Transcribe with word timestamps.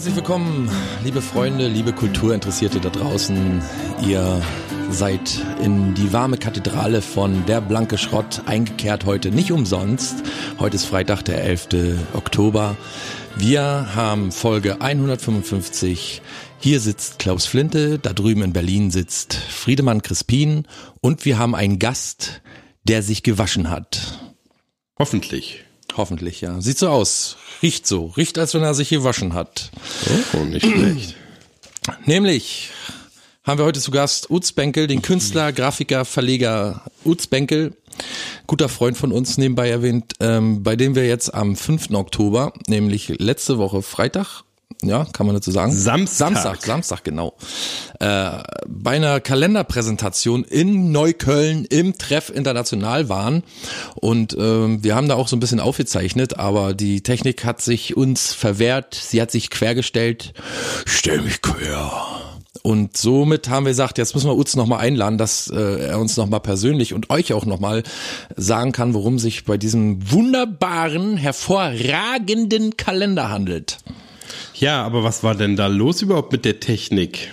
Herzlich 0.00 0.16
willkommen, 0.16 0.70
liebe 1.04 1.20
Freunde, 1.20 1.68
liebe 1.68 1.92
Kulturinteressierte 1.92 2.80
da 2.80 2.88
draußen. 2.88 3.60
Ihr 4.08 4.40
seid 4.88 5.44
in 5.62 5.92
die 5.92 6.10
warme 6.10 6.38
Kathedrale 6.38 7.02
von 7.02 7.44
Der 7.44 7.60
Blanke 7.60 7.98
Schrott 7.98 8.40
eingekehrt 8.46 9.04
heute 9.04 9.30
nicht 9.30 9.52
umsonst. 9.52 10.22
Heute 10.58 10.76
ist 10.76 10.86
Freitag, 10.86 11.26
der 11.26 11.44
11. 11.44 11.68
Oktober. 12.14 12.78
Wir 13.36 13.94
haben 13.94 14.32
Folge 14.32 14.80
155. 14.80 16.22
Hier 16.58 16.80
sitzt 16.80 17.18
Klaus 17.18 17.44
Flinte, 17.44 17.98
da 17.98 18.14
drüben 18.14 18.40
in 18.40 18.54
Berlin 18.54 18.90
sitzt 18.90 19.34
Friedemann 19.34 20.00
Crispin 20.00 20.66
und 21.02 21.26
wir 21.26 21.36
haben 21.36 21.54
einen 21.54 21.78
Gast, 21.78 22.40
der 22.84 23.02
sich 23.02 23.22
gewaschen 23.22 23.68
hat. 23.68 24.18
Hoffentlich. 24.98 25.66
Hoffentlich, 25.96 26.40
ja. 26.40 26.60
Sieht 26.60 26.78
so 26.78 26.88
aus. 26.88 27.36
Riecht 27.62 27.86
so. 27.86 28.06
Riecht, 28.16 28.38
als 28.38 28.54
wenn 28.54 28.62
er 28.62 28.74
sich 28.74 28.88
gewaschen 28.88 29.34
hat. 29.34 29.70
Oh, 30.32 30.44
nicht 30.44 30.66
schlecht. 30.66 31.16
Nämlich 32.06 32.70
haben 33.42 33.58
wir 33.58 33.64
heute 33.64 33.80
zu 33.80 33.90
Gast 33.90 34.30
Utz 34.30 34.52
Benkel, 34.52 34.86
den 34.86 35.02
Künstler, 35.02 35.52
Grafiker, 35.52 36.04
Verleger 36.04 36.84
Utz 37.04 37.26
Benkel. 37.26 37.76
Guter 38.46 38.68
Freund 38.68 38.96
von 38.96 39.12
uns 39.12 39.36
nebenbei 39.38 39.68
erwähnt, 39.68 40.14
ähm, 40.20 40.62
bei 40.62 40.76
dem 40.76 40.94
wir 40.94 41.06
jetzt 41.06 41.34
am 41.34 41.56
5. 41.56 41.90
Oktober, 41.92 42.52
nämlich 42.66 43.08
letzte 43.18 43.58
Woche 43.58 43.82
Freitag, 43.82 44.44
ja, 44.82 45.06
kann 45.12 45.26
man 45.26 45.34
dazu 45.34 45.50
sagen? 45.50 45.72
Samstag. 45.72 46.16
Samstag, 46.16 46.62
Samstag, 46.62 47.04
genau. 47.04 47.34
Äh, 47.98 48.30
bei 48.66 48.92
einer 48.92 49.20
Kalenderpräsentation 49.20 50.44
in 50.44 50.90
Neukölln 50.90 51.64
im 51.66 51.98
Treff 51.98 52.30
International 52.30 53.08
waren. 53.08 53.42
Und 53.96 54.36
ähm, 54.38 54.82
wir 54.82 54.94
haben 54.94 55.08
da 55.08 55.16
auch 55.16 55.28
so 55.28 55.36
ein 55.36 55.40
bisschen 55.40 55.60
aufgezeichnet, 55.60 56.38
aber 56.38 56.74
die 56.74 57.02
Technik 57.02 57.44
hat 57.44 57.60
sich 57.60 57.96
uns 57.96 58.32
verwehrt. 58.32 58.94
Sie 58.94 59.20
hat 59.20 59.30
sich 59.30 59.50
quergestellt. 59.50 60.32
Stell 60.86 61.20
mich 61.20 61.42
quer. 61.42 61.90
Und 62.62 62.96
somit 62.96 63.48
haben 63.48 63.64
wir 63.64 63.70
gesagt, 63.70 63.96
jetzt 63.96 64.14
müssen 64.14 64.28
wir 64.28 64.36
Utz 64.36 64.54
nochmal 64.54 64.80
einladen, 64.80 65.18
dass 65.18 65.48
äh, 65.48 65.88
er 65.88 65.98
uns 65.98 66.16
nochmal 66.16 66.40
persönlich 66.40 66.92
und 66.92 67.08
euch 67.08 67.32
auch 67.32 67.46
nochmal 67.46 67.82
sagen 68.36 68.72
kann, 68.72 68.92
worum 68.92 69.18
sich 69.18 69.44
bei 69.44 69.56
diesem 69.56 70.10
wunderbaren, 70.10 71.16
hervorragenden 71.16 72.76
Kalender 72.76 73.30
handelt. 73.30 73.78
Ja, 74.60 74.82
aber 74.84 75.02
was 75.04 75.22
war 75.22 75.34
denn 75.34 75.56
da 75.56 75.66
los 75.66 76.02
überhaupt 76.02 76.32
mit 76.32 76.44
der 76.44 76.60
Technik? 76.60 77.30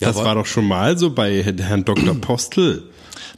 Ja, 0.00 0.08
das 0.08 0.16
war- 0.16 0.34
doch 0.34 0.46
schon 0.46 0.66
mal 0.68 0.98
so 0.98 1.10
bei 1.14 1.42
Herrn 1.42 1.84
Dr. 1.84 2.14
Postel. 2.20 2.84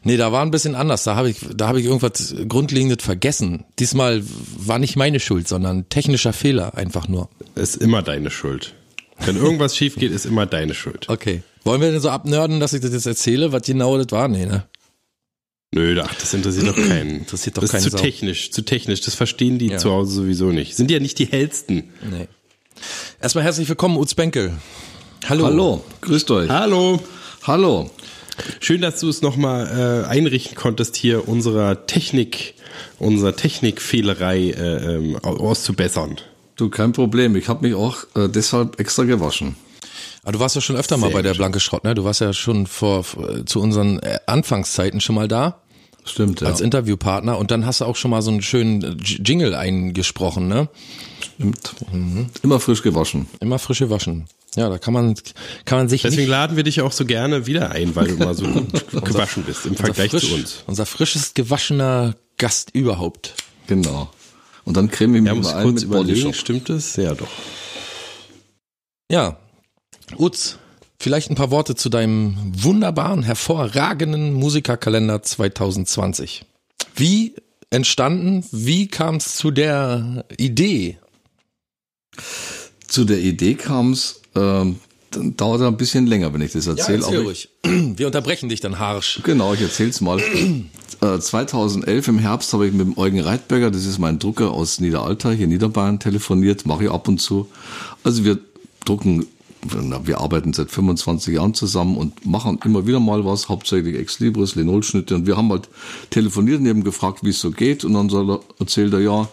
Nee, 0.06 0.16
da 0.18 0.32
war 0.32 0.42
ein 0.42 0.50
bisschen 0.50 0.74
anders. 0.74 1.04
Da 1.04 1.14
habe 1.16 1.30
ich, 1.30 1.38
da 1.54 1.68
habe 1.68 1.80
ich 1.80 1.86
irgendwas 1.86 2.34
Grundlegendes 2.48 3.02
vergessen. 3.02 3.64
Diesmal 3.78 4.22
war 4.58 4.78
nicht 4.78 4.96
meine 4.96 5.18
Schuld, 5.20 5.48
sondern 5.48 5.88
technischer 5.88 6.32
Fehler 6.34 6.74
einfach 6.76 7.08
nur. 7.08 7.30
Ist 7.54 7.76
immer 7.76 8.02
deine 8.02 8.30
Schuld. 8.30 8.74
Wenn 9.24 9.36
irgendwas 9.36 9.76
schief 9.76 9.96
geht, 9.96 10.12
ist 10.12 10.26
immer 10.26 10.44
deine 10.46 10.74
Schuld. 10.74 11.08
Okay. 11.08 11.42
Wollen 11.64 11.80
wir 11.80 11.90
denn 11.90 12.00
so 12.00 12.10
abnörden, 12.10 12.60
dass 12.60 12.74
ich 12.74 12.82
das 12.82 12.92
jetzt 12.92 13.06
erzähle, 13.06 13.52
was 13.52 13.62
genau 13.62 13.96
das 13.96 14.10
war? 14.10 14.28
Nee, 14.28 14.44
ne? 14.44 14.64
Nö, 15.74 15.98
ach, 16.04 16.14
das 16.14 16.34
interessiert 16.34 16.66
doch 16.68 16.76
keinen. 16.76 17.10
Interessiert 17.20 17.56
doch 17.56 17.62
das 17.62 17.70
keine 17.72 17.84
ist 17.86 17.90
zu 17.92 17.96
Sau. 17.96 18.02
technisch, 18.04 18.50
zu 18.50 18.62
technisch. 18.62 19.00
Das 19.00 19.14
verstehen 19.14 19.58
die 19.58 19.68
Ja. 19.68 19.78
zu 19.78 19.90
Hause 19.90 20.12
sowieso 20.16 20.50
nicht. 20.52 20.76
Sind 20.76 20.90
ja 20.90 21.00
nicht 21.00 21.18
die 21.18 21.26
hellsten. 21.26 21.84
Nee. 22.10 22.28
Erstmal 23.24 23.42
herzlich 23.44 23.66
willkommen, 23.70 23.96
Utz 23.96 24.12
Benkel. 24.14 24.52
Hallo. 25.26 25.46
Hallo, 25.46 25.84
grüßt 26.02 26.30
euch. 26.30 26.50
Hallo. 26.50 27.00
Hallo. 27.44 27.90
Schön, 28.60 28.82
dass 28.82 29.00
du 29.00 29.08
es 29.08 29.22
nochmal 29.22 30.04
äh, 30.04 30.06
einrichten 30.06 30.54
konntest, 30.54 30.94
hier 30.94 31.26
unserer 31.26 31.86
Technik, 31.86 32.52
unserer 32.98 33.34
Technikfehlerei 33.34 34.50
äh, 34.50 34.96
ähm, 34.96 35.16
au- 35.22 35.38
auszubessern. 35.38 36.18
Du, 36.56 36.68
kein 36.68 36.92
Problem. 36.92 37.34
Ich 37.34 37.48
habe 37.48 37.66
mich 37.66 37.74
auch 37.74 38.04
äh, 38.14 38.28
deshalb 38.28 38.78
extra 38.78 39.04
gewaschen. 39.04 39.56
Aber 40.22 40.32
du 40.32 40.40
warst 40.40 40.54
ja 40.56 40.60
schon 40.60 40.76
öfter 40.76 40.98
mal 40.98 41.06
Sehr 41.06 41.14
bei 41.14 41.22
der. 41.22 41.32
Blanke 41.32 41.60
Schrott, 41.60 41.84
ne? 41.84 41.94
Du 41.94 42.04
warst 42.04 42.20
ja 42.20 42.34
schon 42.34 42.66
vor, 42.66 43.04
vor 43.04 43.46
zu 43.46 43.58
unseren 43.58 44.00
äh, 44.00 44.18
Anfangszeiten 44.26 45.00
schon 45.00 45.14
mal 45.14 45.28
da 45.28 45.62
Stimmt, 46.04 46.42
ja. 46.42 46.48
als 46.48 46.60
Interviewpartner 46.60 47.38
und 47.38 47.50
dann 47.50 47.64
hast 47.64 47.80
du 47.80 47.86
auch 47.86 47.96
schon 47.96 48.10
mal 48.10 48.20
so 48.20 48.30
einen 48.30 48.42
schönen 48.42 48.82
äh, 48.82 48.96
Jingle 49.02 49.54
eingesprochen, 49.54 50.48
ne? 50.48 50.68
Stimmt. 51.20 51.74
Immer 52.42 52.60
frisch 52.60 52.82
gewaschen. 52.82 53.26
Immer 53.40 53.58
frische 53.58 53.88
waschen. 53.88 54.26
Ja, 54.54 54.68
da 54.68 54.78
kann 54.78 54.94
man 54.94 55.14
kann 55.64 55.78
man 55.78 55.88
sich 55.88 56.02
Deswegen 56.02 56.22
nicht 56.22 56.30
laden 56.30 56.56
wir 56.56 56.62
dich 56.62 56.80
auch 56.80 56.92
so 56.92 57.04
gerne 57.04 57.46
wieder 57.46 57.70
ein, 57.72 57.96
weil 57.96 58.08
du 58.08 58.16
mal 58.16 58.34
so 58.34 58.44
gewaschen 58.92 59.42
bist 59.44 59.66
im 59.66 59.74
Vergleich 59.74 60.10
frisch, 60.10 60.28
zu 60.28 60.34
uns. 60.34 60.62
Unser 60.66 60.86
frischest 60.86 61.34
gewaschener 61.34 62.14
Gast 62.36 62.70
überhaupt. 62.72 63.34
Genau. 63.66 64.10
Und 64.64 64.76
dann 64.76 64.90
creme 64.90 65.16
ich 65.16 65.22
mich 65.22 65.32
Ja, 65.32 65.40
ich 65.40 65.46
ein 65.48 65.62
kurz 65.64 65.74
mit 65.74 65.84
überlegen, 65.84 66.22
Bodyshop. 66.22 66.34
stimmt 66.36 66.70
es? 66.70 66.96
Ja, 66.96 67.14
doch. 67.14 67.28
Ja. 69.10 69.38
Utz, 70.18 70.58
vielleicht 71.04 71.28
ein 71.30 71.34
paar 71.34 71.50
Worte 71.50 71.74
zu 71.74 71.90
deinem 71.90 72.34
wunderbaren, 72.56 73.22
hervorragenden 73.22 74.32
Musikerkalender 74.32 75.22
2020. 75.22 76.46
Wie 76.96 77.34
entstanden? 77.68 78.42
Wie 78.52 78.88
kam 78.88 79.16
es 79.16 79.34
zu 79.36 79.50
der 79.50 80.24
Idee? 80.38 80.96
Zu 82.88 83.04
der 83.04 83.18
Idee 83.18 83.52
kam 83.54 83.92
es, 83.92 84.22
ähm, 84.34 84.78
dauert 85.10 85.60
er 85.60 85.66
ein 85.66 85.76
bisschen 85.76 86.06
länger, 86.06 86.32
wenn 86.32 86.40
ich 86.40 86.52
das 86.52 86.66
erzähle. 86.66 87.04
aber 87.04 87.16
ich- 87.20 87.26
ruhig. 87.26 87.48
Wir 87.98 88.06
unterbrechen 88.06 88.48
dich 88.48 88.60
dann 88.60 88.78
harsch. 88.78 89.20
Genau, 89.24 89.52
ich 89.52 89.60
erzähl's 89.60 90.00
mal. 90.00 90.18
Äh, 91.00 91.18
2011 91.18 92.06
im 92.08 92.18
Herbst 92.20 92.52
habe 92.52 92.66
ich 92.68 92.72
mit 92.72 92.86
dem 92.86 92.96
Eugen 92.96 93.20
Reitberger, 93.20 93.70
das 93.72 93.84
ist 93.84 93.98
mein 93.98 94.20
Drucker 94.20 94.52
aus 94.52 94.80
Niederalter, 94.80 95.32
hier 95.32 95.44
in 95.44 95.50
Niederbayern, 95.50 95.98
telefoniert, 95.98 96.64
mache 96.66 96.84
ich 96.84 96.90
ab 96.90 97.08
und 97.08 97.18
zu. 97.20 97.50
Also 98.04 98.24
wir 98.24 98.38
drucken, 98.86 99.26
wir 99.64 100.20
arbeiten 100.20 100.52
seit 100.52 100.70
25 100.70 101.34
Jahren 101.34 101.54
zusammen 101.54 101.96
und 101.96 102.26
machen 102.26 102.58
immer 102.64 102.86
wieder 102.86 103.00
mal 103.00 103.24
was, 103.24 103.48
hauptsächlich 103.48 103.96
Ex 103.96 104.20
Libris, 104.20 104.54
Linolschnitte. 104.54 105.14
Und 105.14 105.26
wir 105.26 105.36
haben 105.36 105.50
halt 105.50 105.68
telefoniert 106.10 106.60
und 106.60 106.66
eben 106.66 106.84
gefragt, 106.84 107.20
wie 107.22 107.30
es 107.30 107.40
so 107.40 107.50
geht. 107.50 107.84
Und 107.84 107.94
dann 107.94 108.08
er, 108.10 108.40
erzählt 108.58 108.92
er, 108.92 109.00
ja, 109.00 109.28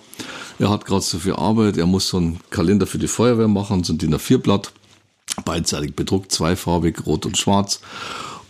er 0.60 0.70
hat 0.70 0.86
gerade 0.86 1.02
so 1.02 1.20
viel 1.20 1.34
Arbeit, 1.34 1.78
er 1.78 1.88
muss 1.88 2.08
so 2.08 2.18
einen 2.18 2.40
Kalender 2.50 2.88
für 2.88 3.00
die 3.00 3.08
Feuerwehr 3.08 3.48
machen, 3.48 3.84
so 3.84 3.94
ein 3.94 3.98
DIN 3.98 4.16
A4-Blatt 4.16 4.72
beidseitig 5.46 5.96
bedruckt, 5.96 6.32
zweifarbig, 6.32 7.06
rot 7.06 7.26
und 7.26 7.38
schwarz. 7.38 7.82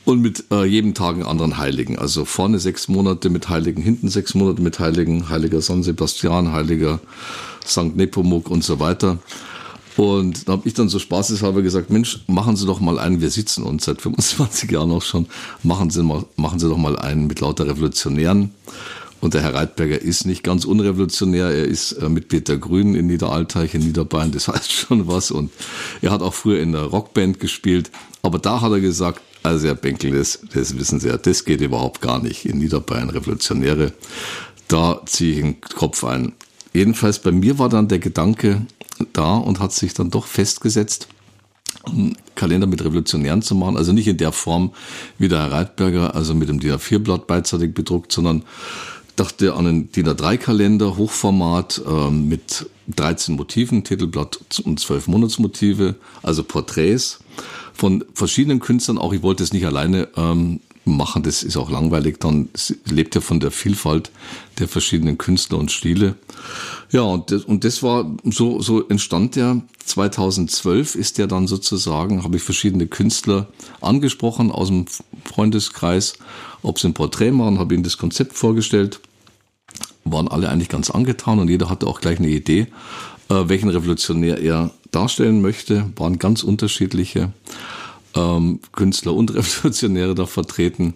Und 0.03 0.21
mit 0.21 0.45
äh, 0.51 0.65
jedem 0.65 0.95
Tag 0.95 1.13
einen 1.13 1.25
anderen 1.25 1.57
Heiligen. 1.57 1.99
Also 1.99 2.25
vorne 2.25 2.57
sechs 2.57 2.87
Monate 2.87 3.29
mit 3.29 3.49
Heiligen, 3.49 3.83
hinten 3.83 4.09
sechs 4.09 4.33
Monate 4.33 4.61
mit 4.61 4.79
Heiligen, 4.79 5.29
Heiliger 5.29 5.61
San 5.61 5.83
Sebastian, 5.83 6.51
Heiliger 6.51 6.99
Sankt 7.63 7.97
Nepomuk 7.97 8.49
und 8.49 8.63
so 8.63 8.79
weiter. 8.79 9.19
Und 9.97 10.47
da 10.47 10.53
habe 10.53 10.67
ich 10.67 10.73
dann 10.73 10.89
so 10.89 10.99
spaßeshalber 10.99 11.61
gesagt, 11.61 11.89
Mensch, 11.89 12.19
machen 12.27 12.55
Sie 12.55 12.65
doch 12.65 12.79
mal 12.79 12.99
einen, 12.99 13.21
wir 13.21 13.29
sitzen 13.29 13.63
uns 13.63 13.85
seit 13.85 14.01
25 14.01 14.71
Jahren 14.71 14.91
auch 14.91 15.01
schon, 15.01 15.27
machen 15.63 15.89
Sie, 15.89 16.03
mal, 16.03 16.25
machen 16.35 16.59
Sie 16.59 16.69
doch 16.69 16.77
mal 16.77 16.97
einen 16.97 17.27
mit 17.27 17.39
lauter 17.39 17.67
Revolutionären. 17.67 18.51
Und 19.21 19.35
der 19.35 19.43
Herr 19.43 19.53
Reitberger 19.53 20.01
ist 20.01 20.25
nicht 20.25 20.43
ganz 20.43 20.65
unrevolutionär. 20.65 21.51
Er 21.51 21.65
ist 21.65 21.91
äh, 21.93 22.09
Mitglied 22.09 22.47
der 22.47 22.57
Grünen 22.57 22.95
in 22.95 23.05
Niederalteich, 23.05 23.75
in 23.75 23.81
Niederbayern. 23.81 24.31
Das 24.31 24.47
heißt 24.47 24.71
schon 24.71 25.07
was. 25.07 25.29
Und 25.29 25.51
er 26.01 26.11
hat 26.11 26.21
auch 26.21 26.33
früher 26.33 26.59
in 26.59 26.71
der 26.71 26.83
Rockband 26.83 27.39
gespielt. 27.39 27.91
Aber 28.23 28.39
da 28.39 28.61
hat 28.61 28.71
er 28.71 28.79
gesagt, 28.79 29.21
also 29.43 29.67
Herr 29.67 29.75
Benkel, 29.75 30.11
das, 30.11 30.39
das 30.53 30.77
wissen 30.77 30.99
Sie 30.99 31.07
ja, 31.07 31.17
das 31.17 31.45
geht 31.45 31.61
überhaupt 31.61 32.01
gar 32.01 32.21
nicht. 32.21 32.45
In 32.45 32.57
Niederbayern 32.57 33.09
Revolutionäre, 33.11 33.93
da 34.67 35.01
ziehe 35.05 35.35
ich 35.35 35.41
den 35.41 35.61
Kopf 35.61 36.03
ein. 36.03 36.33
Jedenfalls 36.73 37.19
bei 37.19 37.31
mir 37.31 37.59
war 37.59 37.69
dann 37.69 37.87
der 37.87 37.99
Gedanke 37.99 38.65
da 39.13 39.35
und 39.37 39.59
hat 39.59 39.71
sich 39.73 39.93
dann 39.93 40.09
doch 40.09 40.25
festgesetzt, 40.25 41.07
einen 41.85 42.17
Kalender 42.35 42.67
mit 42.67 42.83
Revolutionären 42.83 43.41
zu 43.41 43.55
machen. 43.55 43.77
Also 43.77 43.93
nicht 43.93 44.07
in 44.07 44.17
der 44.17 44.31
Form 44.31 44.71
wie 45.17 45.27
der 45.27 45.39
Herr 45.39 45.51
Reitberger, 45.51 46.15
also 46.15 46.33
mit 46.33 46.49
dem 46.49 46.59
DIN 46.59 46.73
A4-Blatt 46.73 47.27
beidseitig 47.27 47.73
bedruckt, 47.73 48.11
sondern 48.11 48.43
dachte 49.15 49.53
an 49.53 49.67
einen 49.67 49.91
DIN 49.91 50.07
A3-Kalender, 50.09 50.97
Hochformat, 50.97 51.81
ähm, 51.87 52.27
mit 52.27 52.69
13 52.87 53.35
Motiven, 53.35 53.83
Titelblatt 53.83 54.39
und 54.63 54.79
12 54.79 55.07
Monatsmotive, 55.07 55.95
also 56.23 56.43
Porträts 56.43 57.19
von 57.73 58.03
verschiedenen 58.13 58.59
Künstlern. 58.59 58.97
Auch 58.97 59.13
ich 59.13 59.21
wollte 59.21 59.43
es 59.43 59.53
nicht 59.53 59.65
alleine 59.65 60.07
ähm, 60.15 60.59
machen, 60.85 61.23
das 61.23 61.43
ist 61.43 61.57
auch 61.57 61.69
langweilig. 61.69 62.19
Dann 62.19 62.49
lebt 62.85 63.15
ja 63.15 63.21
von 63.21 63.39
der 63.39 63.51
Vielfalt 63.51 64.11
der 64.59 64.67
verschiedenen 64.67 65.17
Künstler 65.17 65.57
und 65.57 65.71
Stile. 65.71 66.15
Ja, 66.91 67.01
und 67.01 67.31
das, 67.31 67.43
und 67.43 67.63
das 67.63 67.83
war 67.83 68.11
so, 68.23 68.61
so 68.61 68.87
entstand 68.87 69.35
der. 69.35 69.61
2012 69.85 70.95
ist 70.95 71.17
der 71.17 71.27
dann 71.27 71.47
sozusagen, 71.47 72.23
habe 72.23 72.37
ich 72.37 72.43
verschiedene 72.43 72.87
Künstler 72.87 73.47
angesprochen 73.81 74.51
aus 74.51 74.67
dem 74.67 74.85
Freundeskreis, 75.25 76.13
ob 76.61 76.79
sie 76.79 76.87
ein 76.87 76.93
Porträt 76.93 77.31
machen, 77.31 77.59
habe 77.59 77.73
ihnen 77.73 77.83
das 77.83 77.97
Konzept 77.97 78.37
vorgestellt 78.37 79.01
waren 80.03 80.27
alle 80.27 80.49
eigentlich 80.49 80.69
ganz 80.69 80.89
angetan 80.89 81.39
und 81.39 81.49
jeder 81.49 81.69
hatte 81.69 81.87
auch 81.87 82.01
gleich 82.01 82.19
eine 82.19 82.29
Idee, 82.29 82.67
äh, 83.29 83.47
welchen 83.47 83.69
Revolutionär 83.69 84.39
er 84.39 84.71
darstellen 84.91 85.41
möchte, 85.41 85.91
waren 85.95 86.19
ganz 86.19 86.43
unterschiedliche. 86.43 87.31
Ähm, 88.15 88.59
Künstler 88.71 89.13
und 89.13 89.33
Revolutionäre 89.35 90.15
da 90.15 90.25
vertreten. 90.25 90.93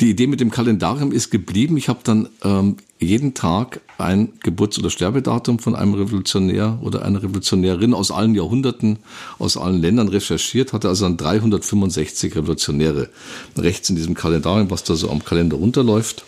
Die 0.00 0.10
Idee 0.10 0.26
mit 0.26 0.40
dem 0.40 0.50
Kalendarium 0.50 1.12
ist 1.12 1.30
geblieben. 1.30 1.76
Ich 1.76 1.88
habe 1.88 2.00
dann 2.02 2.28
ähm, 2.42 2.76
jeden 2.98 3.34
Tag 3.34 3.80
ein 3.96 4.32
Geburts- 4.42 4.78
oder 4.78 4.90
Sterbedatum 4.90 5.60
von 5.60 5.76
einem 5.76 5.94
Revolutionär 5.94 6.80
oder 6.82 7.04
einer 7.04 7.22
Revolutionärin 7.22 7.94
aus 7.94 8.10
allen 8.10 8.34
Jahrhunderten, 8.34 8.98
aus 9.38 9.56
allen 9.56 9.80
Ländern 9.80 10.08
recherchiert, 10.08 10.72
hatte 10.72 10.88
also 10.88 11.04
dann 11.04 11.16
365 11.16 12.34
Revolutionäre 12.34 13.08
rechts 13.56 13.88
in 13.88 13.96
diesem 13.96 14.14
Kalendarium, 14.14 14.70
was 14.70 14.82
da 14.82 14.96
so 14.96 15.10
am 15.10 15.24
Kalender 15.24 15.56
runterläuft. 15.56 16.24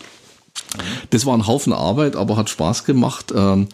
Das 1.09 1.25
war 1.25 1.35
ein 1.35 1.47
Haufen 1.47 1.73
Arbeit, 1.73 2.15
aber 2.15 2.37
hat 2.37 2.49
Spaß 2.49 2.83
gemacht. 2.85 3.33
Ähm, 3.35 3.67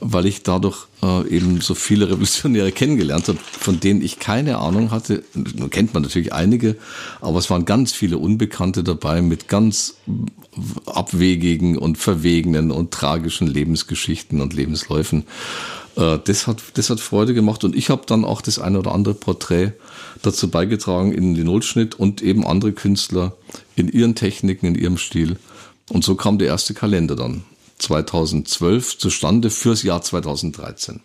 weil 0.00 0.26
ich 0.26 0.42
dadurch 0.42 0.86
äh, 1.02 1.28
eben 1.28 1.60
so 1.60 1.74
viele 1.74 2.06
Revolutionäre 2.10 2.72
kennengelernt 2.72 3.28
habe, 3.28 3.38
von 3.38 3.80
denen 3.80 4.02
ich 4.02 4.18
keine 4.18 4.58
Ahnung 4.58 4.90
hatte. 4.90 5.22
Nun 5.34 5.70
kennt 5.70 5.94
man 5.94 6.02
natürlich 6.02 6.32
einige, 6.32 6.76
aber 7.20 7.38
es 7.38 7.50
waren 7.50 7.64
ganz 7.64 7.92
viele 7.92 8.18
Unbekannte 8.18 8.82
dabei 8.82 9.22
mit 9.22 9.48
ganz 9.48 9.96
abwegigen 10.86 11.78
und 11.78 11.98
verwegenen 11.98 12.70
und 12.70 12.90
tragischen 12.90 13.46
Lebensgeschichten 13.46 14.40
und 14.40 14.54
Lebensläufen. 14.54 15.24
Äh, 15.96 16.18
das, 16.24 16.46
hat, 16.46 16.62
das 16.74 16.90
hat 16.90 17.00
Freude 17.00 17.34
gemacht 17.34 17.62
und 17.62 17.76
ich 17.76 17.90
habe 17.90 18.02
dann 18.06 18.24
auch 18.24 18.40
das 18.40 18.58
eine 18.58 18.78
oder 18.78 18.92
andere 18.92 19.14
Porträt 19.14 19.72
dazu 20.22 20.50
beigetragen 20.50 21.12
in 21.12 21.34
den 21.34 21.44
Nullschnitt 21.44 21.94
und 21.94 22.22
eben 22.22 22.46
andere 22.46 22.72
Künstler 22.72 23.36
in 23.76 23.88
ihren 23.88 24.14
Techniken, 24.14 24.66
in 24.66 24.74
ihrem 24.74 24.98
Stil. 24.98 25.36
Und 25.90 26.04
so 26.04 26.14
kam 26.14 26.38
der 26.38 26.48
erste 26.48 26.72
Kalender 26.72 27.16
dann. 27.16 27.44
2012 27.78 28.98
zustande 28.98 29.50
fürs 29.50 29.82
Jahr 29.82 30.02
2013. 30.02 31.00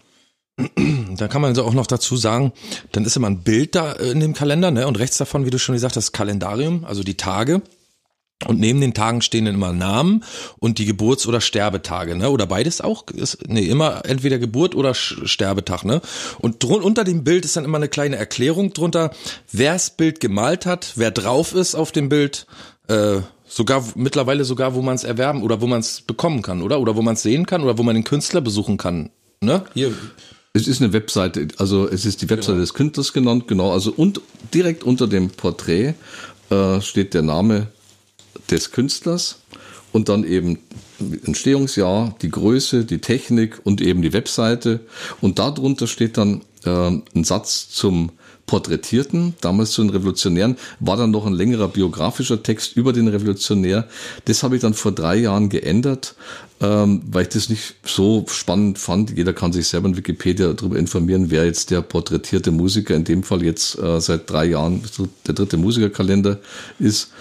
Da 1.17 1.29
kann 1.29 1.41
man 1.41 1.49
also 1.49 1.63
auch 1.63 1.73
noch 1.73 1.87
dazu 1.87 2.17
sagen, 2.17 2.51
dann 2.91 3.05
ist 3.05 3.15
immer 3.15 3.27
ein 3.27 3.41
Bild 3.41 3.73
da 3.73 3.93
in 3.93 4.19
dem 4.19 4.33
Kalender, 4.33 4.69
ne? 4.69 4.85
Und 4.85 4.99
rechts 4.99 5.17
davon, 5.17 5.45
wie 5.45 5.49
du 5.49 5.57
schon 5.57 5.75
gesagt 5.75 5.95
hast, 5.95 6.11
Kalendarium, 6.11 6.83
also 6.83 7.03
die 7.03 7.15
Tage. 7.15 7.61
Und 8.45 8.59
neben 8.59 8.81
den 8.81 8.93
Tagen 8.93 9.21
stehen 9.21 9.45
dann 9.45 9.55
immer 9.55 9.71
Namen 9.71 10.25
und 10.59 10.77
die 10.77 10.85
Geburts- 10.85 11.25
oder 11.25 11.39
Sterbetage, 11.39 12.15
ne? 12.15 12.29
Oder 12.29 12.45
beides 12.47 12.81
auch? 12.81 13.07
Ist, 13.11 13.47
nee, 13.47 13.65
immer 13.67 14.03
entweder 14.05 14.39
Geburt 14.39 14.75
oder 14.75 14.93
Sterbetag, 14.93 15.85
ne? 15.85 16.01
Und 16.39 16.61
drun 16.61 16.81
unter 16.81 17.05
dem 17.05 17.23
Bild 17.23 17.45
ist 17.45 17.55
dann 17.55 17.63
immer 17.63 17.77
eine 17.77 17.87
kleine 17.87 18.17
Erklärung 18.17 18.73
drunter, 18.73 19.11
wer 19.53 19.73
das 19.73 19.91
Bild 19.91 20.19
gemalt 20.19 20.65
hat, 20.65 20.93
wer 20.95 21.11
drauf 21.11 21.55
ist 21.55 21.75
auf 21.75 21.93
dem 21.93 22.09
Bild, 22.09 22.45
äh, 22.89 23.21
Sogar 23.47 23.85
mittlerweile 23.95 24.43
sogar, 24.43 24.73
wo 24.75 24.81
man 24.81 24.95
es 24.95 25.03
erwerben 25.03 25.43
oder 25.43 25.61
wo 25.61 25.67
man 25.67 25.79
es 25.79 26.01
bekommen 26.01 26.41
kann, 26.41 26.61
oder? 26.61 26.79
Oder 26.79 26.95
wo 26.95 27.01
man 27.01 27.13
es 27.13 27.21
sehen 27.21 27.45
kann 27.45 27.63
oder 27.63 27.77
wo 27.77 27.83
man 27.83 27.95
den 27.95 28.03
Künstler 28.03 28.41
besuchen 28.41 28.77
kann. 28.77 29.11
Ne? 29.41 29.63
Hier. 29.73 29.93
Es 30.53 30.67
ist 30.67 30.81
eine 30.81 30.93
Webseite, 30.93 31.49
also 31.57 31.87
es 31.87 32.05
ist 32.05 32.21
die 32.21 32.29
Webseite 32.29 32.53
genau. 32.53 32.61
des 32.61 32.73
Künstlers 32.73 33.11
genannt, 33.11 33.47
genau. 33.47 33.73
Also 33.73 33.91
und 33.91 34.21
direkt 34.53 34.85
unter 34.85 35.05
dem 35.05 35.29
Porträt 35.29 35.95
äh, 36.49 36.79
steht 36.79 37.13
der 37.13 37.23
Name 37.23 37.67
des 38.49 38.71
Künstlers 38.71 39.39
und 39.91 40.07
dann 40.07 40.23
eben 40.23 40.59
Entstehungsjahr, 41.25 42.15
die 42.21 42.29
Größe, 42.29 42.85
die 42.85 42.99
Technik 42.99 43.59
und 43.63 43.81
eben 43.81 44.01
die 44.01 44.13
Webseite. 44.13 44.79
Und 45.21 45.39
darunter 45.39 45.87
steht 45.87 46.17
dann 46.17 46.41
äh, 46.63 46.69
ein 46.69 47.23
Satz 47.23 47.69
zum 47.69 48.11
Porträtierten, 48.45 49.33
damals 49.41 49.71
zu 49.71 49.81
den 49.81 49.89
Revolutionären, 49.89 50.57
war 50.79 50.97
dann 50.97 51.11
noch 51.11 51.25
ein 51.25 51.33
längerer 51.33 51.67
biografischer 51.67 52.43
Text 52.43 52.77
über 52.77 52.93
den 52.93 53.07
Revolutionär. 53.07 53.87
Das 54.25 54.43
habe 54.43 54.55
ich 54.55 54.61
dann 54.61 54.75
vor 54.75 54.91
drei 54.91 55.15
Jahren 55.15 55.49
geändert, 55.49 56.15
ähm, 56.61 57.01
weil 57.09 57.23
ich 57.23 57.29
das 57.29 57.49
nicht 57.49 57.75
so 57.83 58.25
spannend 58.29 58.77
fand. 58.77 59.17
Jeder 59.17 59.33
kann 59.33 59.51
sich 59.51 59.67
selber 59.67 59.87
in 59.87 59.97
Wikipedia 59.97 60.53
darüber 60.53 60.77
informieren, 60.77 61.31
wer 61.31 61.45
jetzt 61.45 61.71
der 61.71 61.81
porträtierte 61.81 62.51
Musiker, 62.51 62.95
in 62.95 63.03
dem 63.03 63.23
Fall 63.23 63.43
jetzt 63.43 63.79
äh, 63.79 63.99
seit 63.99 64.29
drei 64.29 64.45
Jahren 64.45 64.83
der 65.25 65.33
dritte 65.33 65.57
Musikerkalender 65.57 66.39
ist. 66.77 67.11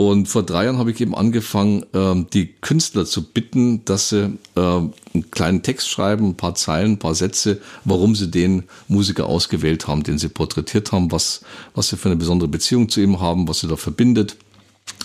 Und 0.00 0.28
vor 0.28 0.44
drei 0.44 0.64
Jahren 0.64 0.78
habe 0.78 0.92
ich 0.92 1.00
eben 1.02 1.14
angefangen, 1.14 1.84
ähm, 1.92 2.26
die 2.32 2.54
Künstler 2.62 3.04
zu 3.04 3.22
bitten, 3.22 3.84
dass 3.84 4.08
sie 4.08 4.38
äh, 4.56 4.60
einen 4.60 5.30
kleinen 5.30 5.62
Text 5.62 5.90
schreiben, 5.90 6.30
ein 6.30 6.36
paar 6.38 6.54
Zeilen, 6.54 6.92
ein 6.92 6.98
paar 6.98 7.14
Sätze, 7.14 7.60
warum 7.84 8.14
sie 8.14 8.30
den 8.30 8.64
Musiker 8.88 9.26
ausgewählt 9.26 9.88
haben, 9.88 10.02
den 10.02 10.16
sie 10.16 10.30
porträtiert 10.30 10.90
haben, 10.92 11.12
was, 11.12 11.42
was 11.74 11.90
sie 11.90 11.98
für 11.98 12.08
eine 12.08 12.16
besondere 12.16 12.48
Beziehung 12.48 12.88
zu 12.88 13.02
ihm 13.02 13.20
haben, 13.20 13.46
was 13.46 13.60
sie 13.60 13.68
da 13.68 13.76
verbindet. 13.76 14.36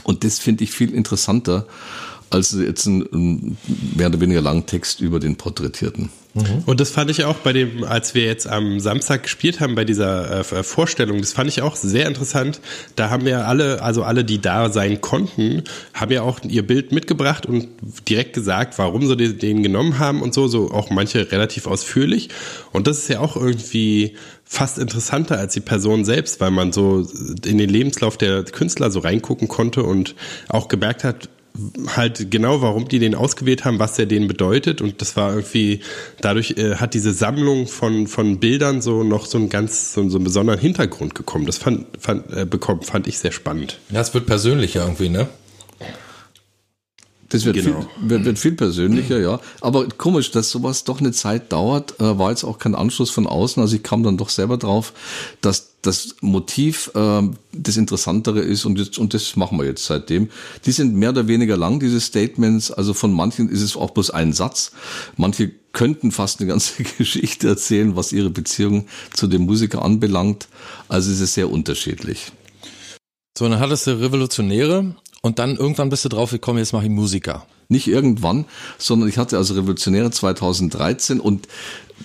Und 0.03 0.23
das 0.23 0.39
finde 0.39 0.63
ich 0.63 0.71
viel 0.71 0.93
interessanter 0.93 1.67
als 2.29 2.51
jetzt 2.53 2.87
einen 2.87 3.57
mehr 3.95 4.07
oder 4.07 4.19
weniger 4.19 4.41
langen 4.41 4.65
Text 4.65 5.01
über 5.01 5.19
den 5.19 5.35
Porträtierten. 5.35 6.09
Mhm. 6.35 6.63
Und 6.65 6.81
das 6.81 6.91
fand 6.91 7.09
ich 7.09 7.23
auch 7.23 7.37
bei 7.37 7.53
dem, 7.53 7.85
als 7.85 8.13
wir 8.13 8.25
jetzt 8.25 8.45
am 8.45 8.81
Samstag 8.81 9.23
gespielt 9.23 9.61
haben 9.61 9.73
bei 9.73 9.85
dieser 9.85 10.41
äh, 10.41 10.63
Vorstellung, 10.63 11.19
das 11.19 11.31
fand 11.31 11.49
ich 11.49 11.61
auch 11.61 11.77
sehr 11.77 12.07
interessant. 12.07 12.59
Da 12.97 13.09
haben 13.09 13.25
ja 13.25 13.45
alle, 13.45 13.81
also 13.81 14.03
alle, 14.03 14.25
die 14.25 14.41
da 14.41 14.69
sein 14.69 14.99
konnten, 14.99 15.63
haben 15.93 16.11
ja 16.11 16.23
auch 16.23 16.41
ihr 16.43 16.67
Bild 16.67 16.91
mitgebracht 16.91 17.45
und 17.45 17.69
direkt 18.09 18.33
gesagt, 18.33 18.77
warum 18.77 19.07
sie 19.07 19.15
den 19.15 19.63
genommen 19.63 19.97
haben 19.97 20.21
und 20.21 20.33
so, 20.33 20.49
so 20.49 20.71
auch 20.71 20.89
manche 20.89 21.31
relativ 21.31 21.67
ausführlich. 21.67 22.29
Und 22.73 22.87
das 22.87 22.97
ist 22.97 23.07
ja 23.07 23.21
auch 23.21 23.37
irgendwie 23.37 24.15
fast 24.43 24.77
interessanter 24.77 25.39
als 25.39 25.53
die 25.53 25.61
Person 25.61 26.03
selbst, 26.03 26.41
weil 26.41 26.51
man 26.51 26.73
so 26.73 27.07
in 27.45 27.57
den 27.57 27.69
Lebenslauf 27.69 28.17
der 28.17 28.43
Künstler 28.43 28.91
so 28.91 28.99
reingucken 28.99 29.47
konnte 29.47 29.83
und 29.83 30.15
auch 30.49 30.67
gemerkt 30.67 31.05
hat, 31.05 31.29
halt 31.95 32.31
genau, 32.31 32.61
warum 32.61 32.87
die 32.87 32.99
den 32.99 33.15
ausgewählt 33.15 33.65
haben, 33.65 33.79
was 33.79 33.93
der 33.93 34.05
denen 34.05 34.27
bedeutet. 34.27 34.81
Und 34.81 35.01
das 35.01 35.15
war 35.15 35.31
irgendwie, 35.31 35.81
dadurch 36.21 36.51
äh, 36.57 36.75
hat 36.75 36.93
diese 36.93 37.13
Sammlung 37.13 37.67
von, 37.67 38.07
von 38.07 38.39
Bildern 38.39 38.81
so 38.81 39.03
noch 39.03 39.25
so 39.25 39.37
einen 39.37 39.49
ganz, 39.49 39.93
so, 39.93 40.07
so 40.09 40.17
einen 40.17 40.23
besonderen 40.23 40.59
Hintergrund 40.59 41.15
gekommen. 41.15 41.45
Das 41.45 41.57
fand, 41.57 41.85
fand, 41.99 42.31
äh, 42.31 42.45
bekommen, 42.45 42.81
fand 42.81 43.07
ich 43.07 43.19
sehr 43.19 43.31
spannend. 43.31 43.79
Ja, 43.89 44.01
es 44.01 44.13
wird 44.13 44.25
persönlicher 44.25 44.81
irgendwie, 44.83 45.09
ne? 45.09 45.27
Das 47.29 47.43
wird, 47.43 47.55
genau. 47.55 47.81
viel, 47.81 48.09
wird, 48.09 48.25
wird, 48.25 48.39
viel 48.39 48.51
persönlicher, 48.51 49.19
ja. 49.19 49.39
Aber 49.59 49.87
komisch, 49.89 50.31
dass 50.31 50.51
sowas 50.51 50.83
doch 50.83 50.99
eine 50.99 51.11
Zeit 51.11 51.51
dauert, 51.51 51.99
äh, 51.99 52.17
war 52.19 52.29
jetzt 52.29 52.43
auch 52.43 52.59
kein 52.59 52.75
Anschluss 52.75 53.09
von 53.09 53.25
außen. 53.25 53.61
Also 53.61 53.75
ich 53.75 53.83
kam 53.83 54.03
dann 54.03 54.15
doch 54.15 54.29
selber 54.29 54.57
drauf, 54.57 54.93
dass 55.41 55.74
das 55.85 56.15
Motiv 56.21 56.91
äh, 56.95 57.21
das 57.51 57.77
Interessantere 57.77 58.39
ist 58.39 58.65
und, 58.65 58.79
jetzt, 58.79 58.97
und 58.97 59.13
das 59.13 59.35
machen 59.35 59.57
wir 59.57 59.65
jetzt 59.65 59.85
seitdem. 59.85 60.29
Die 60.65 60.71
sind 60.71 60.95
mehr 60.95 61.09
oder 61.09 61.27
weniger 61.27 61.57
lang, 61.57 61.79
diese 61.79 61.99
Statements. 62.01 62.71
Also 62.71 62.93
von 62.93 63.13
manchen 63.13 63.49
ist 63.49 63.61
es 63.61 63.75
auch 63.75 63.91
bloß 63.91 64.11
ein 64.11 64.33
Satz. 64.33 64.71
Manche 65.17 65.51
könnten 65.71 66.11
fast 66.11 66.39
eine 66.39 66.49
ganze 66.49 66.83
Geschichte 66.97 67.47
erzählen, 67.47 67.95
was 67.95 68.13
ihre 68.13 68.29
Beziehung 68.29 68.87
zu 69.13 69.27
dem 69.27 69.43
Musiker 69.43 69.83
anbelangt. 69.83 70.47
Also 70.87 71.11
es 71.11 71.19
ist 71.19 71.33
sehr 71.33 71.49
unterschiedlich. 71.49 72.31
So, 73.37 73.49
dann 73.49 73.59
hattest 73.59 73.87
du 73.87 73.99
Revolutionäre 73.99 74.95
und 75.25 75.39
dann 75.39 75.57
irgendwann 75.57 75.89
bist 75.89 76.05
du 76.05 76.09
drauf 76.09 76.29
gekommen, 76.29 76.59
jetzt 76.59 76.71
mache 76.71 76.83
ich 76.83 76.91
Musiker. 76.91 77.47
Nicht 77.67 77.87
irgendwann, 77.87 78.45
sondern 78.77 79.09
ich 79.09 79.17
hatte 79.17 79.37
also 79.37 79.55
Revolutionäre 79.55 80.11
2013 80.11 81.19
und 81.19 81.47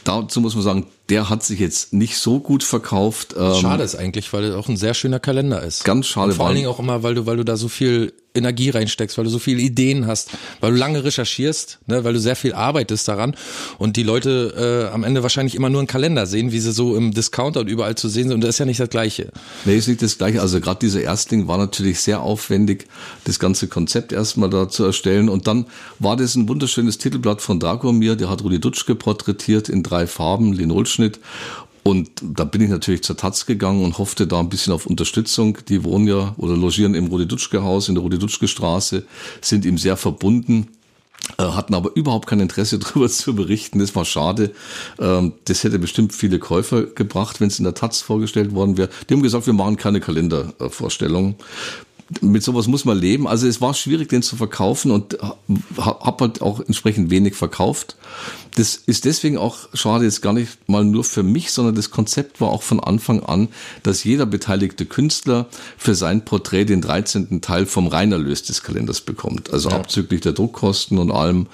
dazu 0.05 0.41
muss 0.41 0.55
man 0.55 0.65
sagen, 0.65 0.87
der 1.11 1.29
hat 1.29 1.43
sich 1.43 1.61
jetzt 1.61 1.93
nicht 1.93 2.17
so 2.17 2.41
gut 2.41 2.65
verkauft. 2.65 3.35
Ähm, 3.37 3.57
schade 3.57 3.85
ist 3.85 3.95
eigentlich, 3.95 4.33
weil 4.33 4.45
er 4.45 4.59
auch 4.59 4.71
ein 4.71 4.79
sehr 4.79 4.95
schöner 4.95 5.21
Kalender 5.21 5.63
ist. 5.63 5.85
Ganz 5.85 6.07
schade. 6.07 6.31
Und 6.31 6.37
vor 6.37 6.47
allen 6.47 6.55
Dingen 6.55 6.69
auch 6.69 6.79
immer, 6.79 7.03
weil 7.03 7.15
du, 7.15 7.27
weil 7.27 7.37
du 7.37 7.45
da 7.45 7.59
so 7.59 7.69
viel 7.69 8.15
Energie 8.35 8.71
reinsteckst, 8.71 9.19
weil 9.19 9.25
du 9.25 9.31
so 9.31 9.39
viele 9.39 9.61
Ideen 9.61 10.07
hast, 10.07 10.31
weil 10.61 10.73
du 10.73 10.77
lange 10.77 11.03
recherchierst, 11.03 11.81
ne, 11.87 12.05
weil 12.05 12.13
du 12.13 12.21
sehr 12.21 12.37
viel 12.37 12.53
arbeitest 12.53 13.09
daran 13.09 13.35
und 13.79 13.97
die 13.97 14.03
Leute 14.03 14.87
äh, 14.89 14.95
am 14.95 15.05
Ende 15.05 15.23
wahrscheinlich 15.23 15.55
immer 15.55 15.69
nur 15.69 15.81
einen 15.81 15.89
Kalender 15.89 16.27
sehen, 16.27 16.53
wie 16.53 16.61
sie 16.61 16.73
so 16.73 16.97
im 16.97 17.13
Discounter 17.13 17.61
und 17.61 17.69
überall 17.69 17.97
zu 17.97 18.09
sehen 18.09 18.29
sind 18.29 18.35
und 18.35 18.41
das 18.43 18.51
ist 18.51 18.59
ja 18.59 18.67
nicht 18.67 18.81
das 18.81 18.91
Gleiche. 18.91 19.33
Nee, 19.65 19.77
ist 19.77 19.89
nicht 19.89 20.03
das 20.03 20.17
Gleiche. 20.19 20.41
Also 20.41 20.61
gerade 20.61 20.79
dieser 20.81 21.01
Erstling 21.01 21.49
war 21.49 21.59
natürlich 21.59 22.01
sehr 22.01 22.21
aufwendig, 22.21 22.87
das 23.25 23.39
ganze 23.39 23.69
Konzept 23.69 24.13
erstmal 24.13 24.51
da 24.51 24.69
zu 24.69 24.85
erstellen 24.85 25.29
und 25.29 25.47
dann 25.47 25.67
war 25.99 26.17
das 26.17 26.37
ein 26.37 26.49
wunderschönes 26.49 26.99
Titelblatt 26.99 27.43
von 27.43 27.59
Dragomir, 27.59 28.17
der 28.17 28.31
hat 28.31 28.43
Rudi 28.45 28.61
Dutschke 28.61 28.95
porträtiert 28.95 29.69
in 29.69 29.83
drei 29.83 30.07
Farben, 30.07 30.53
Linolschnitt 30.53 31.19
und 31.83 32.11
da 32.21 32.45
bin 32.45 32.61
ich 32.61 32.71
natürlich 32.71 33.03
zur 33.03 33.17
Taz 33.17 33.47
gegangen 33.47 33.85
und 33.85 33.99
hoffte 33.99 34.27
da 34.27 34.41
ein 34.41 34.49
bisschen 34.49 34.73
auf 34.73 34.87
Unterstützung. 34.87 35.59
Die 35.69 35.83
wohnen 35.85 36.07
ja 36.07 36.35
oder 36.37 36.57
logieren 36.57 36.95
im 36.95 37.07
Rudi-Dutschke-Haus 37.07 37.89
in 37.89 37.95
der 37.95 38.03
Rudi-Dutschke-Straße, 38.03 39.05
sind 39.41 39.65
ihm 39.65 39.79
sehr 39.79 39.97
verbunden 39.97 40.69
äh, 41.39 41.43
hatten 41.43 41.75
aber 41.75 41.91
überhaupt 41.95 42.27
kein 42.27 42.41
Interesse 42.41 42.79
darüber 42.81 43.09
zu 43.09 43.35
berichten. 43.35 43.79
Das 43.79 43.95
war 43.95 44.05
schade. 44.05 44.53
Ähm, 44.99 45.35
das 45.45 45.65
hätte 45.65 45.79
bestimmt 45.79 46.15
viele 46.15 46.39
Käufer 46.39 46.85
gebracht, 46.85 47.41
wenn 47.41 47.49
es 47.49 47.59
in 47.59 47.65
der 47.65 47.75
Taz 47.75 48.01
vorgestellt 48.01 48.55
worden 48.55 48.77
wäre. 48.77 48.89
Die 49.09 49.15
haben 49.15 49.23
gesagt, 49.23 49.47
wir 49.47 49.53
machen 49.53 49.77
keine 49.77 50.01
Kalendervorstellung 50.01 51.37
mit 52.21 52.43
sowas 52.43 52.67
muss 52.67 52.85
man 52.85 52.99
leben. 52.99 53.29
Also 53.29 53.47
es 53.47 53.61
war 53.61 53.73
schwierig, 53.75 54.09
den 54.09 54.23
zu 54.23 54.37
verkaufen 54.37 54.91
und 54.91 55.19
habe 55.77 56.25
halt 56.25 56.43
auch 56.43 56.61
entsprechend 56.61 57.11
wenig 57.11 57.35
verkauft. 57.35 57.97
Das 58.57 58.75
ist 58.75 59.05
deswegen 59.05 59.39
auch 59.39 59.69
schade 59.75 60.05
jetzt 60.05 60.21
gar 60.21 60.33
nicht 60.33 60.69
mal 60.69 60.85
nur 60.85 61.05
für 61.05 61.23
mich, 61.23 61.53
sondern 61.53 61.77
das 61.77 61.91
Konzept 61.91 62.41
war 62.41 62.49
auch 62.49 62.63
von 62.63 62.81
Anfang 62.81 63.23
an, 63.23 63.49
dass 63.85 64.03
jeder 64.03 64.27
beteiligte 64.27 64.87
Künstler 64.87 65.47
für 65.79 65.95
sein 65.95 66.25
Porträt 66.25 66.65
den 66.65 66.81
13. 66.81 67.41
Teil 67.43 67.67
vom 67.67 67.87
Reinerlös 67.87 68.43
des 68.43 68.63
Kalenders 68.63 69.01
bekommt. 69.03 69.53
Also 69.53 69.71
ja. 69.71 69.77
abzüglich 69.77 70.21
der 70.21 70.33
Druckkosten 70.33 70.99
und 70.99 71.13
allem 71.13 71.47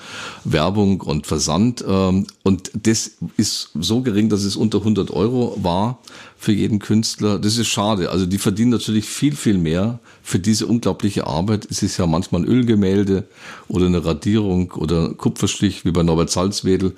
Werbung 0.44 1.02
und 1.02 1.26
Versand. 1.26 1.84
Ähm, 1.86 2.26
und 2.42 2.70
das 2.74 3.12
ist 3.36 3.70
so 3.74 4.00
gering, 4.00 4.30
dass 4.30 4.44
es 4.44 4.56
unter 4.56 4.78
100 4.78 5.10
Euro 5.10 5.58
war 5.62 5.98
für 6.46 6.52
jeden 6.52 6.78
Künstler. 6.78 7.40
Das 7.40 7.58
ist 7.58 7.66
schade. 7.66 8.08
Also 8.12 8.24
die 8.24 8.38
verdienen 8.38 8.70
natürlich 8.70 9.06
viel, 9.06 9.34
viel 9.34 9.58
mehr 9.58 9.98
für 10.22 10.38
diese 10.38 10.68
unglaubliche 10.68 11.26
Arbeit. 11.26 11.66
Es 11.68 11.82
ist 11.82 11.96
ja 11.96 12.06
manchmal 12.06 12.42
ein 12.42 12.46
Ölgemälde 12.46 13.24
oder 13.66 13.86
eine 13.86 14.04
Radierung 14.04 14.70
oder 14.70 15.12
Kupferstich 15.14 15.84
wie 15.84 15.90
bei 15.90 16.04
Norbert 16.04 16.30
Salzwedel. 16.30 16.96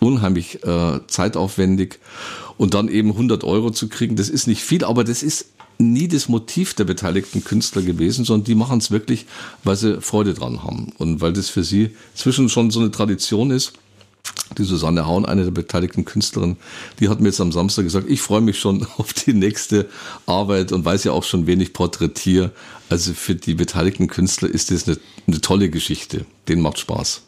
Unheimlich 0.00 0.64
äh, 0.64 0.98
zeitaufwendig. 1.06 2.00
Und 2.56 2.74
dann 2.74 2.88
eben 2.88 3.10
100 3.10 3.44
Euro 3.44 3.70
zu 3.70 3.88
kriegen, 3.88 4.16
das 4.16 4.28
ist 4.28 4.48
nicht 4.48 4.64
viel, 4.64 4.84
aber 4.84 5.04
das 5.04 5.22
ist 5.22 5.46
nie 5.78 6.08
das 6.08 6.28
Motiv 6.28 6.74
der 6.74 6.82
beteiligten 6.82 7.44
Künstler 7.44 7.82
gewesen, 7.82 8.24
sondern 8.24 8.46
die 8.46 8.56
machen 8.56 8.78
es 8.78 8.90
wirklich, 8.90 9.26
weil 9.62 9.76
sie 9.76 10.00
Freude 10.00 10.34
dran 10.34 10.64
haben 10.64 10.92
und 10.98 11.20
weil 11.20 11.32
das 11.32 11.50
für 11.50 11.62
sie 11.62 11.90
zwischen 12.16 12.48
schon 12.48 12.72
so 12.72 12.80
eine 12.80 12.90
Tradition 12.90 13.52
ist. 13.52 13.74
Die 14.58 14.64
Susanne 14.64 15.06
Haun, 15.06 15.24
eine 15.24 15.44
der 15.44 15.50
beteiligten 15.50 16.04
Künstlerinnen, 16.04 16.56
die 17.00 17.08
hat 17.08 17.20
mir 17.20 17.28
jetzt 17.28 17.40
am 17.40 17.52
Samstag 17.52 17.84
gesagt, 17.84 18.10
ich 18.10 18.20
freue 18.20 18.42
mich 18.42 18.58
schon 18.58 18.86
auf 18.98 19.12
die 19.12 19.32
nächste 19.32 19.88
Arbeit 20.26 20.72
und 20.72 20.84
weiß 20.84 21.04
ja 21.04 21.12
auch 21.12 21.24
schon 21.24 21.46
wenig 21.46 21.72
porträtiere. 21.72 22.50
Also 22.90 23.14
für 23.14 23.34
die 23.34 23.54
beteiligten 23.54 24.08
Künstler 24.08 24.50
ist 24.50 24.70
das 24.70 24.86
eine, 24.86 24.98
eine 25.26 25.40
tolle 25.40 25.70
Geschichte. 25.70 26.26
Den 26.48 26.60
macht 26.60 26.78
Spaß. 26.78 27.22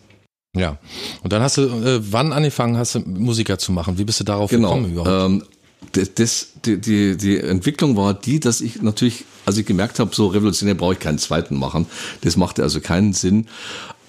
Ja. 0.57 0.79
Und 1.23 1.33
dann 1.33 1.43
hast 1.43 1.57
du, 1.57 1.63
äh, 1.63 2.01
wann 2.13 2.33
angefangen 2.33 2.77
hast 2.77 2.95
du 2.95 3.01
Musiker 3.01 3.59
zu 3.59 3.73
machen? 3.73 3.99
Wie 3.99 4.05
bist 4.05 4.21
du 4.21 4.25
darauf 4.25 4.51
genau. 4.51 4.69
gekommen 4.69 4.93
überhaupt? 4.93 5.33
Ähm, 5.33 5.45
das, 5.93 6.15
das, 6.15 6.49
die, 6.65 6.81
die, 6.81 7.17
die 7.17 7.39
Entwicklung 7.39 7.97
war 7.97 8.15
die, 8.15 8.41
dass 8.41 8.61
ich 8.61 8.83
natürlich, 8.83 9.25
als 9.47 9.59
ich 9.59 9.67
gemerkt 9.67 9.99
habe, 9.99 10.15
so 10.15 10.29
revolutionär 10.29 10.75
brauche 10.75 10.95
ich 10.95 11.01
keinen 11.01 11.19
zweiten 11.19 11.57
machen. 11.57 11.87
Das 12.23 12.37
machte 12.37 12.63
also 12.63 12.81
keinen 12.81 13.13
Sinn. 13.13 13.47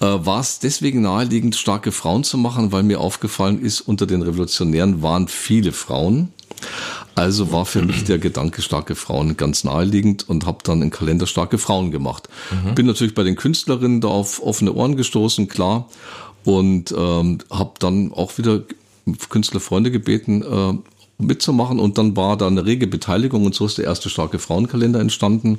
Äh, 0.00 0.04
war 0.04 0.40
es 0.40 0.58
deswegen 0.58 1.02
naheliegend, 1.02 1.56
starke 1.56 1.92
Frauen 1.92 2.24
zu 2.24 2.36
machen, 2.38 2.72
weil 2.72 2.82
mir 2.82 3.00
aufgefallen 3.00 3.60
ist, 3.60 3.80
unter 3.80 4.06
den 4.06 4.22
Revolutionären 4.22 5.02
waren 5.02 5.28
viele 5.28 5.72
Frauen. 5.72 6.32
Also 7.14 7.50
war 7.50 7.64
für 7.64 7.82
mich 7.82 8.04
der 8.04 8.18
Gedanke 8.18 8.60
starke 8.60 8.94
Frauen 8.94 9.38
ganz 9.38 9.64
naheliegend 9.64 10.28
und 10.28 10.44
habe 10.44 10.58
dann 10.64 10.82
einen 10.82 10.90
Kalender 10.90 11.26
starke 11.26 11.56
Frauen 11.56 11.90
gemacht. 11.90 12.28
Mhm. 12.50 12.74
Bin 12.74 12.86
natürlich 12.86 13.14
bei 13.14 13.22
den 13.22 13.36
Künstlerinnen 13.36 14.02
da 14.02 14.08
auf 14.08 14.42
offene 14.42 14.74
Ohren 14.74 14.96
gestoßen, 14.96 15.48
klar, 15.48 15.88
und 16.44 16.94
ähm, 16.96 17.38
habe 17.50 17.72
dann 17.78 18.12
auch 18.12 18.36
wieder 18.36 18.62
Künstlerfreunde 19.30 19.90
gebeten, 19.90 20.42
äh, 20.42 20.74
mitzumachen 21.18 21.78
und 21.78 21.96
dann 21.96 22.16
war 22.16 22.36
da 22.36 22.46
eine 22.46 22.66
rege 22.66 22.86
Beteiligung 22.86 23.46
und 23.46 23.54
so 23.54 23.64
ist 23.64 23.78
der 23.78 23.86
erste 23.86 24.10
starke 24.10 24.38
Frauenkalender 24.38 25.00
entstanden. 25.00 25.58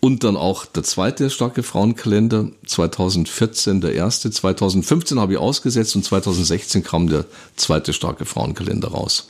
Und 0.00 0.22
dann 0.22 0.36
auch 0.36 0.64
der 0.64 0.84
zweite 0.84 1.28
starke 1.28 1.64
Frauenkalender, 1.64 2.50
2014 2.66 3.80
der 3.80 3.94
erste, 3.94 4.30
2015 4.30 5.18
habe 5.18 5.32
ich 5.32 5.38
ausgesetzt 5.38 5.96
und 5.96 6.04
2016 6.04 6.84
kam 6.84 7.08
der 7.08 7.24
zweite 7.56 7.92
starke 7.92 8.24
Frauenkalender 8.24 8.88
raus. 8.88 9.26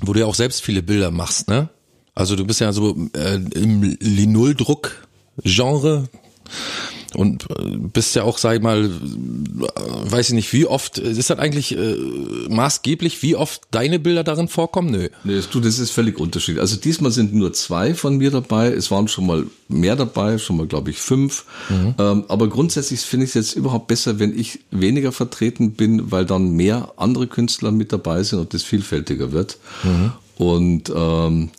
Wo 0.00 0.14
du 0.14 0.20
ja 0.20 0.26
auch 0.26 0.34
selbst 0.34 0.62
viele 0.62 0.82
Bilder 0.82 1.10
machst, 1.10 1.48
ne? 1.48 1.68
Also 2.14 2.34
du 2.34 2.46
bist 2.46 2.60
ja 2.60 2.72
so 2.72 2.96
äh, 3.12 3.34
im 3.34 3.82
Linoldruck-Genre 4.00 6.08
und 7.16 7.46
äh, 7.50 7.76
bist 7.76 8.14
ja 8.14 8.22
auch, 8.24 8.38
sag 8.38 8.56
ich 8.56 8.62
mal, 8.62 8.84
äh, 8.84 8.90
weiß 10.10 10.28
ich 10.28 10.34
nicht, 10.34 10.52
wie 10.52 10.66
oft, 10.66 10.98
ist 10.98 11.30
das 11.30 11.38
eigentlich 11.38 11.76
äh, 11.76 11.96
maßgeblich, 12.48 13.22
wie 13.22 13.36
oft 13.36 13.62
deine 13.70 13.98
Bilder 13.98 14.22
darin 14.22 14.48
vorkommen? 14.48 14.90
Nö. 14.90 15.08
Nee, 15.24 15.40
du, 15.50 15.60
das 15.60 15.78
ist 15.78 15.90
völlig 15.90 16.20
unterschiedlich. 16.20 16.60
Also 16.60 16.76
diesmal 16.76 17.10
sind 17.10 17.34
nur 17.34 17.52
zwei 17.54 17.94
von 17.94 18.18
mir 18.18 18.30
dabei. 18.30 18.72
Es 18.72 18.90
waren 18.90 19.08
schon 19.08 19.26
mal 19.26 19.46
mehr 19.68 19.96
dabei, 19.96 20.38
schon 20.38 20.58
mal, 20.58 20.66
glaube 20.66 20.90
ich, 20.90 20.98
fünf. 20.98 21.44
Mhm. 21.70 21.94
Ähm, 21.98 22.24
aber 22.28 22.48
grundsätzlich 22.48 23.00
finde 23.00 23.24
ich 23.24 23.30
es 23.30 23.34
jetzt 23.34 23.56
überhaupt 23.56 23.88
besser, 23.88 24.18
wenn 24.18 24.38
ich 24.38 24.60
weniger 24.70 25.10
vertreten 25.10 25.72
bin, 25.72 26.10
weil 26.12 26.26
dann 26.26 26.50
mehr 26.50 26.92
andere 26.96 27.26
Künstler 27.26 27.72
mit 27.72 27.92
dabei 27.92 28.22
sind 28.22 28.40
und 28.40 28.52
das 28.52 28.62
vielfältiger 28.62 29.32
wird. 29.32 29.58
Mhm. 29.84 30.12
Und 30.36 30.92
ähm, 30.94 31.50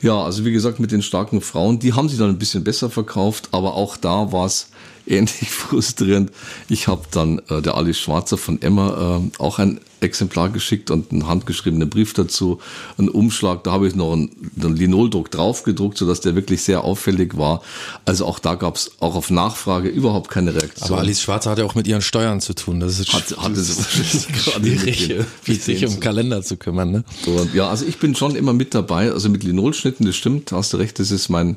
ja, 0.00 0.22
also 0.22 0.44
wie 0.44 0.52
gesagt, 0.52 0.80
mit 0.80 0.92
den 0.92 1.02
starken 1.02 1.40
Frauen, 1.40 1.78
die 1.78 1.92
haben 1.92 2.08
sich 2.08 2.18
dann 2.18 2.28
ein 2.28 2.38
bisschen 2.38 2.64
besser 2.64 2.90
verkauft, 2.90 3.48
aber 3.52 3.74
auch 3.74 3.96
da 3.96 4.32
war 4.32 4.46
es 4.46 4.68
ähnlich 5.06 5.50
frustrierend. 5.50 6.30
Ich 6.68 6.88
habe 6.88 7.02
dann 7.10 7.40
äh, 7.48 7.62
der 7.62 7.76
Alice 7.76 7.98
Schwarzer 7.98 8.38
von 8.38 8.60
Emma 8.62 9.18
äh, 9.18 9.42
auch 9.42 9.58
ein 9.58 9.80
Exemplar 10.00 10.50
geschickt 10.50 10.90
und 10.90 11.12
einen 11.12 11.26
handgeschriebenen 11.26 11.88
Brief 11.88 12.12
dazu, 12.12 12.60
einen 12.98 13.08
Umschlag. 13.08 13.64
Da 13.64 13.72
habe 13.72 13.88
ich 13.88 13.94
noch 13.94 14.12
einen, 14.12 14.30
einen 14.60 14.76
Linoldruck 14.76 15.30
draufgedruckt, 15.30 15.96
sodass 15.96 16.20
der 16.20 16.34
wirklich 16.34 16.62
sehr 16.62 16.84
auffällig 16.84 17.36
war. 17.38 17.62
Also 18.04 18.26
auch 18.26 18.38
da 18.38 18.54
gab 18.54 18.76
es 18.76 18.92
auch 19.00 19.14
auf 19.14 19.30
Nachfrage 19.30 19.88
überhaupt 19.88 20.30
keine 20.30 20.54
Reaktion. 20.54 20.90
Aber 20.90 20.98
Alice 20.98 21.22
Schwarzer 21.22 21.50
hat 21.50 21.58
ja 21.58 21.64
auch 21.64 21.74
mit 21.74 21.86
ihren 21.86 22.02
Steuern 22.02 22.40
zu 22.40 22.54
tun. 22.54 22.80
Das 22.80 23.00
ist 23.00 23.12
hat, 23.12 23.36
hat 23.38 23.56
es 23.56 24.26
schwierig, 24.36 25.14
sich 25.62 25.86
um 25.86 26.00
Kalender 26.00 26.42
zu 26.42 26.58
kümmern. 26.58 26.90
Ne? 26.90 27.04
Und, 27.26 27.54
ja, 27.54 27.68
also 27.68 27.86
ich 27.86 27.98
bin 27.98 28.14
schon 28.14 28.36
immer 28.36 28.52
mit 28.52 28.74
dabei. 28.74 29.10
Also 29.10 29.30
mit 29.30 29.42
Linolschnitten, 29.42 30.04
das 30.04 30.16
stimmt, 30.16 30.52
hast 30.52 30.74
du 30.74 30.76
recht, 30.76 30.98
das 30.98 31.10
ist 31.10 31.30
mein, 31.30 31.56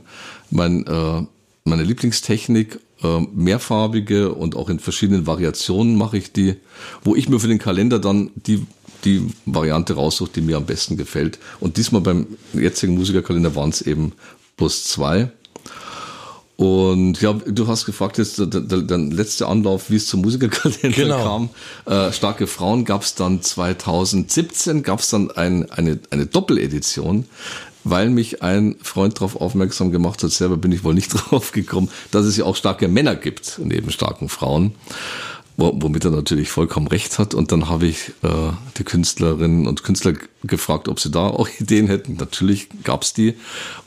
mein 0.50 0.88
äh, 0.88 1.24
meine 1.68 1.84
Lieblingstechnik 1.84 2.80
mehrfarbige 3.34 4.34
und 4.34 4.56
auch 4.56 4.70
in 4.70 4.80
verschiedenen 4.80 5.28
Variationen 5.28 5.96
mache 5.96 6.18
ich 6.18 6.32
die, 6.32 6.56
wo 7.04 7.16
ich 7.16 7.30
mir 7.30 7.40
für 7.40 7.48
den 7.48 7.60
Kalender 7.60 8.00
dann 8.00 8.32
die 8.36 8.66
die 9.06 9.28
Variante 9.46 9.94
raussuche, 9.94 10.32
die 10.36 10.42
mir 10.42 10.58
am 10.58 10.66
besten 10.66 10.98
gefällt. 10.98 11.40
Und 11.60 11.78
diesmal 11.78 12.02
beim 12.02 12.28
jetzigen 12.54 12.96
Musikerkalender 12.96 13.56
waren 13.56 13.70
es 13.70 13.82
eben 13.82 14.14
plus 14.58 14.86
zwei. 14.86 15.32
Und 16.58 17.22
ja, 17.22 17.34
du 17.34 17.68
hast 17.68 17.86
gefragt 17.86 18.18
jetzt 18.18 18.40
der, 18.40 18.48
der, 18.48 18.82
der 18.82 18.98
letzte 18.98 19.48
Anlauf, 19.48 19.92
wie 19.92 19.96
es 19.96 20.08
zum 20.08 20.22
Musikerkalender 20.22 20.90
genau. 20.90 21.24
kam. 21.24 21.50
Äh, 21.86 22.12
Starke 22.12 22.48
Frauen 22.48 22.84
gab 22.84 23.04
es 23.04 23.14
dann 23.14 23.44
2017, 23.44 24.82
gab 24.82 25.00
es 25.00 25.10
dann 25.10 25.30
ein, 25.32 25.72
eine, 25.72 26.00
eine 26.10 26.26
Doppeledition 26.26 27.26
weil 27.90 28.10
mich 28.10 28.42
ein 28.44 28.76
Freund 28.82 29.16
darauf 29.16 29.40
aufmerksam 29.40 29.92
gemacht 29.92 30.22
hat, 30.22 30.32
selber 30.32 30.58
bin 30.58 30.74
ich 30.74 30.84
wohl 30.84 30.94
nicht 30.94 31.10
drauf 31.14 31.54
gekommen, 31.54 31.90
dass 32.12 32.26
es 32.26 32.36
ja 32.36 32.44
auch 32.44 32.58
starke 32.58 32.90
Männer 32.90 33.16
gibt, 33.16 33.60
neben 33.64 33.92
starken 33.92 34.28
Frauen. 34.28 34.74
Womit 35.60 36.06
er 36.06 36.12
natürlich 36.12 36.50
vollkommen 36.50 36.86
recht 36.86 37.18
hat. 37.18 37.34
Und 37.34 37.52
dann 37.52 37.68
habe 37.68 37.88
ich 37.88 38.10
äh, 38.22 38.52
die 38.78 38.84
Künstlerinnen 38.84 39.66
und 39.66 39.84
Künstler 39.84 40.14
gefragt, 40.44 40.88
ob 40.88 41.00
sie 41.00 41.10
da 41.10 41.22
auch 41.28 41.50
Ideen 41.60 41.88
hätten. 41.88 42.16
Natürlich 42.18 42.70
gab's 42.84 43.14
die. 43.14 43.34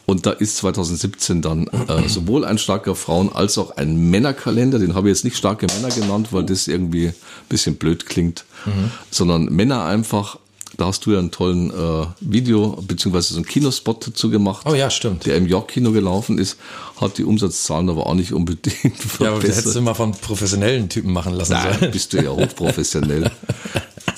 Und 0.05 0.27
da 0.27 0.33
ist 0.33 0.57
2017 0.57 1.43
dann 1.43 1.69
äh, 1.69 2.03
sowohl 2.09 2.45
ein 2.45 2.59
starker 2.59 2.97
Frauen- 2.97 3.33
als 3.33 3.57
auch 3.57 3.77
ein 3.77 4.11
Männerkalender. 4.11 4.81
Den 4.81 4.97
habe 4.97 5.09
ich 5.09 5.17
jetzt 5.17 5.25
nicht 5.25 5.37
starke 5.37 5.67
Männer 5.67 5.95
genannt, 5.95 6.33
weil 6.33 6.43
das 6.43 6.67
irgendwie 6.67 7.07
ein 7.07 7.15
bisschen 7.49 7.77
blöd 7.77 8.05
klingt, 8.05 8.45
mhm. 8.67 8.91
sondern 9.13 9.45
Männer 9.45 9.85
einfach 9.85 10.40
da 10.77 10.87
hast 10.87 11.05
du 11.07 11.13
ja 11.13 11.19
einen 11.19 11.31
tollen 11.31 11.71
äh, 11.71 12.07
Video 12.21 12.83
beziehungsweise 12.87 13.35
so 13.35 13.37
einen 13.37 13.47
Kinospot 13.47 14.07
dazu 14.07 14.31
gemacht. 14.31 14.67
Oh 14.69 14.75
ja, 14.75 14.91
stimmt. 14.91 15.27
Der 15.27 15.37
im 15.37 15.47
York-Kino 15.47 15.93
gelaufen 15.93 16.39
ist, 16.39 16.57
hat 17.01 17.19
die 17.19 17.25
Umsatzzahlen 17.25 17.89
aber 17.89 18.07
auch 18.07 18.15
nicht 18.15 18.33
unbedingt 18.33 18.97
verbessert. 18.97 19.21
Ja, 19.21 19.31
aber 19.33 19.41
das 19.41 19.57
hättest 19.59 19.77
du 19.77 19.81
mal 19.83 19.95
von 19.95 20.13
professionellen 20.13 20.89
Typen 20.89 21.13
machen 21.13 21.35
lassen 21.35 21.53
Nein, 21.53 21.79
sollen. 21.79 21.91
bist 21.93 22.13
du 22.13 22.23
ja 22.23 22.31
hochprofessionell. 22.31 23.31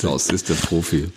Das 0.00 0.30
ist 0.30 0.48
der 0.48 0.54
Profi. 0.54 1.10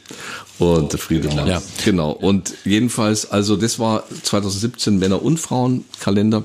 Und 0.60 0.94
der 0.94 1.00
Friedemann. 1.00 1.48
Ja. 1.48 1.62
Genau. 1.84 2.12
Und 2.12 2.54
jedenfalls, 2.66 3.32
also 3.32 3.56
das 3.56 3.80
war 3.80 4.04
2017 4.24 5.00
Männer- 5.00 5.24
und 5.24 5.40
Frauenkalender. 5.40 6.44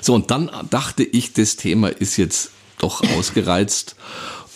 So, 0.00 0.14
und 0.14 0.30
dann 0.30 0.50
dachte 0.70 1.02
ich, 1.02 1.32
das 1.32 1.56
Thema 1.56 1.88
ist 1.88 2.16
jetzt 2.16 2.50
doch 2.78 3.02
ausgereizt. 3.16 3.96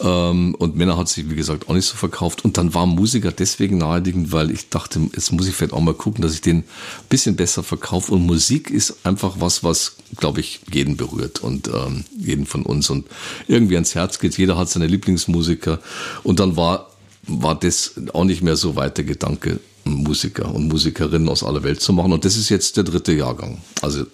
Ähm, 0.00 0.54
und 0.56 0.76
Männer 0.76 0.96
hat 0.96 1.08
sich, 1.08 1.30
wie 1.30 1.36
gesagt, 1.36 1.68
auch 1.68 1.74
nicht 1.74 1.86
so 1.86 1.96
verkauft. 1.96 2.44
Und 2.44 2.58
dann 2.58 2.74
war 2.74 2.86
Musiker 2.86 3.32
deswegen 3.32 3.78
naheliegend, 3.78 4.32
weil 4.32 4.50
ich 4.50 4.68
dachte, 4.68 5.00
jetzt 5.14 5.32
muss 5.32 5.48
ich 5.48 5.54
vielleicht 5.54 5.72
auch 5.72 5.80
mal 5.80 5.94
gucken, 5.94 6.22
dass 6.22 6.34
ich 6.34 6.40
den 6.40 6.58
ein 6.58 6.64
bisschen 7.08 7.36
besser 7.36 7.62
verkaufe. 7.62 8.12
Und 8.12 8.26
Musik 8.26 8.70
ist 8.70 9.04
einfach 9.04 9.36
was, 9.38 9.64
was, 9.64 9.96
glaube 10.16 10.40
ich, 10.40 10.60
jeden 10.72 10.96
berührt 10.96 11.40
und 11.42 11.68
ähm, 11.68 12.04
jeden 12.18 12.46
von 12.46 12.62
uns 12.62 12.90
und 12.90 13.06
irgendwie 13.48 13.76
ans 13.76 13.94
Herz 13.94 14.18
geht. 14.18 14.36
Jeder 14.36 14.56
hat 14.58 14.68
seine 14.68 14.86
Lieblingsmusiker. 14.86 15.80
Und 16.22 16.40
dann 16.40 16.56
war, 16.56 16.90
war 17.26 17.58
das 17.58 17.94
auch 18.12 18.24
nicht 18.24 18.42
mehr 18.42 18.56
so 18.56 18.76
weit 18.76 18.98
der 18.98 19.04
Gedanke, 19.04 19.60
Musiker 19.84 20.52
und 20.52 20.68
Musikerinnen 20.68 21.28
aus 21.28 21.42
aller 21.42 21.62
Welt 21.62 21.80
zu 21.80 21.92
machen. 21.92 22.12
Und 22.12 22.24
das 22.24 22.36
ist 22.36 22.48
jetzt 22.48 22.76
der 22.76 22.84
dritte 22.84 23.12
Jahrgang. 23.12 23.58
Also 23.82 24.04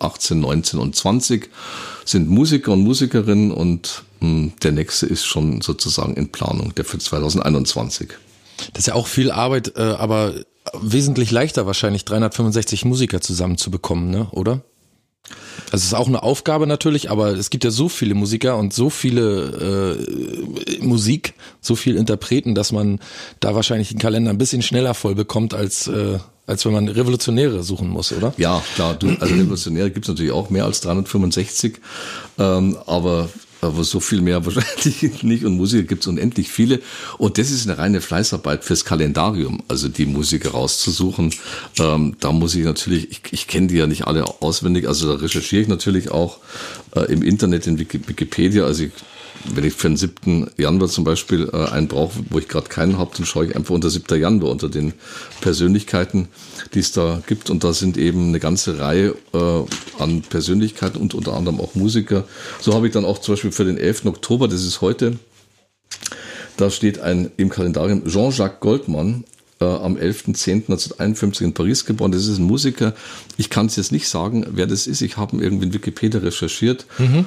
18, 0.00 0.40
19 0.40 0.78
und 0.78 0.96
20 0.96 1.48
sind 2.04 2.28
Musiker 2.28 2.72
und 2.72 2.82
Musikerinnen 2.82 3.52
und 3.52 4.02
der 4.20 4.72
nächste 4.72 5.06
ist 5.06 5.24
schon 5.24 5.60
sozusagen 5.60 6.14
in 6.14 6.30
Planung, 6.30 6.74
der 6.74 6.84
für 6.84 6.98
2021. 6.98 8.10
Das 8.72 8.80
ist 8.80 8.86
ja 8.86 8.94
auch 8.94 9.06
viel 9.06 9.30
Arbeit, 9.30 9.76
äh, 9.76 9.80
aber 9.80 10.34
wesentlich 10.80 11.30
leichter 11.30 11.66
wahrscheinlich 11.66 12.04
365 12.04 12.84
Musiker 12.84 13.20
zusammenzubekommen, 13.20 14.10
ne? 14.10 14.28
oder? 14.32 14.62
Also 15.66 15.76
es 15.76 15.84
ist 15.84 15.94
auch 15.94 16.08
eine 16.08 16.22
Aufgabe 16.22 16.66
natürlich, 16.66 17.10
aber 17.10 17.32
es 17.32 17.50
gibt 17.50 17.64
ja 17.64 17.70
so 17.70 17.88
viele 17.88 18.14
Musiker 18.14 18.56
und 18.56 18.72
so 18.72 18.90
viele 18.90 19.96
äh, 20.80 20.84
Musik, 20.84 21.34
so 21.60 21.76
viel 21.76 21.96
Interpreten, 21.96 22.54
dass 22.54 22.72
man 22.72 22.98
da 23.38 23.54
wahrscheinlich 23.54 23.90
den 23.90 23.98
Kalender 23.98 24.30
ein 24.30 24.38
bisschen 24.38 24.62
schneller 24.62 24.94
voll 24.94 25.14
bekommt, 25.14 25.54
als, 25.54 25.86
äh, 25.86 26.18
als 26.46 26.64
wenn 26.64 26.72
man 26.72 26.88
Revolutionäre 26.88 27.62
suchen 27.62 27.88
muss, 27.88 28.12
oder? 28.12 28.34
Ja, 28.36 28.62
klar. 28.74 28.94
Du, 28.94 29.10
also 29.20 29.34
Revolutionäre 29.34 29.90
gibt 29.90 30.06
es 30.06 30.08
natürlich 30.08 30.32
auch 30.32 30.50
mehr 30.50 30.64
als 30.64 30.80
365, 30.80 31.78
ähm, 32.38 32.76
aber 32.86 33.28
aber 33.60 33.84
so 33.84 34.00
viel 34.00 34.20
mehr 34.20 34.44
wahrscheinlich 34.44 35.22
nicht. 35.22 35.44
Und 35.44 35.56
Musiker 35.56 35.84
gibt 35.84 36.02
es 36.02 36.06
unendlich 36.06 36.50
viele. 36.50 36.80
Und 37.18 37.38
das 37.38 37.50
ist 37.50 37.68
eine 37.68 37.78
reine 37.78 38.00
Fleißarbeit 38.00 38.64
fürs 38.64 38.84
Kalendarium, 38.84 39.62
also 39.68 39.88
die 39.88 40.06
Musiker 40.06 40.50
rauszusuchen. 40.50 41.34
Ähm, 41.78 42.16
da 42.20 42.32
muss 42.32 42.54
ich 42.54 42.64
natürlich, 42.64 43.10
ich, 43.10 43.20
ich 43.30 43.46
kenne 43.46 43.68
die 43.68 43.76
ja 43.76 43.86
nicht 43.86 44.06
alle 44.06 44.24
auswendig, 44.42 44.88
also 44.88 45.14
da 45.14 45.20
recherchiere 45.20 45.62
ich 45.62 45.68
natürlich 45.68 46.10
auch 46.10 46.38
äh, 46.94 47.12
im 47.12 47.22
Internet 47.22 47.66
in 47.66 47.78
Wikipedia, 47.78 48.64
also 48.64 48.84
ich 48.84 48.92
wenn 49.44 49.64
ich 49.64 49.74
für 49.74 49.88
den 49.88 49.96
7. 49.96 50.50
Januar 50.56 50.88
zum 50.88 51.04
Beispiel 51.04 51.48
äh, 51.52 51.70
einen 51.70 51.88
brauche, 51.88 52.18
wo 52.30 52.38
ich 52.38 52.48
gerade 52.48 52.68
keinen 52.68 52.98
habe, 52.98 53.10
dann 53.16 53.26
schaue 53.26 53.46
ich 53.46 53.56
einfach 53.56 53.74
unter 53.74 53.90
7. 53.90 54.20
Januar, 54.20 54.50
unter 54.50 54.68
den 54.68 54.92
Persönlichkeiten, 55.40 56.28
die 56.74 56.80
es 56.80 56.92
da 56.92 57.22
gibt. 57.26 57.50
Und 57.50 57.64
da 57.64 57.72
sind 57.72 57.96
eben 57.96 58.28
eine 58.28 58.40
ganze 58.40 58.78
Reihe 58.78 59.14
äh, 59.32 59.62
an 59.98 60.22
Persönlichkeiten 60.22 60.98
und 60.98 61.14
unter 61.14 61.34
anderem 61.34 61.60
auch 61.60 61.74
Musiker. 61.74 62.24
So 62.60 62.74
habe 62.74 62.86
ich 62.86 62.92
dann 62.92 63.04
auch 63.04 63.18
zum 63.18 63.34
Beispiel 63.34 63.52
für 63.52 63.64
den 63.64 63.78
11. 63.78 64.06
Oktober, 64.06 64.48
das 64.48 64.64
ist 64.64 64.80
heute, 64.80 65.18
da 66.56 66.70
steht 66.70 67.00
ein 67.00 67.30
im 67.36 67.48
Kalendarium 67.48 68.06
Jean-Jacques 68.06 68.60
Goldmann, 68.60 69.24
äh, 69.60 69.64
am 69.64 69.96
11.10.1951 69.96 71.42
in 71.42 71.54
Paris 71.54 71.84
geboren. 71.84 72.12
Das 72.12 72.26
ist 72.26 72.38
ein 72.38 72.44
Musiker. 72.44 72.94
Ich 73.36 73.50
kann 73.50 73.66
es 73.66 73.76
jetzt 73.76 73.92
nicht 73.92 74.08
sagen, 74.08 74.46
wer 74.50 74.66
das 74.66 74.86
ist. 74.86 75.00
Ich 75.00 75.16
habe 75.16 75.36
ihn 75.36 75.42
irgendwie 75.42 75.66
in 75.66 75.74
Wikipedia 75.74 76.20
recherchiert. 76.20 76.86
Mhm. 76.98 77.26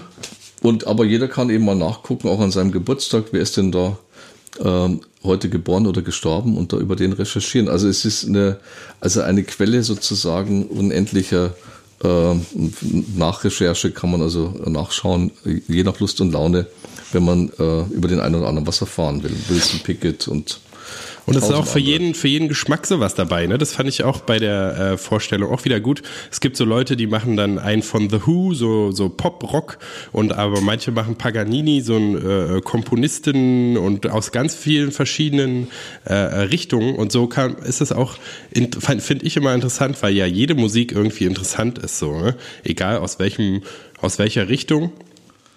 Und 0.63 0.87
aber 0.87 1.03
jeder 1.03 1.27
kann 1.27 1.49
eben 1.49 1.65
mal 1.65 1.75
nachgucken, 1.75 2.29
auch 2.29 2.39
an 2.39 2.49
seinem 2.49 2.71
Geburtstag, 2.71 3.25
wer 3.31 3.41
ist 3.41 3.57
denn 3.57 3.73
da 3.73 3.97
ähm, 4.63 5.01
heute 5.23 5.49
geboren 5.49 5.85
oder 5.85 6.01
gestorben 6.01 6.57
und 6.57 6.71
da 6.71 6.77
über 6.77 6.95
den 6.95 7.11
recherchieren. 7.11 7.67
Also 7.67 7.89
es 7.89 8.05
ist 8.05 8.25
eine, 8.25 8.59
also 9.01 9.21
eine 9.21 9.43
Quelle 9.43 9.83
sozusagen 9.83 10.65
unendlicher 10.67 11.53
äh, 12.01 12.35
Nachrecherche 13.15 13.91
kann 13.91 14.11
man 14.11 14.21
also 14.21 14.53
nachschauen, 14.65 15.31
je 15.67 15.83
nach 15.83 15.99
Lust 15.99 16.21
und 16.21 16.31
Laune, 16.31 16.67
wenn 17.11 17.25
man 17.25 17.49
äh, 17.59 17.81
über 17.93 18.07
den 18.07 18.21
einen 18.21 18.35
oder 18.35 18.47
anderen 18.47 18.65
was 18.65 18.79
erfahren 18.79 19.21
will. 19.21 19.35
Wilson 19.49 19.81
Pickett 19.81 20.29
und 20.29 20.61
und 21.25 21.35
es 21.37 21.45
ist 21.45 21.53
auch 21.53 21.65
für 21.65 21.79
jeden, 21.79 22.15
für 22.15 22.27
jeden 22.27 22.49
Geschmack 22.49 22.85
sowas 22.85 23.15
dabei, 23.15 23.47
ne? 23.47 23.57
Das 23.57 23.73
fand 23.73 23.87
ich 23.87 24.03
auch 24.03 24.19
bei 24.19 24.39
der 24.39 24.77
äh, 24.77 24.97
Vorstellung 24.97 25.51
auch 25.51 25.63
wieder 25.63 25.79
gut. 25.79 26.01
Es 26.31 26.41
gibt 26.41 26.57
so 26.57 26.65
Leute, 26.65 26.97
die 26.97 27.07
machen 27.07 27.37
dann 27.37 27.59
einen 27.59 27.81
von 27.81 28.09
The 28.09 28.25
Who, 28.25 28.53
so, 28.53 28.91
so 28.91 29.09
Pop-Rock, 29.09 29.77
und 30.11 30.33
aber 30.33 30.59
manche 30.61 30.91
machen 30.91 31.15
Paganini, 31.15 31.81
so 31.81 31.95
ein 31.95 32.57
äh, 32.57 32.61
Komponisten 32.61 33.77
und 33.77 34.09
aus 34.09 34.31
ganz 34.31 34.55
vielen 34.55 34.91
verschiedenen 34.91 35.67
äh, 36.05 36.13
Richtungen. 36.13 36.95
Und 36.95 37.11
so 37.11 37.27
kann, 37.27 37.55
ist 37.55 37.81
es 37.81 37.91
auch, 37.91 38.15
finde 38.51 39.25
ich 39.25 39.37
immer 39.37 39.53
interessant, 39.53 40.01
weil 40.01 40.13
ja 40.13 40.25
jede 40.25 40.55
Musik 40.55 40.91
irgendwie 40.91 41.25
interessant 41.25 41.79
ist, 41.79 41.99
so, 41.99 42.11
ne? 42.17 42.35
Egal 42.63 42.97
aus 42.97 43.19
welchem, 43.19 43.61
aus 44.01 44.19
welcher 44.19 44.49
Richtung. 44.49 44.91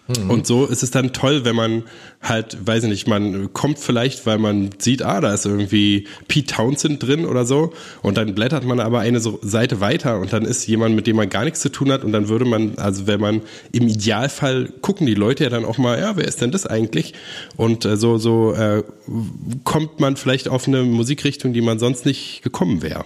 Mhm. 0.09 0.31
Und 0.31 0.47
so 0.47 0.67
ist 0.67 0.83
es 0.83 0.91
dann 0.91 1.13
toll, 1.13 1.45
wenn 1.45 1.57
man 1.57 1.83
halt, 2.21 2.57
weiß 2.65 2.85
ich 2.85 2.91
nicht, 2.91 3.09
man 3.09 3.53
kommt 3.53 3.79
vielleicht, 3.79 4.27
weil 4.27 4.39
man 4.39 4.71
sieht, 4.79 5.03
ah, 5.03 5.21
da 5.21 5.35
ist 5.35 5.47
irgendwie 5.47 6.07
Pete 6.29 6.55
Townsend 6.55 7.03
drin 7.03 7.27
oder 7.27 7.45
so. 7.45 7.73
Und 8.03 8.17
dann 8.17 8.35
blättert 8.35 8.65
man 8.65 8.81
aber 8.81 9.01
eine 9.01 9.21
Seite 9.21 9.81
weiter 9.81 10.21
und 10.21 10.33
dann 10.33 10.45
ist 10.45 10.67
jemand, 10.67 10.95
mit 10.95 11.07
dem 11.07 11.17
man 11.17 11.29
gar 11.29 11.45
nichts 11.45 11.61
zu 11.61 11.71
tun 11.71 11.91
hat. 11.91 12.05
Und 12.05 12.13
dann 12.13 12.29
würde 12.29 12.45
man, 12.45 12.79
also 12.79 13.07
wenn 13.07 13.21
man 13.21 13.43
im 13.73 13.89
Idealfall 13.89 14.73
gucken 14.81 15.07
die 15.07 15.15
Leute 15.15 15.45
ja 15.45 15.51
dann 15.51 15.65
auch 15.65 15.79
mal, 15.79 15.99
ja, 15.99 16.17
wer 16.17 16.27
ist 16.27 16.41
denn 16.41 16.53
das 16.53 16.67
eigentlich? 16.67 17.15
Und 17.57 17.85
äh, 17.85 17.97
so, 17.97 18.19
so 18.19 18.53
äh, 18.53 18.85
kommt 19.65 19.99
man 19.99 20.17
vielleicht 20.17 20.49
auf 20.49 20.69
eine 20.69 20.83
Musikrichtung, 20.85 21.53
die 21.53 21.63
man 21.63 21.79
sonst 21.79 22.07
nicht 22.07 22.43
gekommen 22.43 22.83
wäre. 22.83 23.05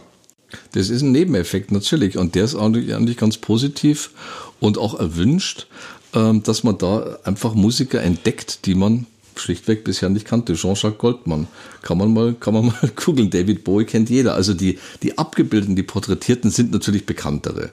Das 0.73 0.91
ist 0.91 1.03
ein 1.03 1.13
Nebeneffekt 1.13 1.71
natürlich 1.71 2.19
und 2.19 2.35
der 2.35 2.45
ist 2.45 2.57
eigentlich 2.57 3.17
ganz 3.17 3.39
positiv 3.39 4.11
und 4.59 4.79
auch 4.79 4.99
erwünscht. 4.99 5.67
Ähm, 6.13 6.43
dass 6.43 6.65
man 6.65 6.77
da 6.79 7.19
einfach 7.25 7.55
Musiker 7.55 8.03
entdeckt, 8.03 8.67
die 8.67 8.75
man 8.75 9.07
schlichtweg 9.37 9.85
bisher 9.85 10.09
nicht 10.09 10.27
kannte. 10.27 10.55
Jean-Jacques 10.55 10.99
Goldmann. 10.99 11.47
Kann 11.83 11.99
man 11.99 12.13
mal, 12.13 12.35
kann 12.35 12.55
man 12.55 12.67
mal 12.67 12.91
googeln. 12.97 13.31
David 13.31 13.65
Bowie 13.65 13.85
kennt 13.85 14.11
jeder. 14.11 14.35
Also 14.35 14.55
die, 14.55 14.79
die 15.03 15.19
abgebildeten, 15.19 15.77
die 15.77 15.83
Porträtierten 15.83 16.51
sind 16.51 16.73
natürlich 16.73 17.07
bekanntere. 17.07 17.73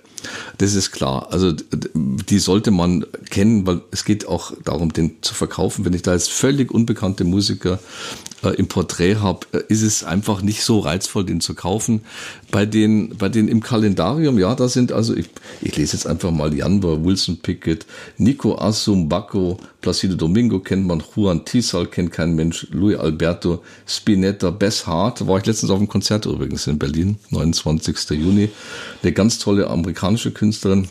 Das 0.58 0.74
ist 0.76 0.92
klar. 0.92 1.28
Also 1.32 1.54
die 1.94 2.40
sollte 2.40 2.72
man 2.72 3.06
kennen, 3.30 3.68
weil 3.68 3.82
es 3.92 4.06
geht 4.06 4.28
auch 4.28 4.54
darum, 4.64 4.94
den 4.94 5.18
zu 5.22 5.34
verkaufen. 5.34 5.86
Wenn 5.86 5.94
ich 5.94 6.02
da 6.02 6.14
jetzt 6.14 6.32
völlig 6.32 6.72
unbekannte 6.72 7.24
Musiker 7.24 7.80
äh, 8.44 8.50
im 8.50 8.68
Porträt 8.68 9.16
habe, 9.16 9.48
äh, 9.52 9.62
ist 9.68 9.82
es 9.82 10.04
einfach 10.04 10.42
nicht 10.42 10.64
so 10.64 10.80
reizvoll, 10.80 11.26
den 11.26 11.42
zu 11.42 11.56
kaufen. 11.56 12.02
Bei 12.52 12.66
den, 12.66 13.18
bei 13.18 13.30
den 13.30 13.48
im 13.48 13.62
Kalendarium, 13.62 14.38
ja, 14.38 14.56
da 14.56 14.68
sind 14.68 14.92
also, 14.92 15.16
ich, 15.16 15.30
ich 15.62 15.76
lese 15.76 15.98
jetzt 15.98 16.06
einfach 16.06 16.32
mal 16.32 16.54
Janber, 16.54 17.04
Wilson 17.04 17.38
Pickett, 17.38 17.86
Nico 18.18 18.58
Assum, 18.58 19.10
Bacco, 19.10 19.58
Placido 19.82 20.16
Domingo 20.16 20.60
kennt 20.60 20.86
man, 20.86 21.04
Juan 21.16 21.46
Tisal 21.46 21.88
kennt 21.88 22.12
kein 22.12 22.36
Mensch, 22.36 22.68
Louis 22.72 22.98
Alberto, 22.98 23.64
Spinetta, 23.86 24.52
Bess 24.52 24.86
Hart, 24.86 25.28
war 25.28 25.40
ich 25.40 25.46
letztens 25.46 25.72
auf 25.72 25.78
einem 25.78 25.88
Konzert 25.88 26.26
übrigens 26.26 26.68
in 26.68 26.80
Berlin, 26.80 27.18
29. 27.30 28.10
Juni, 28.12 28.50
eine 29.02 29.12
ganz 29.14 29.40
tolle 29.40 29.68
amerikanische 29.68 30.32
Künstlerin, 30.32 30.88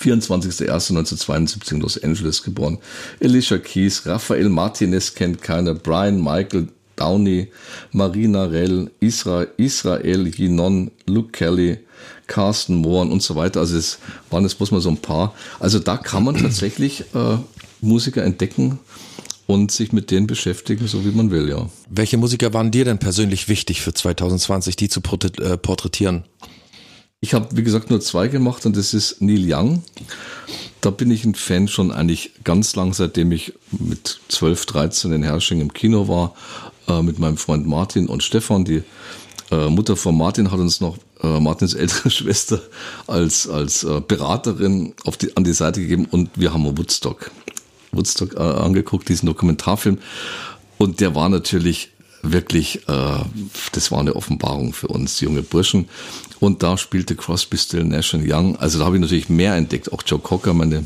24.01.1972 0.00 1.72
in 1.72 1.80
Los 1.80 2.02
Angeles 2.02 2.42
geboren. 2.42 2.78
Alicia 3.22 3.58
Keys, 3.58 4.06
Rafael 4.06 4.48
Martinez 4.48 5.14
kennt 5.14 5.42
keiner, 5.42 5.74
Brian 5.74 6.22
Michael 6.22 6.68
Downey, 6.96 7.48
Marina 7.92 8.44
Rell, 8.44 8.90
Isra, 9.00 9.46
Israel 9.56 10.26
Yinon, 10.26 10.90
Luke 11.06 11.30
Kelly, 11.32 11.78
Carsten 12.26 12.76
Mohren 12.76 13.12
und 13.12 13.22
so 13.22 13.36
weiter. 13.36 13.60
Also 13.60 13.76
es 13.76 13.98
waren 14.30 14.42
jetzt 14.42 14.56
bloß 14.56 14.72
mal 14.72 14.80
so 14.80 14.90
ein 14.90 14.96
paar. 14.96 15.34
Also 15.60 15.78
da 15.78 15.96
kann 15.96 16.24
man 16.24 16.36
tatsächlich 16.36 17.02
äh, 17.14 17.36
Musiker 17.80 18.24
entdecken 18.24 18.78
und 19.46 19.70
sich 19.70 19.92
mit 19.92 20.10
denen 20.10 20.26
beschäftigen, 20.26 20.88
so 20.88 21.04
wie 21.04 21.10
man 21.10 21.30
will, 21.30 21.48
ja. 21.48 21.68
Welche 21.88 22.16
Musiker 22.16 22.52
waren 22.52 22.70
dir 22.70 22.84
denn 22.84 22.98
persönlich 22.98 23.48
wichtig 23.48 23.80
für 23.80 23.94
2020, 23.94 24.74
die 24.74 24.88
zu 24.88 25.00
äh, 25.00 25.56
porträtieren? 25.56 26.24
Ich 27.20 27.34
habe, 27.34 27.56
wie 27.56 27.62
gesagt, 27.62 27.90
nur 27.90 28.00
zwei 28.00 28.28
gemacht 28.28 28.66
und 28.66 28.76
das 28.76 28.92
ist 28.92 29.22
Neil 29.22 29.52
Young. 29.52 29.82
Da 30.80 30.90
bin 30.90 31.10
ich 31.10 31.24
ein 31.24 31.34
Fan 31.34 31.66
schon 31.66 31.90
eigentlich 31.90 32.32
ganz 32.44 32.76
lang, 32.76 32.92
seitdem 32.92 33.32
ich 33.32 33.54
mit 33.70 34.20
12, 34.28 34.66
13 34.66 35.12
in 35.12 35.22
Hersching 35.22 35.60
im 35.60 35.72
Kino 35.72 36.08
war, 36.08 36.34
äh, 36.88 37.02
mit 37.02 37.18
meinem 37.18 37.38
Freund 37.38 37.66
Martin 37.66 38.06
und 38.06 38.22
Stefan. 38.22 38.64
Die 38.64 38.82
äh, 39.50 39.68
Mutter 39.70 39.96
von 39.96 40.16
Martin 40.16 40.50
hat 40.50 40.60
uns 40.60 40.80
noch 40.80 40.98
äh, 41.22 41.40
Martins 41.40 41.72
ältere 41.72 42.10
Schwester 42.12 42.60
als, 43.06 43.48
als 43.48 43.82
äh, 43.82 44.00
Beraterin 44.06 44.94
auf 45.04 45.16
die, 45.16 45.36
an 45.36 45.44
die 45.44 45.54
Seite 45.54 45.80
gegeben 45.80 46.06
und 46.10 46.30
wir 46.34 46.52
haben 46.52 46.76
Woodstock, 46.76 47.30
Woodstock 47.92 48.34
äh, 48.34 48.40
angeguckt, 48.40 49.08
diesen 49.08 49.26
Dokumentarfilm. 49.26 49.98
Und 50.78 51.00
der 51.00 51.14
war 51.14 51.30
natürlich 51.30 51.92
wirklich, 52.32 52.88
äh, 52.88 53.24
das 53.72 53.90
war 53.90 54.00
eine 54.00 54.16
Offenbarung 54.16 54.72
für 54.72 54.88
uns, 54.88 55.20
junge 55.20 55.42
Burschen. 55.42 55.88
Und 56.40 56.62
da 56.62 56.76
spielte 56.76 57.16
Crosby, 57.16 57.56
Still, 57.56 57.84
Nash 57.84 58.14
Young. 58.14 58.56
Also 58.56 58.78
da 58.78 58.84
habe 58.84 58.96
ich 58.96 59.02
natürlich 59.02 59.28
mehr 59.28 59.54
entdeckt. 59.54 59.92
Auch 59.92 60.02
Joe 60.06 60.18
Cocker, 60.18 60.54
meine, 60.54 60.84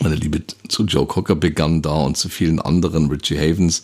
meine 0.00 0.14
Liebe 0.14 0.42
zu 0.68 0.84
Joe 0.84 1.06
Cocker 1.06 1.34
begann 1.34 1.82
da 1.82 1.94
und 1.94 2.16
zu 2.16 2.28
vielen 2.28 2.60
anderen, 2.60 3.10
Richie 3.10 3.38
Havens. 3.38 3.82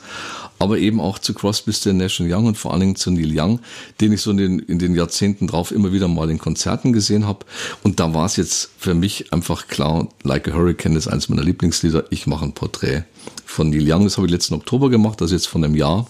Aber 0.60 0.78
eben 0.78 1.00
auch 1.00 1.18
zu 1.18 1.34
Crosby, 1.34 1.72
Still, 1.72 1.94
Nash 1.94 2.20
Young 2.20 2.46
und 2.46 2.56
vor 2.56 2.70
allen 2.70 2.80
Dingen 2.80 2.96
zu 2.96 3.10
Neil 3.10 3.38
Young, 3.38 3.58
den 4.00 4.12
ich 4.12 4.22
so 4.22 4.30
in 4.30 4.36
den, 4.36 4.58
in 4.60 4.78
den 4.78 4.94
Jahrzehnten 4.94 5.48
drauf 5.48 5.72
immer 5.72 5.92
wieder 5.92 6.06
mal 6.06 6.30
in 6.30 6.38
Konzerten 6.38 6.92
gesehen 6.92 7.26
habe. 7.26 7.44
Und 7.82 7.98
da 7.98 8.14
war 8.14 8.26
es 8.26 8.36
jetzt 8.36 8.70
für 8.78 8.94
mich 8.94 9.32
einfach 9.32 9.66
klar, 9.66 10.08
Like 10.22 10.48
a 10.48 10.52
Hurricane 10.52 10.96
ist 10.96 11.08
eines 11.08 11.28
meiner 11.28 11.42
Lieblingslieder. 11.42 12.04
Ich 12.10 12.28
mache 12.28 12.44
ein 12.44 12.52
Porträt 12.52 13.02
von 13.44 13.70
Neil 13.70 13.90
Young. 13.92 14.04
Das 14.04 14.16
habe 14.16 14.28
ich 14.28 14.32
letzten 14.32 14.54
Oktober 14.54 14.90
gemacht, 14.90 15.20
also 15.20 15.34
jetzt 15.34 15.48
von 15.48 15.64
einem 15.64 15.74
Jahr. 15.74 16.06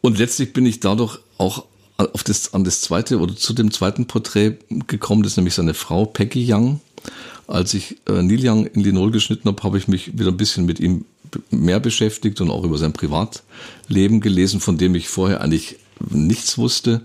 Und 0.00 0.18
letztlich 0.18 0.52
bin 0.52 0.66
ich 0.66 0.80
dadurch 0.80 1.18
auch 1.38 1.64
auf 1.96 2.24
das, 2.24 2.54
an 2.54 2.64
das 2.64 2.80
zweite 2.80 3.20
oder 3.20 3.36
zu 3.36 3.52
dem 3.52 3.70
zweiten 3.70 4.06
Porträt 4.06 4.58
gekommen, 4.86 5.22
das 5.22 5.32
ist 5.32 5.36
nämlich 5.36 5.54
seine 5.54 5.74
Frau 5.74 6.04
Peggy 6.04 6.52
Young. 6.52 6.80
Als 7.46 7.74
ich 7.74 7.98
äh, 8.08 8.22
Neil 8.22 8.40
Young 8.42 8.66
in 8.66 8.82
Linol 8.82 9.10
geschnitten 9.10 9.48
habe, 9.48 9.62
habe 9.62 9.78
ich 9.78 9.88
mich 9.88 10.18
wieder 10.18 10.30
ein 10.30 10.36
bisschen 10.36 10.64
mit 10.64 10.80
ihm 10.80 11.04
mehr 11.50 11.80
beschäftigt 11.80 12.40
und 12.40 12.50
auch 12.50 12.64
über 12.64 12.78
sein 12.78 12.92
Privatleben 12.92 14.20
gelesen, 14.20 14.60
von 14.60 14.78
dem 14.78 14.94
ich 14.94 15.08
vorher 15.08 15.40
eigentlich 15.40 15.76
nichts 16.10 16.58
wusste. 16.58 17.02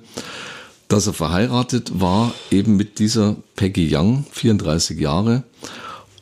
Dass 0.88 1.06
er 1.06 1.14
verheiratet 1.14 2.00
war, 2.00 2.34
eben 2.50 2.78
mit 2.78 3.00
dieser 3.00 3.36
Peggy 3.56 3.94
Young, 3.94 4.26
34 4.32 4.98
Jahre, 5.00 5.44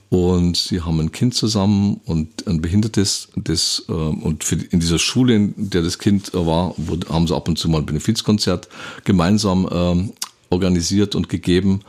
und 0.10 0.56
sie 0.56 0.82
haben 0.82 1.00
ein 1.00 1.12
Kind 1.12 1.34
zusammen 1.34 2.00
und 2.06 2.48
ein 2.48 2.62
Behindertes. 2.62 3.30
Das, 3.36 3.84
äh, 3.90 3.92
und 3.92 4.44
für, 4.44 4.56
in 4.56 4.80
dieser 4.80 5.00
Schule, 5.00 5.36
in 5.36 5.54
der 5.70 5.82
das 5.82 5.98
Kind 5.98 6.34
war, 6.34 6.74
wo, 6.78 6.98
haben 7.10 7.28
sie 7.28 7.36
ab 7.36 7.48
und 7.48 7.58
zu 7.58 7.70
mal 7.70 7.80
ein 7.80 7.86
Benefizkonzert 7.86 8.70
gemeinsam 9.04 9.68
äh, 9.68 10.14
organisiert 10.54 11.16
und 11.16 11.30
gegeben. 11.30 11.82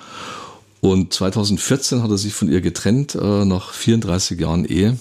Und 0.81 1.13
2014 1.13 2.03
hat 2.03 2.11
er 2.11 2.19
sich 2.19 2.33
von 2.33 2.51
ihr 2.51 2.61
getrennt, 2.61 3.15
äh, 3.15 3.45
nach 3.45 3.73
34 3.73 4.39
Jahren 4.41 4.65
Ehe. 4.65 4.99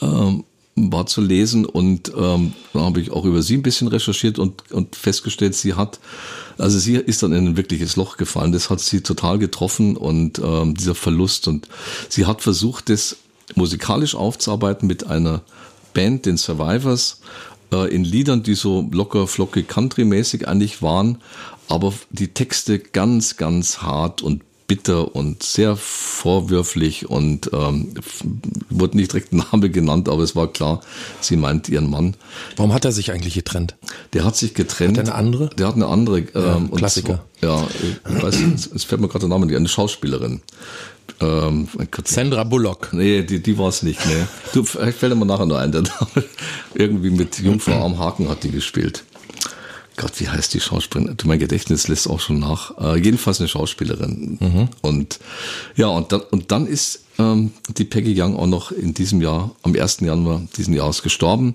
Ähm, 0.00 0.44
war 0.76 1.06
zu 1.06 1.20
lesen 1.20 1.66
und 1.66 2.12
ähm, 2.16 2.54
da 2.72 2.80
habe 2.80 3.00
ich 3.00 3.10
auch 3.10 3.24
über 3.24 3.42
sie 3.42 3.56
ein 3.56 3.62
bisschen 3.62 3.88
recherchiert 3.88 4.38
und, 4.38 4.70
und 4.72 4.96
festgestellt, 4.96 5.54
sie 5.54 5.74
hat, 5.74 6.00
also 6.58 6.78
sie 6.78 6.94
ist 6.94 7.22
dann 7.22 7.32
in 7.32 7.48
ein 7.48 7.56
wirkliches 7.56 7.96
Loch 7.96 8.16
gefallen. 8.16 8.52
Das 8.52 8.70
hat 8.70 8.80
sie 8.80 9.02
total 9.02 9.38
getroffen 9.38 9.96
und 9.96 10.38
ähm, 10.38 10.74
dieser 10.74 10.94
Verlust 10.94 11.48
und 11.48 11.68
sie 12.08 12.26
hat 12.26 12.42
versucht, 12.42 12.88
das 12.88 13.16
musikalisch 13.54 14.14
aufzuarbeiten 14.14 14.86
mit 14.86 15.06
einer 15.06 15.42
Band, 15.92 16.26
den 16.26 16.36
Survivors, 16.36 17.20
äh, 17.72 17.92
in 17.92 18.04
Liedern, 18.04 18.42
die 18.42 18.54
so 18.54 18.88
locker, 18.92 19.26
flockig, 19.26 19.68
country-mäßig 19.68 20.46
eigentlich 20.46 20.82
waren, 20.82 21.18
aber 21.68 21.92
die 22.10 22.28
Texte 22.28 22.78
ganz, 22.78 23.36
ganz 23.36 23.78
hart 23.82 24.22
und 24.22 24.42
bitter 24.70 25.16
und 25.16 25.42
sehr 25.42 25.74
vorwürflich 25.74 27.10
und 27.10 27.50
ähm, 27.52 27.92
wurde 28.68 28.96
nicht 28.96 29.12
direkt 29.12 29.32
Name 29.32 29.68
genannt, 29.68 30.08
aber 30.08 30.22
es 30.22 30.36
war 30.36 30.46
klar, 30.46 30.80
sie 31.20 31.36
meint 31.36 31.68
ihren 31.68 31.90
Mann. 31.90 32.14
Warum 32.54 32.72
hat 32.72 32.84
er 32.84 32.92
sich 32.92 33.10
eigentlich 33.10 33.34
getrennt? 33.34 33.74
Der 34.12 34.24
hat 34.24 34.36
sich 34.36 34.54
getrennt. 34.54 34.96
Hat 34.96 35.08
er 35.08 35.16
eine 35.16 35.26
andere? 35.26 35.50
Der 35.58 35.66
hat 35.66 35.74
eine 35.74 35.88
andere. 35.88 36.20
Ähm, 36.20 36.68
ja, 36.70 36.76
Klassiker. 36.76 37.24
Zwar, 37.40 37.50
ja, 37.50 37.68
ich 38.14 38.22
weiß, 38.22 38.70
es 38.72 38.84
fällt 38.84 39.00
mir 39.00 39.08
gerade 39.08 39.26
der 39.26 39.28
Name 39.28 39.46
nicht, 39.46 39.56
eine 39.56 39.66
Schauspielerin. 39.66 40.40
Ähm, 41.20 41.66
Sandra 42.04 42.44
Bullock. 42.44 42.92
Nee, 42.92 43.24
die, 43.24 43.42
die 43.42 43.58
war 43.58 43.70
es 43.70 43.82
nicht. 43.82 44.06
Nee. 44.06 44.24
Du, 44.54 44.62
vielleicht 44.62 44.98
fällt 44.98 45.16
mir 45.16 45.26
nachher 45.26 45.46
noch 45.46 45.56
ein. 45.56 45.72
Der 45.72 45.82
Name. 46.00 46.24
Irgendwie 46.74 47.10
mit 47.10 47.40
Jungfrau 47.40 47.84
am 47.84 47.98
Haken 47.98 48.28
hat 48.28 48.44
die 48.44 48.52
gespielt. 48.52 49.02
Gott, 50.00 50.18
wie 50.18 50.30
heißt 50.30 50.54
die 50.54 50.60
Schauspielerin? 50.60 51.14
Mein 51.24 51.38
Gedächtnis 51.38 51.86
lässt 51.86 52.08
auch 52.08 52.20
schon 52.20 52.38
nach. 52.38 52.78
Äh, 52.78 52.98
jedenfalls 52.98 53.38
eine 53.38 53.48
Schauspielerin. 53.48 54.38
Mhm. 54.40 54.68
Und 54.80 55.20
ja, 55.76 55.88
und 55.88 56.10
dann, 56.10 56.22
und 56.30 56.50
dann 56.50 56.66
ist 56.66 57.04
ähm, 57.18 57.52
die 57.76 57.84
Peggy 57.84 58.18
Young 58.18 58.34
auch 58.34 58.46
noch 58.46 58.72
in 58.72 58.94
diesem 58.94 59.20
Jahr, 59.20 59.54
am 59.62 59.74
1. 59.74 60.00
Januar 60.00 60.40
diesen 60.56 60.72
Jahres 60.72 61.02
gestorben. 61.02 61.54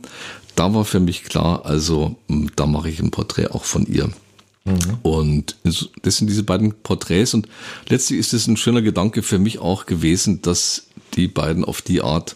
Da 0.55 0.75
war 0.75 0.85
für 0.85 0.99
mich 0.99 1.23
klar, 1.23 1.65
also 1.65 2.17
da 2.55 2.67
mache 2.67 2.87
ich 2.87 2.99
ein 2.99 3.09
Porträt 3.09 3.47
auch 3.47 3.63
von 3.63 3.87
ihr. 3.87 4.11
Mhm. 4.63 4.99
Und 5.01 5.57
das 5.63 6.17
sind 6.17 6.29
diese 6.29 6.43
beiden 6.43 6.75
Porträts 6.83 7.33
und 7.33 7.49
letztlich 7.89 8.19
ist 8.19 8.33
es 8.33 8.45
ein 8.45 8.57
schöner 8.57 8.83
Gedanke 8.83 9.23
für 9.23 9.39
mich 9.39 9.57
auch 9.57 9.87
gewesen, 9.87 10.43
dass 10.43 10.85
die 11.15 11.27
beiden 11.27 11.65
auf 11.65 11.81
die 11.81 12.01
Art, 12.01 12.35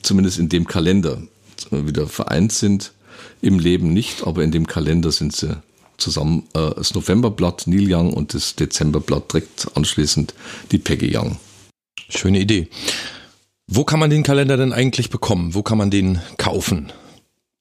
zumindest 0.00 0.38
in 0.38 0.48
dem 0.48 0.66
Kalender, 0.66 1.20
wieder 1.70 2.06
vereint 2.06 2.52
sind 2.52 2.92
im 3.42 3.58
Leben 3.58 3.92
nicht, 3.92 4.26
aber 4.26 4.42
in 4.44 4.50
dem 4.50 4.66
Kalender 4.66 5.12
sind 5.12 5.34
sie 5.34 5.56
zusammen. 5.96 6.44
Äh, 6.54 6.70
das 6.76 6.94
Novemberblatt 6.94 7.66
Neil 7.66 7.92
Young 7.92 8.12
und 8.12 8.34
das 8.34 8.56
Dezemberblatt 8.56 9.32
direkt 9.32 9.68
anschließend 9.74 10.34
die 10.72 10.78
Peggy 10.78 11.16
Young. 11.16 11.38
Schöne 12.08 12.40
Idee. 12.40 12.68
Wo 13.66 13.84
kann 13.84 14.00
man 14.00 14.10
den 14.10 14.22
Kalender 14.24 14.56
denn 14.56 14.72
eigentlich 14.72 15.10
bekommen? 15.10 15.54
Wo 15.54 15.62
kann 15.62 15.78
man 15.78 15.90
den 15.90 16.20
kaufen? 16.38 16.92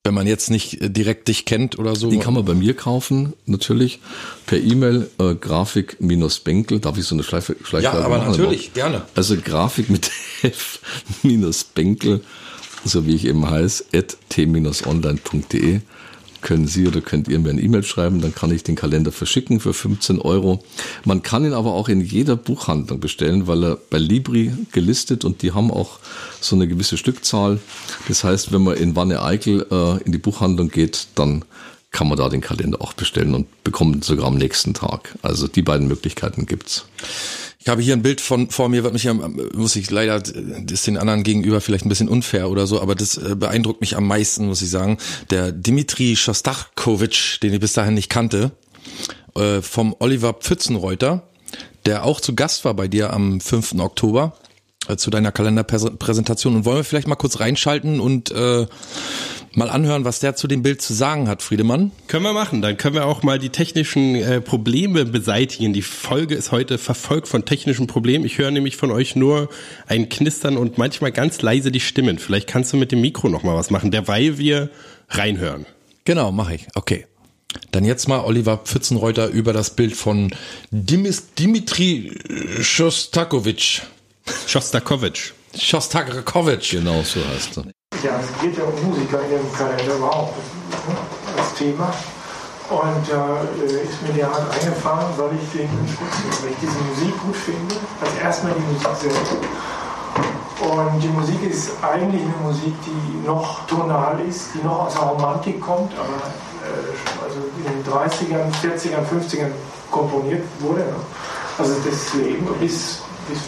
Wenn 0.05 0.13
man 0.13 0.25
jetzt 0.27 0.49
nicht 0.49 0.81
äh, 0.81 0.89
direkt 0.89 1.27
dich 1.27 1.45
kennt 1.45 1.77
oder 1.77 1.95
so. 1.95 2.09
Den 2.09 2.21
kann 2.21 2.33
man 2.33 2.45
bei 2.45 2.55
mir 2.55 2.73
kaufen, 2.73 3.33
natürlich. 3.45 3.99
Per 4.47 4.57
E-Mail, 4.57 5.09
äh, 5.19 5.35
Grafik-Benkel. 5.35 6.79
Darf 6.79 6.97
ich 6.97 7.05
so 7.05 7.13
eine 7.15 7.23
Schleife, 7.23 7.55
Schleife 7.63 7.83
Ja, 7.83 7.93
aber 7.93 8.17
machen? 8.17 8.31
natürlich, 8.31 8.73
gerne. 8.73 9.03
Also 9.15 9.35
Grafik 9.37 9.89
mit 9.89 10.09
F-Benkel 10.41 12.21
so 12.85 13.05
wie 13.05 13.15
ich 13.15 13.25
eben 13.25 13.49
heiße, 13.49 13.85
at 13.93 14.17
t-online.de 14.29 15.81
können 16.41 16.67
Sie 16.67 16.87
oder 16.87 17.01
könnt 17.01 17.27
ihr 17.27 17.39
mir 17.39 17.49
eine 17.49 17.61
E-Mail 17.61 17.83
schreiben, 17.83 18.21
dann 18.21 18.33
kann 18.33 18.51
ich 18.51 18.63
den 18.63 18.75
Kalender 18.75 19.11
verschicken 19.11 19.59
für 19.59 19.73
15 19.73 20.19
Euro. 20.19 20.63
Man 21.03 21.21
kann 21.21 21.45
ihn 21.45 21.53
aber 21.53 21.73
auch 21.73 21.89
in 21.89 22.01
jeder 22.01 22.35
Buchhandlung 22.35 22.99
bestellen, 22.99 23.47
weil 23.47 23.63
er 23.63 23.77
bei 23.89 23.97
Libri 23.97 24.53
gelistet 24.71 25.25
und 25.25 25.41
die 25.41 25.51
haben 25.51 25.71
auch 25.71 25.99
so 26.39 26.55
eine 26.55 26.67
gewisse 26.67 26.97
Stückzahl. 26.97 27.59
Das 28.07 28.23
heißt, 28.23 28.51
wenn 28.51 28.63
man 28.63 28.77
in 28.77 28.95
Wanne 28.95 29.21
Eickel 29.21 29.65
äh, 29.69 30.03
in 30.03 30.11
die 30.11 30.17
Buchhandlung 30.17 30.69
geht, 30.69 31.07
dann 31.15 31.43
kann 31.91 32.07
man 32.07 32.17
da 32.17 32.29
den 32.29 32.41
Kalender 32.41 32.81
auch 32.81 32.93
bestellen 32.93 33.33
und 33.33 33.63
bekommt 33.63 33.95
ihn 33.95 34.01
sogar 34.01 34.27
am 34.27 34.37
nächsten 34.37 34.73
Tag. 34.73 35.17
Also 35.21 35.47
die 35.47 35.63
beiden 35.63 35.87
Möglichkeiten 35.87 36.45
gibt's. 36.45 36.85
Ich 37.61 37.67
habe 37.67 37.81
hier 37.81 37.93
ein 37.93 38.01
Bild 38.01 38.21
von 38.21 38.49
vor 38.49 38.69
mir, 38.69 38.83
wird 38.83 38.93
mich 38.93 39.07
muss 39.53 39.75
ich 39.75 39.91
leider 39.91 40.23
ist 40.71 40.87
den 40.87 40.97
anderen 40.97 41.23
gegenüber 41.23 41.59
vielleicht 41.59 41.85
ein 41.85 41.89
bisschen 41.89 42.07
unfair 42.07 42.49
oder 42.49 42.65
so, 42.65 42.81
aber 42.81 42.95
das 42.95 43.17
äh, 43.17 43.35
beeindruckt 43.35 43.81
mich 43.81 43.97
am 43.97 44.07
meisten, 44.07 44.47
muss 44.47 44.61
ich 44.61 44.69
sagen. 44.69 44.97
Der 45.29 45.51
Dimitri 45.51 46.15
Shostakovich, 46.15 47.39
den 47.43 47.53
ich 47.53 47.59
bis 47.59 47.73
dahin 47.73 47.95
nicht 47.95 48.09
kannte, 48.09 48.51
äh, 49.35 49.61
vom 49.61 49.93
Oliver 49.99 50.33
Pfützenreuter, 50.33 51.27
der 51.85 52.05
auch 52.05 52.21
zu 52.21 52.33
Gast 52.33 52.63
war 52.63 52.73
bei 52.75 52.87
dir 52.87 53.11
am 53.11 53.41
5. 53.41 53.75
Oktober 53.79 54.37
zu 54.97 55.10
deiner 55.10 55.32
Kalenderpräsentation. 55.32 56.56
Und 56.56 56.65
wollen 56.65 56.78
wir 56.78 56.84
vielleicht 56.84 57.08
mal 57.08 57.15
kurz 57.15 57.39
reinschalten 57.39 57.99
und 57.99 58.32
äh, 58.32 58.67
mal 59.54 59.69
anhören, 59.69 60.06
was 60.06 60.19
der 60.19 60.36
zu 60.36 60.47
dem 60.47 60.62
Bild 60.62 60.82
zu 60.82 60.93
sagen 60.93 61.28
hat, 61.28 61.41
Friedemann? 61.41 61.91
Können 62.08 62.23
wir 62.23 62.34
machen. 62.34 62.62
Dann 62.62 62.78
können 62.78 62.95
wir 62.95 63.06
auch 63.06 63.23
mal 63.23 63.39
die 63.39 63.49
technischen 63.49 64.15
äh, 64.15 64.41
Probleme 64.41 65.06
beseitigen. 65.06 65.73
Die 65.73 65.82
Folge 65.82 66.36
ist 66.36 66.52
heute 66.52 66.78
verfolgt 66.78 67.28
von 67.28 67.45
technischen 67.45 67.88
Problemen. 67.88 68.25
Ich 68.25 68.38
höre 68.38 68.52
nämlich 68.52 68.78
von 68.78 68.91
euch 68.91 69.15
nur 69.15 69.49
ein 69.88 70.10
Knistern 70.10 70.58
und 70.58 70.78
manchmal 70.78 71.12
ganz 71.12 71.41
leise 71.41 71.71
die 71.71 71.80
Stimmen. 71.80 72.19
Vielleicht 72.19 72.47
kannst 72.47 72.73
du 72.73 72.78
mit 72.78 72.91
dem 72.91 73.02
Mikro 73.02 73.30
noch 73.30 73.43
mal 73.43 73.56
was 73.56 73.69
machen, 73.69 73.91
derweil 73.91 74.38
wir 74.38 74.69
reinhören. 75.10 75.65
Genau, 76.06 76.32
mache 76.32 76.56
ich. 76.56 76.67
Okay. 76.75 77.06
Dann 77.71 77.84
jetzt 77.84 78.08
mal 78.08 78.19
Oliver 78.19 78.58
Pfützenreuter 78.58 79.28
über 79.28 79.54
das 79.54 79.71
Bild 79.71 79.95
von 79.95 80.32
Dimis, 80.69 81.34
Dimitri 81.34 82.15
Shostakovich. 82.62 83.82
Shostakovich. 84.47 85.33
Shostakovich. 85.57 86.71
Genau 86.71 87.01
so 87.03 87.19
heißt 87.33 87.57
er. 87.57 87.63
Ja, 88.03 88.19
es 88.19 88.41
geht 88.41 88.57
ja 88.57 88.63
um 88.63 88.89
Musiker 88.89 89.21
in 89.23 89.31
dem 89.31 89.53
Kalender 89.53 89.95
überhaupt 89.95 90.35
als 91.37 91.53
Thema. 91.55 91.93
Und 92.69 93.09
da 93.09 93.41
äh, 93.61 93.83
ist 93.83 94.01
mir 94.03 94.13
der 94.13 94.27
Art 94.27 94.45
eingefahren, 94.53 95.07
weil 95.17 95.31
ich, 95.41 95.59
den, 95.59 95.69
weil 95.69 96.51
ich 96.51 96.57
diese 96.61 96.77
Musik 96.77 97.19
gut 97.23 97.35
finde. 97.35 97.75
Also 97.99 98.17
erstmal 98.23 98.53
die 98.53 98.73
Musik 98.73 98.87
selbst. 99.01 99.33
Und 100.61 101.01
die 101.01 101.07
Musik 101.07 101.41
ist 101.49 101.71
eigentlich 101.81 102.21
eine 102.21 102.35
Musik, 102.43 102.73
die 102.85 103.25
noch 103.25 103.65
tonal 103.65 104.19
ist, 104.27 104.49
die 104.53 104.63
noch 104.63 104.87
aus 104.87 104.93
der 104.93 105.03
Romantik 105.03 105.59
kommt, 105.61 105.93
aber 105.93 106.19
äh, 106.67 107.23
also 107.23 107.39
in 107.57 107.63
den 107.63 107.83
30ern, 107.91 108.51
40ern, 108.61 109.05
50ern 109.07 109.51
komponiert 109.89 110.43
wurde. 110.59 110.81
Ne? 110.81 110.95
Also 111.57 111.75
das 111.89 112.13
Leben 112.13 112.45
bis, 112.59 113.01
bis, 113.29 113.39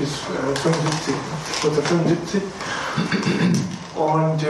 bis 0.00 0.12
äh, 0.32 0.56
75, 0.56 1.14
1975. 1.62 2.42
Und 3.94 4.42
äh, 4.42 4.48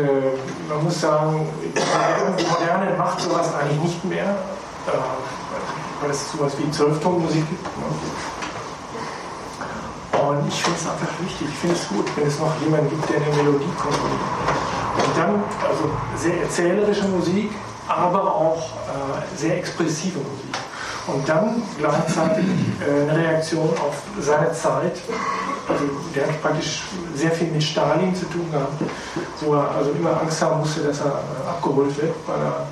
man 0.68 0.84
muss 0.84 1.00
sagen, 1.00 1.46
die 1.64 2.46
Moderne 2.46 2.96
macht 2.96 3.20
sowas 3.20 3.52
eigentlich 3.54 3.82
nicht 3.82 4.04
mehr, 4.04 4.36
äh, 4.86 6.00
weil 6.00 6.10
es 6.10 6.32
sowas 6.32 6.52
wie 6.58 6.70
Zwölftonmusik 6.70 7.48
gibt. 7.48 7.64
Ne? 7.64 7.84
Und 10.18 10.48
ich 10.48 10.62
finde 10.62 10.78
es 10.80 10.86
einfach 10.86 11.12
wichtig, 11.20 11.48
ich 11.50 11.58
finde 11.58 11.74
es 11.76 11.88
gut, 11.88 12.06
wenn 12.16 12.26
es 12.26 12.38
noch 12.38 12.58
jemanden 12.62 12.88
gibt, 12.88 13.10
der 13.10 13.16
eine 13.16 13.34
Melodie 13.36 13.68
komponiert. 13.76 14.20
Und 14.96 15.16
dann, 15.16 15.42
also 15.68 15.90
sehr 16.16 16.40
erzählerische 16.42 17.04
Musik, 17.08 17.50
aber 17.86 18.34
auch 18.34 18.62
äh, 18.62 19.36
sehr 19.36 19.58
expressive 19.58 20.18
Musik. 20.18 20.63
Und 21.06 21.28
dann 21.28 21.62
gleichzeitig 21.78 22.44
äh, 22.80 23.02
eine 23.10 23.18
Reaktion 23.18 23.68
auf 23.68 24.02
seine 24.20 24.52
Zeit, 24.52 24.96
also 25.68 25.84
der 26.14 26.26
hat 26.26 26.42
praktisch 26.42 26.82
sehr 27.14 27.30
viel 27.30 27.48
mit 27.48 27.62
Stalin 27.62 28.14
zu 28.14 28.24
tun 28.26 28.50
gehabt, 28.50 28.82
wo 29.40 29.54
er 29.54 29.70
also 29.70 29.90
immer 29.90 30.18
Angst 30.20 30.40
haben 30.40 30.60
musste, 30.60 30.80
dass 30.80 31.00
er 31.00 31.06
äh, 31.06 31.48
abgeholt 31.48 31.94
wird, 32.00 32.14
weil 32.26 32.38
er 32.38 32.66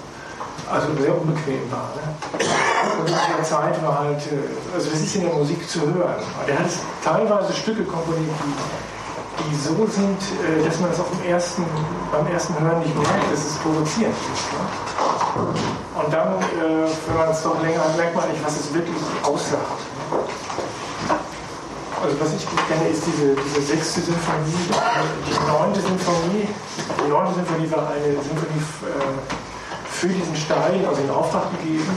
also 0.72 0.86
sehr 0.98 1.14
unbequem 1.14 1.70
war. 1.70 1.90
Ne? 1.96 2.14
Und 3.00 3.08
in 3.08 3.14
der 3.36 3.44
Zeit 3.44 3.82
war 3.84 3.98
halt, 3.98 4.20
äh, 4.20 4.74
also 4.74 4.90
das 4.90 5.00
ist 5.00 5.14
in 5.14 5.22
der 5.22 5.34
Musik 5.34 5.68
zu 5.68 5.80
hören. 5.80 6.22
Der 6.46 6.58
hat 6.58 6.70
teilweise 7.04 7.52
Stücke 7.52 7.84
komponiert, 7.84 8.34
die, 8.40 9.50
die 9.50 9.56
so 9.56 9.86
sind, 9.86 10.18
dass 10.64 10.80
man 10.80 10.90
es 10.90 11.00
auf 11.00 11.10
dem 11.10 11.30
ersten, 11.30 11.64
beim 12.10 12.26
ersten 12.28 12.58
Hören 12.58 12.78
nicht 12.78 12.94
merkt, 12.94 13.32
dass 13.32 13.44
es 13.44 13.56
provozierend 13.56 14.14
ist. 14.32 14.52
Ne? 14.52 15.81
Und 16.04 16.12
dann, 16.12 16.34
wenn 17.06 17.16
man 17.16 17.30
es 17.30 17.42
doch 17.42 17.60
länger 17.62 17.80
hat, 17.84 17.96
merkt 17.96 18.16
man 18.16 18.28
nicht, 18.30 18.44
was 18.44 18.58
es 18.58 18.74
wirklich 18.74 18.96
aussagt 19.22 19.82
also 22.02 22.18
was 22.20 22.34
ich 22.34 22.48
gut 22.48 22.58
kenne, 22.68 22.88
ist 22.90 23.02
diese, 23.06 23.34
diese 23.36 23.62
sechste 23.62 24.00
Sinfonie, 24.00 24.66
die 25.26 25.38
neunte 25.46 25.80
Sinfonie. 25.80 26.48
Die 27.04 27.08
neunte 27.08 27.34
Sinfonie 27.34 27.70
war 27.70 27.90
eine 27.90 28.12
Sinfonie 28.18 28.62
äh, 28.82 29.90
für 29.90 30.08
diesen 30.08 30.36
Stein, 30.36 30.84
also 30.86 31.00
in 31.00 31.10
Auftrag 31.10 31.50
gegeben. 31.58 31.88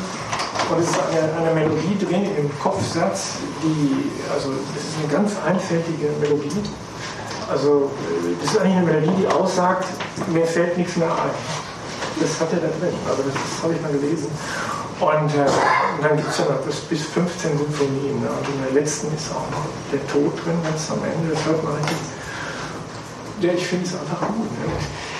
Und 0.70 0.80
es 0.80 0.89
ist 0.89 1.00
eine, 1.00 1.34
eine 1.38 1.54
Melodie 1.54 1.98
drin 2.06 2.30
im 2.38 2.50
Kopfsatz, 2.60 3.38
die, 3.63 4.12
also 4.34 4.50
das 4.74 4.84
ist 4.84 4.98
eine 5.02 5.12
ganz 5.12 5.32
einfältige 5.46 6.10
Melodie. 6.20 6.63
Also 7.50 7.91
äh, 7.98 8.36
das 8.41 8.54
ist 8.54 8.60
eigentlich 8.60 8.78
eine 8.78 8.86
Melodie, 8.86 9.24
die 9.24 9.28
aussagt, 9.28 9.86
mir 10.28 10.46
fällt 10.46 10.78
nichts 10.78 10.96
mehr 10.98 11.12
ein. 11.12 11.64
Das 12.19 12.39
hat 12.39 12.54
er 12.54 12.60
da 12.60 12.71
drin, 12.80 12.95
also 13.10 13.23
das, 13.23 13.34
das 13.34 13.63
habe 13.63 13.73
ich 13.75 13.82
mal 13.82 13.91
gelesen. 13.91 14.32
Und 14.99 15.30
äh, 15.36 15.43
dann 16.01 16.15
gibt 16.15 16.30
es 16.30 16.38
ja 16.38 16.45
noch 16.45 16.63
bis, 16.63 16.80
bis 16.88 17.04
15 17.12 17.58
Sinfonien. 17.58 18.21
Ne? 18.23 18.30
Und 18.32 18.47
in 18.47 18.63
der 18.63 18.82
letzten 18.82 19.12
ist 19.13 19.28
auch 19.32 19.43
noch 19.51 19.67
der 19.91 19.99
Tod 20.08 20.32
drin, 20.39 20.56
ganz 20.63 20.88
am 20.91 21.04
Ende, 21.04 21.36
das 21.36 21.43
hört 21.43 21.62
man 21.63 21.75
richtig. 21.75 21.97
Ja, 23.41 23.51
ich 23.51 23.67
finde 23.67 23.86
es 23.86 23.93
einfach 23.93 24.28
gut. 24.32 24.47
Ne? 24.47 24.71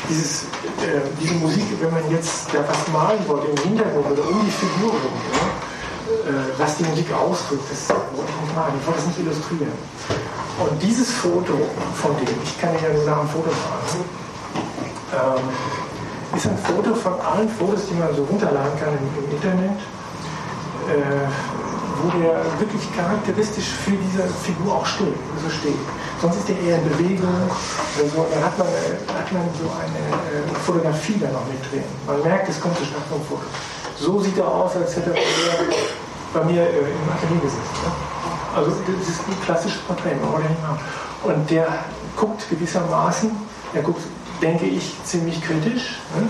Dieses, 0.08 0.43
äh, 0.79 1.03
diese 1.19 1.34
Musik, 1.36 1.65
wenn 1.81 1.91
man 1.91 2.10
jetzt 2.10 2.47
da 2.53 2.63
was 2.63 2.88
malen 2.93 3.19
wollte 3.27 3.47
im 3.51 3.75
Hintergrund 3.75 4.15
oder 4.15 4.23
um 4.31 4.39
die 4.45 4.55
Figur 4.55 4.91
rum, 4.95 5.17
ne? 5.27 5.65
äh, 6.31 6.55
was 6.58 6.77
die 6.77 6.84
Musik 6.86 7.12
ausdrückt, 7.12 7.67
das 7.69 7.89
wollte 7.91 8.31
ich 8.31 8.41
nicht 8.47 8.55
machen. 8.55 8.73
Ich 8.79 8.88
wollte 8.88 8.99
es 9.01 9.08
nicht 9.08 9.19
illustrieren. 9.19 9.75
Und 10.55 10.81
dieses 10.81 11.12
Foto 11.12 11.67
von 11.99 12.15
dem, 12.15 12.31
ich 12.41 12.55
kann 12.62 12.71
ja 12.79 12.88
nur 12.95 13.03
nach 13.03 13.19
einem 13.19 13.29
Foto 13.29 13.51
fragen, 13.51 14.08
ähm, 15.12 15.43
ist 16.36 16.48
ein 16.48 16.58
Foto 16.58 16.96
von 16.96 17.14
allen 17.22 17.50
Fotos, 17.50 17.88
die 17.90 17.96
man 17.96 18.14
so 18.16 18.24
runterladen 18.24 18.74
kann 18.80 18.90
im, 18.98 19.06
im 19.24 19.32
Internet, 19.32 19.78
äh, 20.90 21.28
wo 22.02 22.10
der 22.18 22.42
wirklich 22.60 22.84
charakteristisch 22.96 23.70
für 23.84 23.96
diese 23.96 24.24
Figur 24.44 24.76
auch 24.76 24.86
steht, 24.86 25.16
so 25.42 25.50
steht. 25.50 25.80
Sonst 26.22 26.38
ist 26.38 26.50
der 26.50 26.60
eher 26.60 26.78
in 26.78 26.90
Bewegung 26.90 27.30
oder 27.30 28.10
so. 28.10 28.26
Dann 28.34 28.44
hat 28.44 28.58
man, 28.58 28.68
äh, 28.68 28.98
hat 29.14 29.32
man 29.32 29.44
so 29.60 29.70
eine 29.70 30.02
äh, 30.02 30.60
Fotografie 30.66 31.20
da 31.20 31.28
noch 31.32 31.46
mit 31.48 31.60
drin. 31.70 31.84
Man 32.08 32.22
merkt, 32.24 32.50
es 32.50 32.60
kommt 32.60 32.78
zustande 32.78 33.06
vom 33.10 33.22
Foto. 33.22 33.46
So 33.98 34.20
sieht 34.22 34.38
er 34.38 34.48
aus, 34.48 34.76
als 34.76 34.96
hätte 34.96 35.12
er 35.12 35.22
bei 36.34 36.44
mir 36.44 36.62
äh, 36.62 36.92
im 36.92 37.08
Atelier 37.12 37.42
gesessen. 37.42 37.80
Ne? 37.84 37.92
Also 38.56 38.72
das 38.72 39.10
ist 39.10 39.20
ein 39.28 39.42
klassisches 39.44 39.82
Porträt, 39.82 40.16
man 40.16 40.42
nicht 40.42 40.62
machen. 40.62 40.80
Und 41.24 41.50
der 41.50 41.68
guckt 42.16 42.50
gewissermaßen, 42.50 43.32
er 43.74 43.82
guckt 43.82 44.02
denke 44.41 44.65
ich, 44.65 44.95
ziemlich 45.04 45.41
kritisch. 45.41 46.00
Ne? 46.15 46.30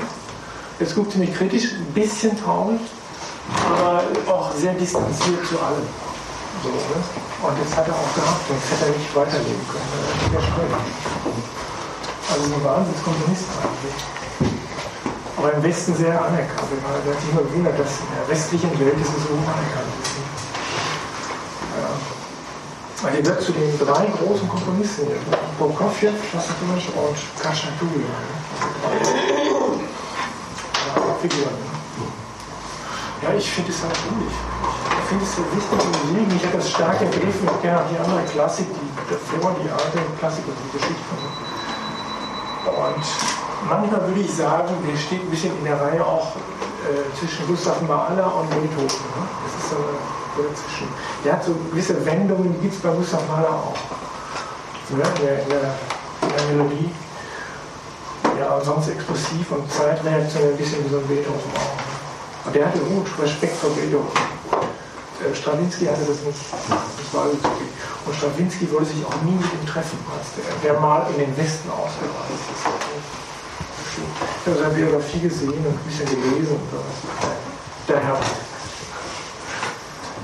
Es 0.79 0.93
guckt 0.93 1.11
ziemlich 1.11 1.33
kritisch, 1.33 1.73
ein 1.73 1.93
bisschen 1.93 2.37
traurig, 2.41 2.79
aber 3.69 4.03
auch 4.27 4.53
sehr 4.55 4.73
distanziert 4.73 5.45
zu 5.47 5.59
allem. 5.59 5.87
So, 6.63 6.69
ne? 6.69 7.03
Und 7.41 7.53
das 7.61 7.77
hat 7.77 7.87
er 7.87 7.93
auch 7.93 8.15
gehabt, 8.15 8.47
sonst 8.47 8.71
hätte 8.71 8.91
er 8.91 8.97
nicht 8.97 9.15
weiterleben 9.15 9.67
können. 9.69 9.83
Also 12.31 12.55
ein 12.55 12.63
Wahnsinnskomponist 12.63 13.45
eigentlich. 13.61 13.95
Aber 15.37 15.53
im 15.53 15.63
Westen 15.63 15.95
sehr 15.95 16.19
anerkannt. 16.19 16.71
Man 16.81 16.93
hat 16.93 17.21
sich 17.21 17.29
immer 17.31 17.43
gewundert, 17.43 17.77
dass 17.77 17.99
in 17.99 18.07
der 18.17 18.27
westlichen 18.27 18.79
Welt 18.79 18.95
ist 18.95 19.09
es 19.09 19.23
so 19.23 19.33
unanerkannt 19.33 19.93
ist. 20.01 20.15
Ja. 21.75 22.24
Er 23.03 23.21
gehört 23.21 23.41
zu 23.41 23.51
den 23.51 23.77
drei 23.77 24.05
großen 24.05 24.47
Komponisten. 24.47 25.07
Prokofjew, 25.57 26.11
Shostakovich 26.31 26.87
und 26.95 27.17
Khachaturian. 27.41 28.45
Ja, 33.21 33.33
ich 33.37 33.51
finde 33.51 33.71
es 33.71 33.81
halt 33.81 33.97
gut. 34.09 34.31
Ich 34.31 35.09
finde 35.09 35.23
es 35.25 35.35
so 35.35 35.41
wichtig 35.51 35.79
Musik. 35.85 36.33
Mich 36.33 36.45
hat 36.45 36.55
das 36.55 36.69
stark 36.69 37.01
ergriffen. 37.01 37.43
Ich 37.43 37.69
auch 37.69 37.89
die 37.91 37.97
andere 37.97 38.23
Klassik, 38.31 38.67
die 38.67 39.13
davor, 39.13 39.55
die 39.61 39.69
alte 39.69 39.99
Klassik 40.19 40.43
und 40.47 40.55
die 40.65 40.77
Geschichte. 40.77 41.13
Und 42.65 43.05
manchmal 43.69 44.07
würde 44.07 44.21
ich 44.21 44.33
sagen, 44.33 44.73
der 44.87 44.97
steht 44.97 45.21
ein 45.21 45.29
bisschen 45.29 45.57
in 45.59 45.65
der 45.65 45.79
Reihe 45.79 46.03
auch 46.03 46.35
äh, 46.35 47.19
zwischen 47.19 47.45
Gustav 47.47 47.81
Mahler 47.81 48.33
und 48.35 48.49
Beethoven. 48.49 48.85
Ne? 48.85 49.23
Das 49.45 49.63
ist 49.63 49.69
so 49.71 49.77
dazwischen. 50.43 50.87
Der 51.23 51.33
hat 51.33 51.43
so 51.43 51.55
gewisse 51.71 52.05
Wendungen, 52.05 52.53
die 52.55 52.61
gibt 52.61 52.75
es 52.75 52.81
bei 52.81 52.89
Gustav 52.89 53.21
Mahler 53.27 53.49
auch 53.49 53.75
ne, 54.93 55.03
der, 55.21 55.37
der, 55.45 55.73
der 56.21 56.45
Melodie. 56.51 56.91
Ja, 58.39 58.59
sonst 58.61 58.89
explosiv 58.89 59.51
und 59.51 59.71
zeitreaktionell 59.71 60.51
ein 60.51 60.57
bisschen 60.57 60.83
wie 60.83 60.89
so 60.89 60.97
ein 60.97 61.07
Beethoven 61.07 61.51
auch. 61.55 62.45
Und 62.45 62.55
der 62.55 62.67
hatte 62.67 62.79
gut 62.79 63.07
Respekt 63.21 63.55
vor 63.57 63.69
Beethoven. 63.71 64.11
Äh, 65.23 65.33
Stravinsky 65.33 65.85
hatte 65.85 66.03
das 66.05 66.21
nicht. 66.21 66.37
Das 66.51 67.13
war 67.13 67.27
so. 67.29 67.37
Und 68.05 68.15
Stravinsky 68.15 68.69
wollte 68.71 68.91
sich 68.91 69.05
auch 69.05 69.21
nie 69.23 69.31
mit 69.31 69.47
ihm 69.53 69.65
treffen, 69.65 69.97
als 70.11 70.35
der, 70.35 70.71
der 70.71 70.79
mal 70.79 71.07
in 71.13 71.19
den 71.25 71.37
Westen 71.37 71.69
ausgereist 71.71 72.45
ist. 72.53 72.67
Ich 73.95 74.47
habe 74.51 74.59
seine 74.59 74.73
Biografie 74.73 75.19
gesehen 75.19 75.65
und 75.65 75.79
ein 75.79 75.85
bisschen 75.87 76.05
gelesen 76.05 76.59
und. 76.59 77.87
Der 77.87 77.99
Herr. 77.99 78.19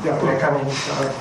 Ja, 0.03 0.19
mehr 0.23 0.37
kann 0.37 0.55
ich 0.57 0.63
nicht 0.63 0.85
sagen. 0.85 1.13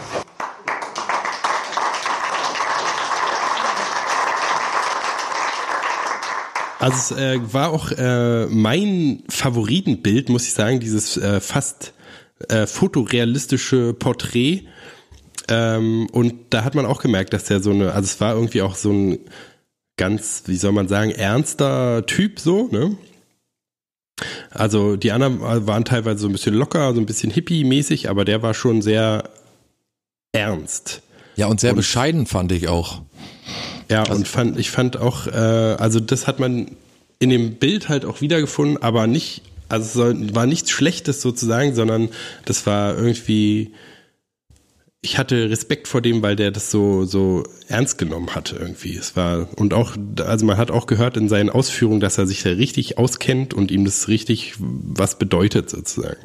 Also 6.79 6.97
es 6.97 7.11
äh, 7.13 7.39
war 7.53 7.71
auch 7.71 7.93
äh, 7.93 8.47
mein 8.47 9.23
Favoritenbild, 9.29 10.31
muss 10.31 10.47
ich 10.47 10.55
sagen, 10.55 10.81
dieses 10.81 11.19
äh, 11.19 11.41
fast 11.41 11.93
äh, 12.49 12.67
fotorealistische 12.67 13.93
Porträt. 13.93 14.63
Ähm, 15.49 16.09
und 16.13 16.35
da 16.49 16.65
hat 16.65 16.75
man 16.75 16.87
auch 16.87 17.03
gemerkt, 17.03 17.35
dass 17.35 17.45
der 17.45 17.61
so 17.61 17.71
eine, 17.71 17.93
also 17.93 18.07
es 18.07 18.19
war 18.19 18.35
irgendwie 18.35 18.63
auch 18.63 18.77
so 18.77 18.93
ein 18.93 19.19
ganz, 19.99 20.45
wie 20.47 20.57
soll 20.57 20.73
man 20.73 20.89
sagen, 20.89 21.11
ernster 21.11 22.07
Typ 22.07 22.41
so, 22.41 22.69
ne? 22.73 22.97
Also 24.51 24.97
die 24.97 25.13
anderen 25.13 25.41
waren 25.41 25.85
teilweise 25.85 26.19
so 26.21 26.29
ein 26.29 26.33
bisschen 26.33 26.55
locker, 26.55 26.95
so 26.95 27.01
ein 27.01 27.07
bisschen 27.07 27.31
hippie-mäßig, 27.31 28.09
aber 28.09 28.25
der 28.25 28.43
war 28.43 28.55
schon 28.55 28.83
sehr 28.83 29.25
ernst. 30.33 31.03
Ja, 31.37 31.47
und 31.47 31.61
sehr 31.61 31.71
und, 31.71 31.77
bescheiden 31.77 32.27
fand 32.27 32.53
ich 32.53 32.69
auch. 32.69 33.03
Ja, 33.89 34.01
also, 34.01 34.15
und 34.15 34.29
fand, 34.29 34.59
ich 34.59 34.71
fand 34.71 34.97
auch, 34.97 35.27
äh, 35.27 35.31
also 35.31 36.01
das 36.01 36.27
hat 36.27 36.39
man 36.39 36.77
in 37.19 37.31
dem 37.31 37.55
Bild 37.55 37.89
halt 37.89 38.05
auch 38.05 38.21
wiedergefunden, 38.21 38.83
aber 38.83 39.07
nicht, 39.07 39.43
also 39.69 40.09
es 40.09 40.35
war 40.35 40.47
nichts 40.47 40.71
Schlechtes 40.71 41.21
sozusagen, 41.21 41.75
sondern 41.75 42.09
das 42.45 42.67
war 42.67 42.97
irgendwie, 42.97 43.73
ich 45.03 45.17
hatte 45.17 45.49
Respekt 45.49 45.89
vor 45.89 46.03
dem, 46.03 46.23
weil 46.23 46.37
der 46.37 46.51
das 46.51 46.71
so, 46.71 47.05
so 47.05 47.45
ernst 47.69 47.97
genommen 47.97 48.35
hatte 48.35 48.57
irgendwie. 48.57 48.97
Es 48.97 49.17
war, 49.17 49.49
und 49.57 49.73
auch, 49.73 49.97
also 50.19 50.45
man 50.45 50.59
hat 50.59 50.71
auch 50.71 50.87
gehört 50.87 51.17
in 51.17 51.29
seinen 51.29 51.49
Ausführungen, 51.49 52.01
dass 52.01 52.19
er 52.19 52.27
sich 52.27 52.43
da 52.43 52.51
richtig 52.51 52.99
auskennt 52.99 53.55
und 53.55 53.71
ihm 53.71 53.85
das 53.87 54.09
richtig 54.09 54.55
was 54.59 55.19
bedeutet 55.19 55.71
sozusagen. 55.71 56.21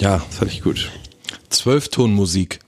Ja. 0.00 0.24
Das 0.26 0.38
fand 0.38 0.52
ich 0.52 0.62
gut. 0.62 0.90
Zwölftonmusik. 1.50 2.60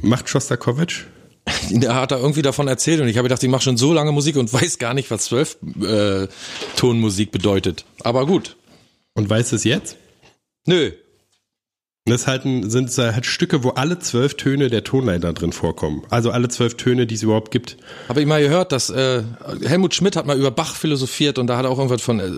Macht 0.00 0.28
Schostakowitsch? 0.28 1.04
Er 1.70 1.94
hat 1.94 2.10
da 2.10 2.18
irgendwie 2.18 2.42
davon 2.42 2.68
erzählt 2.68 3.00
und 3.00 3.08
ich 3.08 3.18
habe 3.18 3.28
gedacht, 3.28 3.42
ich 3.42 3.48
mache 3.50 3.62
schon 3.62 3.76
so 3.76 3.92
lange 3.92 4.12
Musik 4.12 4.36
und 4.36 4.50
weiß 4.52 4.78
gar 4.78 4.94
nicht, 4.94 5.10
was 5.10 5.24
zwölf 5.24 5.58
äh, 5.82 6.26
Tonmusik 6.76 7.32
bedeutet. 7.32 7.84
Aber 8.00 8.26
gut. 8.26 8.56
Und 9.14 9.28
weiß 9.28 9.52
es 9.52 9.64
jetzt? 9.64 9.96
Nö. 10.66 10.92
Das 12.06 12.26
halt 12.26 12.44
ein, 12.44 12.68
sind 12.68 12.90
halt 12.98 13.24
Stücke, 13.24 13.64
wo 13.64 13.70
alle 13.70 13.98
zwölf 13.98 14.34
Töne 14.34 14.68
der 14.68 14.84
Tonleiter 14.84 15.32
drin 15.32 15.52
vorkommen. 15.52 16.02
Also 16.10 16.30
alle 16.30 16.48
zwölf 16.48 16.76
Töne, 16.76 17.06
die 17.06 17.14
es 17.14 17.22
überhaupt 17.22 17.50
gibt. 17.50 17.78
Habe 18.10 18.20
ich 18.20 18.26
mal 18.26 18.42
gehört, 18.42 18.72
dass 18.72 18.90
äh, 18.90 19.22
Helmut 19.64 19.94
Schmidt 19.94 20.14
hat 20.14 20.26
mal 20.26 20.38
über 20.38 20.50
Bach 20.50 20.76
philosophiert 20.76 21.38
und 21.38 21.46
da 21.46 21.56
hat 21.56 21.64
er 21.64 21.70
auch 21.70 21.78
irgendwas 21.78 22.02
von 22.02 22.20
äh, 22.20 22.30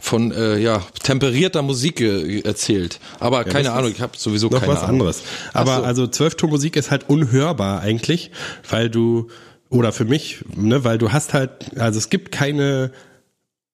von 0.00 0.32
äh, 0.32 0.58
ja 0.58 0.82
temperierter 1.04 1.62
Musik 1.62 2.00
äh, 2.00 2.40
erzählt. 2.40 2.98
Aber 3.20 3.46
ja, 3.46 3.52
keine 3.52 3.70
Ahnung, 3.70 3.92
ich 3.92 4.00
habe 4.00 4.18
sowieso 4.18 4.48
noch 4.48 4.58
keine 4.58 4.72
was 4.72 4.78
Ahnung. 4.80 4.94
anderes. 4.94 5.22
Aber 5.52 5.76
so. 5.76 5.82
also 5.84 6.06
Zwölftonmusik 6.08 6.74
ist 6.74 6.90
halt 6.90 7.08
unhörbar 7.08 7.82
eigentlich, 7.82 8.32
weil 8.68 8.90
du 8.90 9.28
oder 9.70 9.92
für 9.92 10.06
mich, 10.06 10.44
ne, 10.56 10.82
weil 10.82 10.98
du 10.98 11.12
hast 11.12 11.34
halt, 11.34 11.78
also 11.78 11.98
es 11.98 12.10
gibt 12.10 12.32
keine 12.32 12.90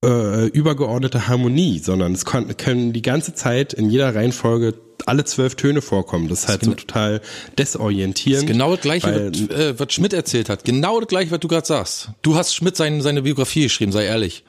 äh, 0.04 0.48
übergeordnete 0.48 1.28
Harmonie, 1.28 1.78
sondern 1.78 2.12
es 2.12 2.26
können 2.26 2.92
die 2.92 3.02
ganze 3.02 3.32
Zeit 3.34 3.72
in 3.72 3.88
jeder 3.88 4.14
Reihenfolge 4.14 4.74
alle 5.08 5.24
zwölf 5.24 5.54
Töne 5.54 5.82
vorkommen. 5.82 6.28
Das 6.28 6.40
ist 6.40 6.48
halt 6.48 6.64
so 6.64 6.74
total 6.74 7.20
desorientierend. 7.58 8.42
Das 8.42 8.50
ist 8.50 8.52
genau 8.52 8.72
das 8.72 8.80
gleiche, 8.80 9.32
was, 9.32 9.58
äh, 9.58 9.78
was 9.78 9.92
Schmidt 9.92 10.12
erzählt 10.12 10.48
hat. 10.48 10.64
Genau 10.64 11.00
das 11.00 11.08
gleiche, 11.08 11.30
was 11.30 11.40
du 11.40 11.48
gerade 11.48 11.66
sagst. 11.66 12.10
Du 12.22 12.36
hast 12.36 12.54
Schmidt 12.54 12.76
sein, 12.76 13.00
seine 13.00 13.22
Biografie 13.22 13.64
geschrieben, 13.64 13.92
sei 13.92 14.04
ehrlich. 14.04 14.44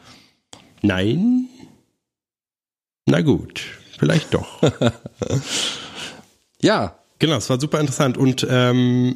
Nein. 0.81 1.47
Na 3.05 3.21
gut, 3.21 3.61
vielleicht 3.99 4.33
doch. 4.33 4.61
ja. 6.61 6.95
Genau, 7.19 7.35
es 7.35 7.49
war 7.49 7.59
super 7.59 7.79
interessant. 7.79 8.17
Und 8.17 8.47
ähm, 8.49 9.15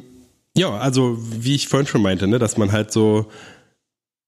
ja, 0.56 0.70
also 0.70 1.18
wie 1.20 1.54
ich 1.54 1.68
vorhin 1.68 1.86
schon 1.86 2.02
meinte, 2.02 2.26
ne, 2.26 2.38
dass 2.38 2.56
man 2.56 2.72
halt 2.72 2.92
so 2.92 3.26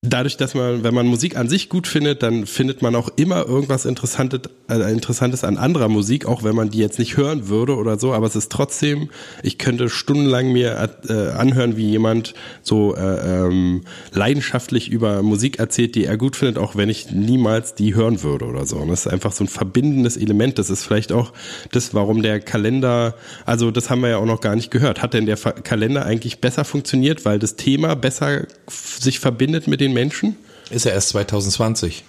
dadurch, 0.03 0.37
dass 0.37 0.55
man, 0.55 0.85
wenn 0.85 0.95
man 0.95 1.07
Musik 1.07 1.37
an 1.37 1.49
sich 1.49 1.69
gut 1.69 1.89
findet, 1.89 2.23
dann 2.23 2.47
findet 2.47 2.83
man 2.83 2.95
auch 2.95 3.09
immer 3.17 3.47
irgendwas 3.47 3.85
Interessantes, 3.85 4.43
äh, 4.71 4.93
Interessantes 4.93 5.43
an 5.43 5.57
anderer 5.57 5.89
Musik, 5.89 6.25
auch 6.27 6.45
wenn 6.45 6.55
man 6.55 6.71
die 6.71 6.79
jetzt 6.79 7.01
nicht 7.01 7.17
hören 7.17 7.49
würde 7.49 7.75
oder 7.75 7.99
so. 7.99 8.13
Aber 8.13 8.27
es 8.27 8.37
ist 8.37 8.53
trotzdem, 8.53 9.11
ich 9.43 9.59
könnte 9.59 9.89
stundenlang 9.89 10.53
mir 10.53 10.89
äh, 11.09 11.31
anhören, 11.31 11.77
wie 11.77 11.91
jemand 11.91 12.35
so 12.63 12.95
äh, 12.95 13.01
ähm, 13.01 13.83
leidenschaftlich 14.13 14.89
über 14.89 15.23
Musik 15.23 15.59
erzählt, 15.59 15.97
die 15.97 16.05
er 16.05 16.17
gut 16.17 16.37
findet, 16.37 16.59
auch 16.59 16.77
wenn 16.77 16.89
ich 16.89 17.11
niemals 17.11 17.75
die 17.75 17.97
hören 17.97 18.23
würde 18.23 18.45
oder 18.45 18.67
so. 18.67 18.77
Und 18.77 18.89
das 18.89 19.07
ist 19.07 19.13
einfach 19.13 19.33
so 19.33 19.43
ein 19.43 19.49
verbindendes 19.49 20.17
Element. 20.17 20.61
Das 20.61 20.71
ist 20.71 20.85
vielleicht 20.85 21.11
auch 21.11 21.33
das, 21.73 21.93
warum 21.93 22.23
der 22.23 22.39
Kalender, 22.39 23.17
also 23.47 23.73
das 23.73 23.91
haben 23.91 24.03
wir 24.03 24.11
ja 24.11 24.19
auch 24.19 24.27
noch 24.27 24.41
gar 24.41 24.55
nicht 24.55 24.71
gehört. 24.71 25.03
Hat 25.03 25.13
denn 25.13 25.27
der 25.27 25.37
Kalender 25.37 26.07
eigentlich 26.07 26.39
besser 26.41 26.65
funktioniert, 26.65 27.25
weil 27.25 27.41
das 27.41 27.57
Thema 27.57 27.97
besser 27.97 28.47
sich 28.69 29.19
verbindet 29.19 29.67
mit 29.67 29.81
den 29.81 29.88
den 29.89 29.95
Menschen? 29.95 30.37
Ist 30.71 30.87
er 30.87 30.93
erst 30.93 31.11
2020. 31.11 32.05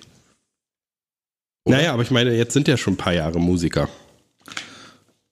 Oder? 1.65 1.77
Naja, 1.77 1.93
aber 1.93 2.03
ich 2.03 2.11
meine, 2.11 2.35
jetzt 2.35 2.53
sind 2.53 2.67
ja 2.67 2.77
schon 2.77 2.93
ein 2.93 2.97
paar 2.97 3.13
Jahre 3.13 3.39
Musiker. 3.39 3.89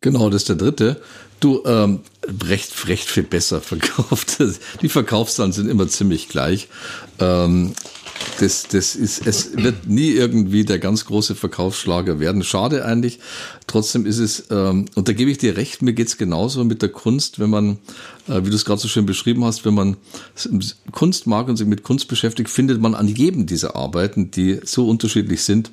Genau, 0.01 0.29
das 0.29 0.43
ist 0.43 0.49
der 0.49 0.55
dritte. 0.55 1.01
Du, 1.39 1.63
ähm, 1.65 2.01
recht, 2.43 2.87
recht 2.87 3.09
viel 3.09 3.23
besser 3.23 3.61
verkauft. 3.61 4.37
Die 4.81 4.89
Verkaufszahlen 4.89 5.51
sind 5.51 5.69
immer 5.69 5.87
ziemlich 5.87 6.29
gleich. 6.29 6.67
Ähm, 7.19 7.73
das, 8.39 8.67
das 8.67 8.95
ist, 8.95 9.25
es 9.25 9.57
wird 9.57 9.87
nie 9.87 10.11
irgendwie 10.11 10.63
der 10.63 10.79
ganz 10.79 11.05
große 11.05 11.35
Verkaufsschlager 11.35 12.19
werden. 12.19 12.43
Schade 12.43 12.85
eigentlich. 12.85 13.19
Trotzdem 13.65 14.05
ist 14.05 14.19
es, 14.19 14.45
ähm, 14.51 14.85
und 14.95 15.07
da 15.07 15.13
gebe 15.13 15.31
ich 15.31 15.37
dir 15.37 15.57
recht, 15.57 15.81
mir 15.81 15.93
geht's 15.93 16.17
genauso 16.17 16.63
mit 16.63 16.81
der 16.81 16.89
Kunst, 16.89 17.39
wenn 17.39 17.49
man, 17.49 17.77
äh, 18.27 18.43
wie 18.43 18.49
du 18.49 18.55
es 18.55 18.65
gerade 18.65 18.79
so 18.79 18.87
schön 18.87 19.05
beschrieben 19.05 19.43
hast, 19.43 19.65
wenn 19.65 19.73
man 19.73 19.97
Kunst 20.91 21.27
mag 21.27 21.47
und 21.47 21.57
sich 21.57 21.67
mit 21.67 21.83
Kunst 21.83 22.07
beschäftigt, 22.07 22.49
findet 22.49 22.79
man 22.79 22.95
an 22.95 23.07
jedem 23.07 23.45
dieser 23.45 23.75
Arbeiten, 23.75 24.31
die 24.31 24.59
so 24.63 24.87
unterschiedlich 24.87 25.43
sind, 25.43 25.71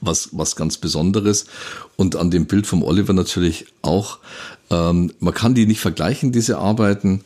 was, 0.00 0.30
was 0.32 0.56
ganz 0.56 0.78
Besonderes. 0.78 1.46
Und 1.96 2.16
an 2.16 2.30
dem 2.30 2.46
Bild 2.46 2.66
vom 2.66 2.82
Oliver 2.82 3.12
natürlich 3.12 3.66
auch. 3.82 4.18
Ähm, 4.70 5.12
man 5.20 5.34
kann 5.34 5.54
die 5.54 5.66
nicht 5.66 5.80
vergleichen, 5.80 6.32
diese 6.32 6.58
Arbeiten. 6.58 7.22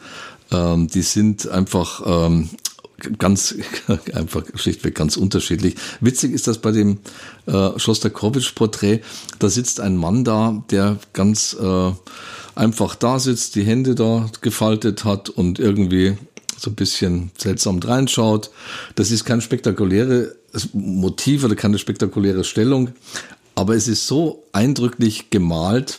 Ähm, 0.51 0.87
die 0.89 1.03
sind 1.03 1.49
einfach 1.49 2.03
ähm, 2.07 2.51
ganz 3.19 3.55
einfach 4.15 4.45
schlichtweg 4.55 4.95
ganz 4.95 5.17
unterschiedlich. 5.17 5.77
Witzig 6.01 6.33
ist 6.33 6.47
das 6.47 6.59
bei 6.59 6.73
dem 6.73 6.99
äh, 7.47 7.79
Schostakowitsch-Porträt. 7.79 9.01
Da 9.39 9.49
sitzt 9.49 9.81
ein 9.81 9.97
Mann 9.97 10.25
da, 10.25 10.63
der 10.71 10.99
ganz 11.13 11.57
äh, 11.61 11.93
einfach 12.55 12.95
da 12.95 13.19
sitzt, 13.19 13.55
die 13.55 13.65
Hände 13.65 13.95
da 13.95 14.31
gefaltet 14.41 15.05
hat 15.05 15.29
und 15.29 15.59
irgendwie 15.59 16.17
so 16.57 16.71
ein 16.71 16.75
bisschen 16.75 17.31
seltsam 17.37 17.79
reinschaut. 17.81 18.51
Das 18.95 19.11
ist 19.11 19.25
kein 19.25 19.41
spektakuläres 19.41 20.35
Motiv 20.73 21.45
oder 21.45 21.57
keine 21.57 21.79
spektakuläre 21.79 22.45
Stellung, 22.45 22.91
aber 23.55 23.75
es 23.75 23.89
ist 23.89 24.07
so 24.07 24.45
eindrücklich 24.53 25.31
gemalt 25.31 25.99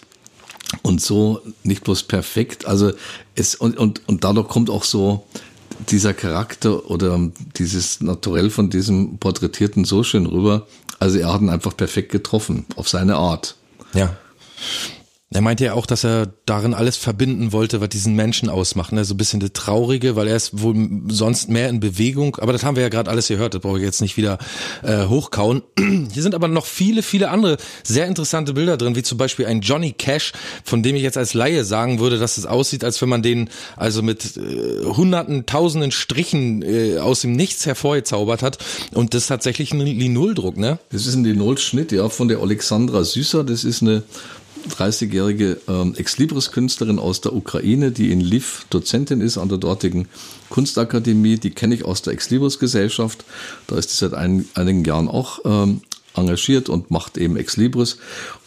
und 0.82 1.02
so 1.02 1.42
nicht 1.64 1.84
bloß 1.84 2.04
perfekt. 2.04 2.66
Also 2.66 2.94
es 3.36 3.56
und, 3.56 3.78
und, 3.78 4.08
und 4.08 4.24
dadurch 4.24 4.48
kommt 4.48 4.70
auch 4.70 4.84
so 4.84 5.26
dieser 5.90 6.14
Charakter 6.14 6.90
oder 6.90 7.20
dieses 7.58 8.02
Naturell 8.02 8.50
von 8.50 8.70
diesem 8.70 9.18
Porträtierten 9.18 9.86
so 9.86 10.04
schön 10.04 10.26
rüber. 10.26 10.68
Also 11.00 11.18
er 11.18 11.34
hat 11.34 11.42
ihn 11.42 11.50
einfach 11.50 11.76
perfekt 11.76 12.12
getroffen, 12.12 12.66
auf 12.76 12.88
seine 12.88 13.16
Art. 13.16 13.56
Ja. 13.94 14.16
Er 15.34 15.42
meinte 15.42 15.66
ja 15.66 15.74
auch, 15.74 15.88
dass 15.88 16.04
er 16.04 16.28
darin 16.46 16.76
alles 16.76 16.96
verbinden 16.96 17.52
wollte, 17.52 17.82
was 17.82 17.90
diesen 17.90 18.16
Menschen 18.16 18.50
ausmacht. 18.50 18.92
Ne? 18.92 19.04
So 19.04 19.16
ein 19.16 19.18
bisschen 19.18 19.40
das 19.40 19.52
Traurige, 19.54 20.16
weil 20.16 20.28
er 20.28 20.36
ist 20.36 20.62
wohl 20.62 20.76
sonst 21.08 21.50
mehr 21.50 21.70
in 21.70 21.80
Bewegung. 21.80 22.36
Aber 22.36 22.54
das 22.54 22.64
haben 22.64 22.76
wir 22.76 22.84
ja 22.84 22.90
gerade 22.90 23.10
alles 23.10 23.30
gehört. 23.30 23.56
Das 23.56 23.62
brauche 23.62 23.80
ich 23.80 23.84
jetzt 23.84 24.02
nicht 24.02 24.16
wieder 24.16 24.38
äh, 24.84 25.06
hochkauen. 25.08 25.64
Hier 25.78 26.22
sind 26.22 26.36
aber 26.36 26.48
noch 26.48 26.68
viele, 26.68 27.02
viele 27.02 27.30
andere 27.30 27.58
sehr 27.84 28.06
interessante 28.06 28.54
Bilder 28.54 28.78
drin, 28.78 28.96
wie 28.96 29.02
zum 29.02 29.18
Beispiel 29.18 29.48
ein 29.48 29.62
Johnny 29.62 29.92
Cash, 29.92 30.34
von 30.64 30.84
dem 30.84 30.96
ich 30.96 31.02
jetzt 31.02 31.18
als 31.18 31.34
Laie 31.34 31.64
sagen 31.64 32.00
würde, 32.00 32.20
dass 32.20 32.38
es 32.38 32.46
aussieht, 32.46 32.84
als 32.84 33.02
wenn 33.02 33.10
man 33.10 33.24
den 33.24 33.50
also 33.76 34.04
mit 34.04 34.38
äh, 34.38 34.86
hunderten, 34.86 35.48
tausenden 35.48 35.92
Strichen 35.92 36.62
äh, 36.62 37.00
aus 37.00 37.22
dem 37.22 37.32
Nichts 37.32 37.66
hervorgezaubert 37.66 38.44
hat. 38.44 38.60
Und 38.94 39.16
das 39.16 39.24
ist 39.24 39.28
tatsächlich 39.30 39.74
ein 39.74 39.80
Linoldruck, 39.80 40.58
ne? 40.58 40.78
Das 40.92 41.08
ist 41.08 41.16
ein 41.16 41.24
Linolschnitt, 41.24 41.92
ja, 41.92 42.08
von 42.10 42.28
der 42.28 42.40
Alexandra 42.40 43.04
Süßer. 43.04 43.44
Das 43.44 43.64
ist 43.64 43.82
eine 43.82 44.04
30-jährige 44.70 45.60
ähm, 45.68 45.96
Ex-Libris-Künstlerin 45.96 47.00
aus 47.00 47.22
der 47.22 47.34
Ukraine, 47.34 47.92
die 47.92 48.12
in 48.12 48.22
Lviv 48.22 48.66
Dozentin 48.70 49.22
ist 49.22 49.38
an 49.38 49.50
der 49.50 49.58
dortigen 49.58 50.08
Kunstakademie. 50.50 51.38
Die 51.38 51.52
kenne 51.52 51.76
ich 51.76 51.86
aus 51.86 52.02
der 52.02 52.14
Ex-Libris-Gesellschaft. 52.14 53.26
Da 53.68 53.78
ist 53.78 53.92
sie 53.92 53.98
seit 53.98 54.14
ein, 54.14 54.48
einigen 54.56 54.84
Jahren 54.86 55.08
auch 55.08 55.40
ähm, 55.46 55.82
engagiert 56.16 56.70
und 56.70 56.92
macht 56.92 57.18
eben 57.18 57.38
Ex-Libris. 57.38 57.98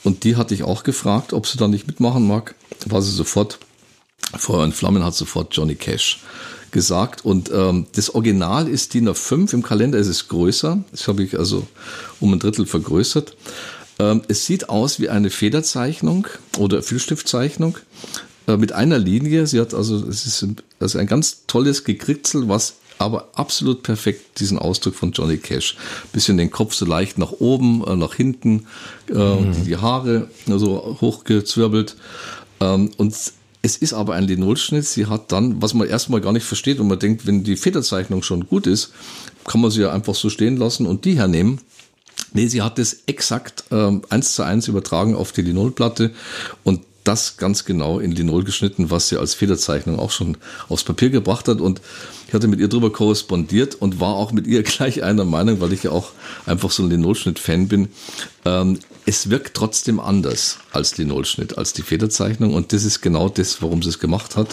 Und 0.04 0.24
die 0.24 0.36
hatte 0.36 0.54
ich 0.54 0.62
auch 0.62 0.82
gefragt, 0.82 1.32
ob 1.32 1.46
sie 1.46 1.58
da 1.58 1.68
nicht 1.68 1.86
mitmachen 1.86 2.26
mag. 2.26 2.54
War 2.86 3.02
sie 3.02 3.12
sofort, 3.12 3.58
Feuer 4.36 4.64
und 4.64 4.74
Flammen 4.74 5.04
hat 5.04 5.14
sofort 5.14 5.56
Johnny 5.56 5.74
Cash 5.74 6.20
gesagt. 6.70 7.24
Und 7.24 7.50
ähm, 7.52 7.86
das 7.94 8.14
Original 8.14 8.68
ist 8.68 8.94
DIN 8.94 9.08
A5, 9.08 9.54
im 9.54 9.62
Kalender 9.62 9.98
ist 9.98 10.08
es 10.08 10.28
größer. 10.28 10.82
Das 10.90 11.08
habe 11.08 11.22
ich 11.22 11.38
also 11.38 11.66
um 12.20 12.32
ein 12.32 12.38
Drittel 12.38 12.66
vergrößert. 12.66 13.36
Ähm, 13.98 14.22
es 14.28 14.46
sieht 14.46 14.68
aus 14.68 15.00
wie 15.00 15.08
eine 15.08 15.30
Federzeichnung 15.30 16.26
oder 16.58 16.82
Filzstiftzeichnung 16.82 17.78
äh, 18.46 18.56
mit 18.56 18.72
einer 18.72 18.98
Linie. 18.98 19.46
Sie 19.46 19.60
hat 19.60 19.74
also, 19.74 20.06
es 20.06 20.26
ist 20.26 20.46
also 20.80 20.98
ein 20.98 21.06
ganz 21.06 21.44
tolles 21.46 21.84
Gekritzel, 21.84 22.48
was 22.48 22.74
aber 22.98 23.28
absolut 23.34 23.82
perfekt 23.82 24.40
diesen 24.40 24.58
Ausdruck 24.58 24.94
von 24.94 25.12
Johnny 25.12 25.38
Cash. 25.38 25.76
Bisschen 26.12 26.36
den 26.36 26.50
Kopf 26.50 26.74
so 26.74 26.86
leicht 26.86 27.18
nach 27.18 27.32
oben, 27.32 27.84
äh, 27.86 27.96
nach 27.96 28.14
hinten, 28.14 28.66
äh, 29.10 29.14
mhm. 29.14 29.64
die 29.64 29.76
Haare 29.76 30.30
so 30.46 30.98
hochgezwirbelt. 31.00 31.96
Ähm, 32.60 32.90
und 32.96 33.14
es 33.62 33.76
ist 33.76 33.92
aber 33.92 34.14
ein 34.14 34.24
Linolschnitt. 34.24 34.86
Sie 34.86 35.06
hat 35.06 35.32
dann, 35.32 35.60
was 35.60 35.74
man 35.74 35.88
erstmal 35.88 36.20
gar 36.20 36.32
nicht 36.32 36.44
versteht 36.44 36.78
und 36.78 36.88
man 36.88 36.98
denkt, 36.98 37.26
wenn 37.26 37.44
die 37.44 37.56
Federzeichnung 37.56 38.22
schon 38.22 38.46
gut 38.46 38.66
ist, 38.66 38.92
kann 39.44 39.60
man 39.60 39.70
sie 39.70 39.82
ja 39.82 39.92
einfach 39.92 40.14
so 40.14 40.30
stehen 40.30 40.56
lassen 40.56 40.86
und 40.86 41.04
die 41.04 41.18
hernehmen. 41.18 41.60
Nee, 42.32 42.48
sie 42.48 42.62
hat 42.62 42.78
es 42.78 43.02
exakt 43.06 43.64
ähm, 43.70 44.02
eins 44.08 44.34
zu 44.34 44.42
eins 44.42 44.68
übertragen 44.68 45.14
auf 45.14 45.32
die 45.32 45.42
Linolplatte 45.42 46.12
und 46.64 46.80
das 47.06 47.36
ganz 47.36 47.64
genau 47.64 47.98
in 48.00 48.12
Linol 48.12 48.44
geschnitten, 48.44 48.90
was 48.90 49.08
sie 49.08 49.18
als 49.18 49.34
Federzeichnung 49.34 49.98
auch 49.98 50.10
schon 50.10 50.36
aufs 50.68 50.84
Papier 50.84 51.10
gebracht 51.10 51.48
hat. 51.48 51.60
Und 51.60 51.80
ich 52.26 52.34
hatte 52.34 52.48
mit 52.48 52.58
ihr 52.58 52.68
drüber 52.68 52.92
korrespondiert 52.92 53.76
und 53.76 54.00
war 54.00 54.14
auch 54.14 54.32
mit 54.32 54.46
ihr 54.46 54.62
gleich 54.64 55.02
einer 55.02 55.24
Meinung, 55.24 55.60
weil 55.60 55.72
ich 55.72 55.84
ja 55.84 55.92
auch 55.92 56.12
einfach 56.46 56.70
so 56.70 56.82
ein 56.82 56.90
Linolschnitt-Fan 56.90 57.68
bin. 57.68 57.88
Ähm, 58.44 58.78
es 59.04 59.30
wirkt 59.30 59.54
trotzdem 59.54 60.00
anders 60.00 60.58
als 60.72 60.98
Linolschnitt, 60.98 61.56
als 61.58 61.72
die 61.72 61.82
Federzeichnung. 61.82 62.54
Und 62.54 62.72
das 62.72 62.84
ist 62.84 63.00
genau 63.00 63.28
das, 63.28 63.62
warum 63.62 63.82
sie 63.82 63.90
es 63.90 64.00
gemacht 64.00 64.36
hat. 64.36 64.48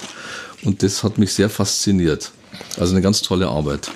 Und 0.63 0.83
das 0.83 1.03
hat 1.03 1.17
mich 1.17 1.33
sehr 1.33 1.49
fasziniert. 1.49 2.31
Also 2.77 2.93
eine 2.93 3.01
ganz 3.01 3.23
tolle 3.23 3.47
Arbeit. 3.47 3.89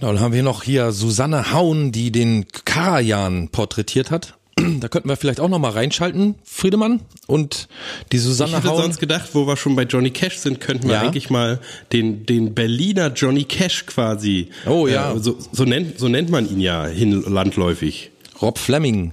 Genau, 0.00 0.14
dann 0.14 0.22
haben 0.22 0.32
wir 0.32 0.42
noch 0.42 0.62
hier 0.62 0.92
Susanne 0.92 1.52
Haun, 1.52 1.92
die 1.92 2.10
den 2.10 2.46
Karajan 2.64 3.50
porträtiert 3.50 4.10
hat. 4.10 4.34
Da 4.56 4.88
könnten 4.88 5.08
wir 5.08 5.16
vielleicht 5.16 5.40
auch 5.40 5.48
noch 5.48 5.58
mal 5.58 5.70
reinschalten, 5.70 6.36
Friedemann. 6.42 7.00
Und 7.26 7.68
die 8.10 8.18
Susanne. 8.18 8.50
Ich 8.50 8.56
hätte 8.56 8.68
Haun. 8.70 8.82
sonst 8.82 8.98
gedacht, 8.98 9.30
wo 9.34 9.46
wir 9.46 9.56
schon 9.56 9.76
bei 9.76 9.82
Johnny 9.82 10.10
Cash 10.10 10.38
sind, 10.38 10.60
könnten 10.60 10.88
wir 10.88 10.94
ja. 10.94 11.02
eigentlich 11.02 11.28
mal 11.28 11.60
den, 11.92 12.24
den 12.24 12.54
Berliner 12.54 13.12
Johnny 13.12 13.44
Cash 13.44 13.86
quasi. 13.86 14.48
Oh 14.66 14.86
ja. 14.86 15.12
Äh, 15.12 15.18
so, 15.18 15.36
so, 15.52 15.64
nennt, 15.64 15.98
so 15.98 16.08
nennt 16.08 16.30
man 16.30 16.48
ihn 16.48 16.60
ja 16.60 16.86
hin 16.86 17.22
landläufig. 17.26 18.10
Rob 18.40 18.58
Fleming. 18.58 19.12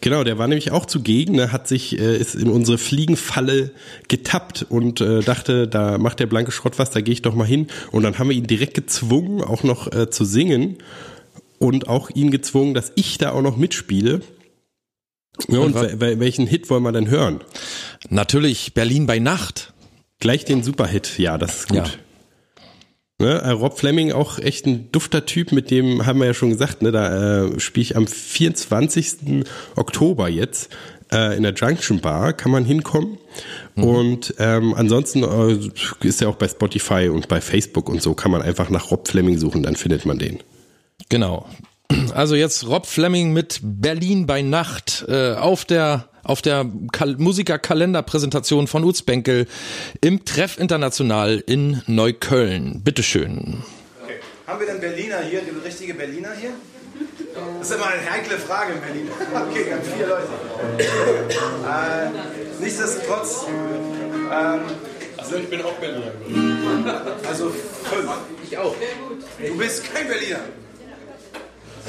Genau, 0.00 0.22
der 0.22 0.38
war 0.38 0.46
nämlich 0.46 0.70
auch 0.70 0.86
zugegen, 0.86 1.34
ne, 1.34 1.50
hat 1.50 1.66
sich 1.66 1.98
äh, 1.98 2.16
ist 2.16 2.36
in 2.36 2.48
unsere 2.48 2.78
Fliegenfalle 2.78 3.72
getappt 4.06 4.64
und 4.68 5.00
äh, 5.00 5.20
dachte, 5.20 5.66
da 5.66 5.98
macht 5.98 6.20
der 6.20 6.26
blanke 6.26 6.52
Schrott 6.52 6.78
was, 6.78 6.90
da 6.90 7.00
gehe 7.00 7.12
ich 7.12 7.22
doch 7.22 7.34
mal 7.34 7.46
hin. 7.46 7.66
Und 7.90 8.04
dann 8.04 8.18
haben 8.18 8.28
wir 8.28 8.36
ihn 8.36 8.46
direkt 8.46 8.74
gezwungen, 8.74 9.42
auch 9.42 9.64
noch 9.64 9.92
äh, 9.92 10.08
zu 10.08 10.24
singen 10.24 10.78
und 11.58 11.88
auch 11.88 12.10
ihn 12.10 12.30
gezwungen, 12.30 12.74
dass 12.74 12.92
ich 12.94 13.18
da 13.18 13.32
auch 13.32 13.42
noch 13.42 13.56
mitspiele. 13.56 14.20
Ja, 15.48 15.58
und, 15.58 15.74
und 15.74 16.00
welchen 16.00 16.46
Hit 16.46 16.70
wollen 16.70 16.84
wir 16.84 16.92
denn 16.92 17.10
hören? 17.10 17.40
Natürlich 18.08 18.72
Berlin 18.72 19.06
bei 19.06 19.18
Nacht. 19.18 19.72
Gleich 20.18 20.44
den 20.44 20.62
Superhit, 20.62 21.18
ja, 21.18 21.36
das 21.38 21.60
ist 21.60 21.68
gut. 21.68 21.78
Ja. 21.78 21.90
Ne, 23.18 23.40
äh, 23.40 23.50
Rob 23.50 23.78
Fleming 23.78 24.12
auch 24.12 24.38
echt 24.38 24.66
ein 24.66 24.92
dufter 24.92 25.24
Typ, 25.24 25.50
mit 25.50 25.70
dem 25.70 26.04
haben 26.04 26.18
wir 26.18 26.26
ja 26.26 26.34
schon 26.34 26.50
gesagt, 26.50 26.82
ne, 26.82 26.92
da 26.92 27.46
äh, 27.46 27.60
spiele 27.60 27.82
ich 27.82 27.96
am 27.96 28.06
24. 28.06 29.44
Oktober 29.74 30.28
jetzt 30.28 30.68
äh, 31.10 31.34
in 31.34 31.42
der 31.42 31.54
Junction 31.54 32.00
Bar, 32.00 32.34
kann 32.34 32.52
man 32.52 32.66
hinkommen. 32.66 33.16
Mhm. 33.74 33.84
Und 33.84 34.34
ähm, 34.38 34.74
ansonsten 34.74 35.22
äh, 35.22 36.06
ist 36.06 36.20
er 36.20 36.28
auch 36.28 36.36
bei 36.36 36.48
Spotify 36.48 37.08
und 37.08 37.28
bei 37.28 37.40
Facebook 37.40 37.88
und 37.88 38.02
so, 38.02 38.12
kann 38.12 38.30
man 38.30 38.42
einfach 38.42 38.68
nach 38.68 38.90
Rob 38.90 39.08
Fleming 39.08 39.38
suchen, 39.38 39.62
dann 39.62 39.76
findet 39.76 40.04
man 40.04 40.18
den. 40.18 40.42
Genau. 41.08 41.46
Also 42.12 42.34
jetzt 42.34 42.66
Rob 42.66 42.86
Fleming 42.86 43.32
mit 43.32 43.60
Berlin 43.62 44.26
bei 44.26 44.42
Nacht 44.42 45.04
äh, 45.08 45.34
auf 45.34 45.64
der 45.64 46.08
auf 46.26 46.42
der 46.42 46.66
Kal 46.92 47.16
Musikerkalenderpräsentation 47.18 48.66
von 48.66 48.84
Uzbenkel 48.84 49.46
im 50.00 50.24
Treff 50.24 50.58
International 50.58 51.42
in 51.46 51.82
Neukölln. 51.86 52.82
Bitteschön. 52.82 53.62
Okay. 54.02 54.14
Haben 54.46 54.60
wir 54.60 54.66
denn 54.66 54.80
Berliner 54.80 55.20
hier, 55.20 55.40
die 55.40 55.50
richtige 55.64 55.94
Berliner 55.94 56.32
hier? 56.38 56.50
Das 57.58 57.70
ist 57.70 57.76
immer 57.76 57.86
eine 57.86 58.10
heikle 58.10 58.38
Frage 58.38 58.72
in 58.74 58.80
Berlin. 58.80 59.08
Okay, 59.50 59.64
ganz 59.68 59.86
vier 59.88 60.06
Leute. 60.06 60.28
Äh, 61.66 62.62
nichtsdestotrotz. 62.62 63.46
Ähm, 63.48 64.60
also 65.16 65.36
ich 65.36 65.50
bin 65.50 65.62
auch 65.62 65.74
Berliner. 65.74 66.12
Also 67.28 67.50
fünf. 67.50 68.10
Ich 68.42 68.56
auch. 68.56 68.74
Du 69.46 69.56
bist 69.58 69.92
kein 69.92 70.08
Berliner. 70.08 70.40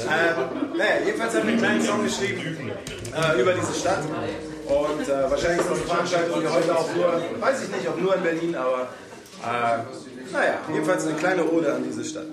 Ähm, 0.04 0.76
naja, 0.76 1.04
jedenfalls 1.04 1.34
haben 1.34 1.44
wir 1.44 1.52
einen 1.52 1.58
kleinen 1.58 1.82
Song 1.82 2.04
geschrieben 2.04 2.70
äh, 3.14 3.40
über 3.40 3.52
diese 3.52 3.74
Stadt. 3.74 4.02
Und 4.66 5.08
äh, 5.08 5.30
wahrscheinlich 5.30 5.60
ist 5.60 5.70
das 5.70 5.78
eine 5.78 5.86
Veranstaltung, 5.86 6.40
die 6.40 6.48
heute 6.48 6.76
auch 6.76 6.94
nur, 6.94 7.22
weiß 7.40 7.62
ich 7.64 7.68
nicht, 7.74 7.88
ob 7.88 8.00
nur 8.00 8.14
in 8.14 8.22
Berlin, 8.22 8.54
aber 8.54 8.88
äh, 9.42 10.32
naja, 10.32 10.54
jedenfalls 10.72 11.06
eine 11.06 11.16
kleine 11.16 11.44
Ode 11.44 11.72
an 11.72 11.84
diese 11.84 12.04
Stadt. 12.04 12.26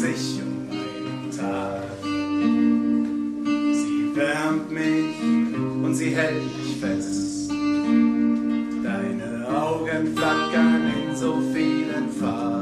sich 0.00 0.40
um 0.42 0.68
meinen 0.68 1.30
Tag. 1.36 1.82
Sie 3.72 4.16
wärmt 4.16 4.70
mich 4.70 4.89
und 5.90 5.96
sie 5.96 6.14
hält 6.14 6.44
mich 6.56 6.76
fest. 6.76 7.50
Deine 7.50 9.48
Augen 9.48 10.16
flackern 10.16 10.92
in 10.94 11.16
so 11.16 11.42
vielen 11.52 12.08
Farben. 12.10 12.59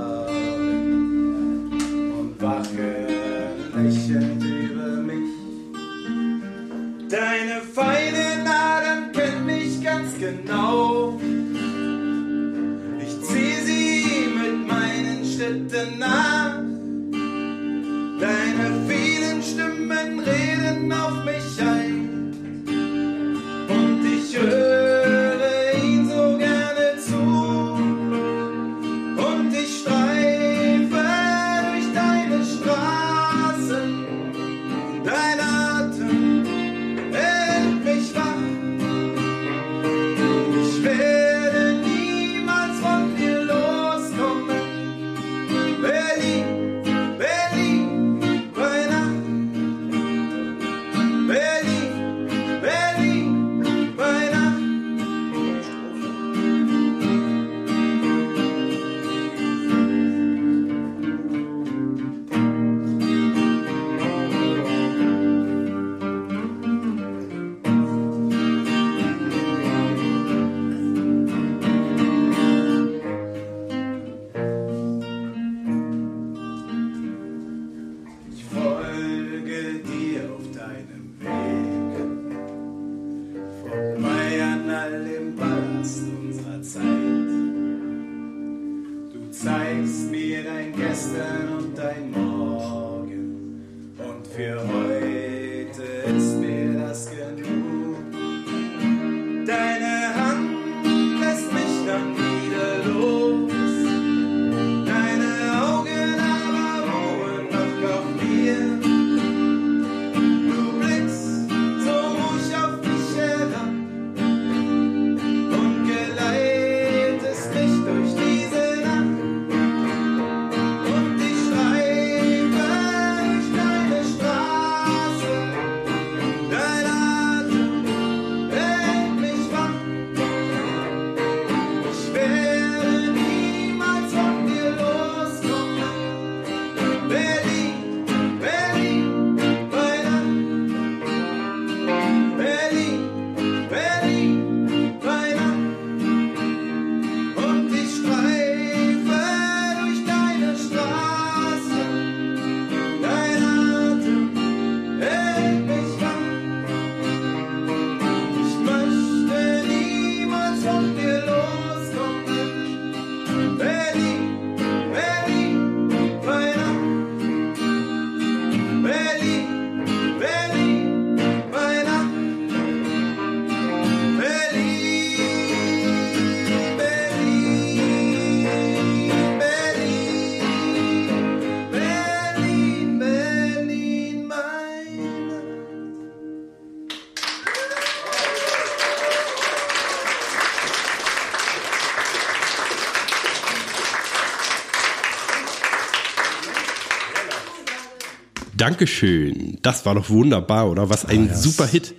Dankeschön. 198.68 199.58
Das 199.62 199.86
war 199.86 199.94
doch 199.94 200.10
wunderbar, 200.10 200.70
oder? 200.70 200.90
Was 200.90 201.06
ein 201.06 201.34
super 201.34 201.66
Hit. 201.66 201.94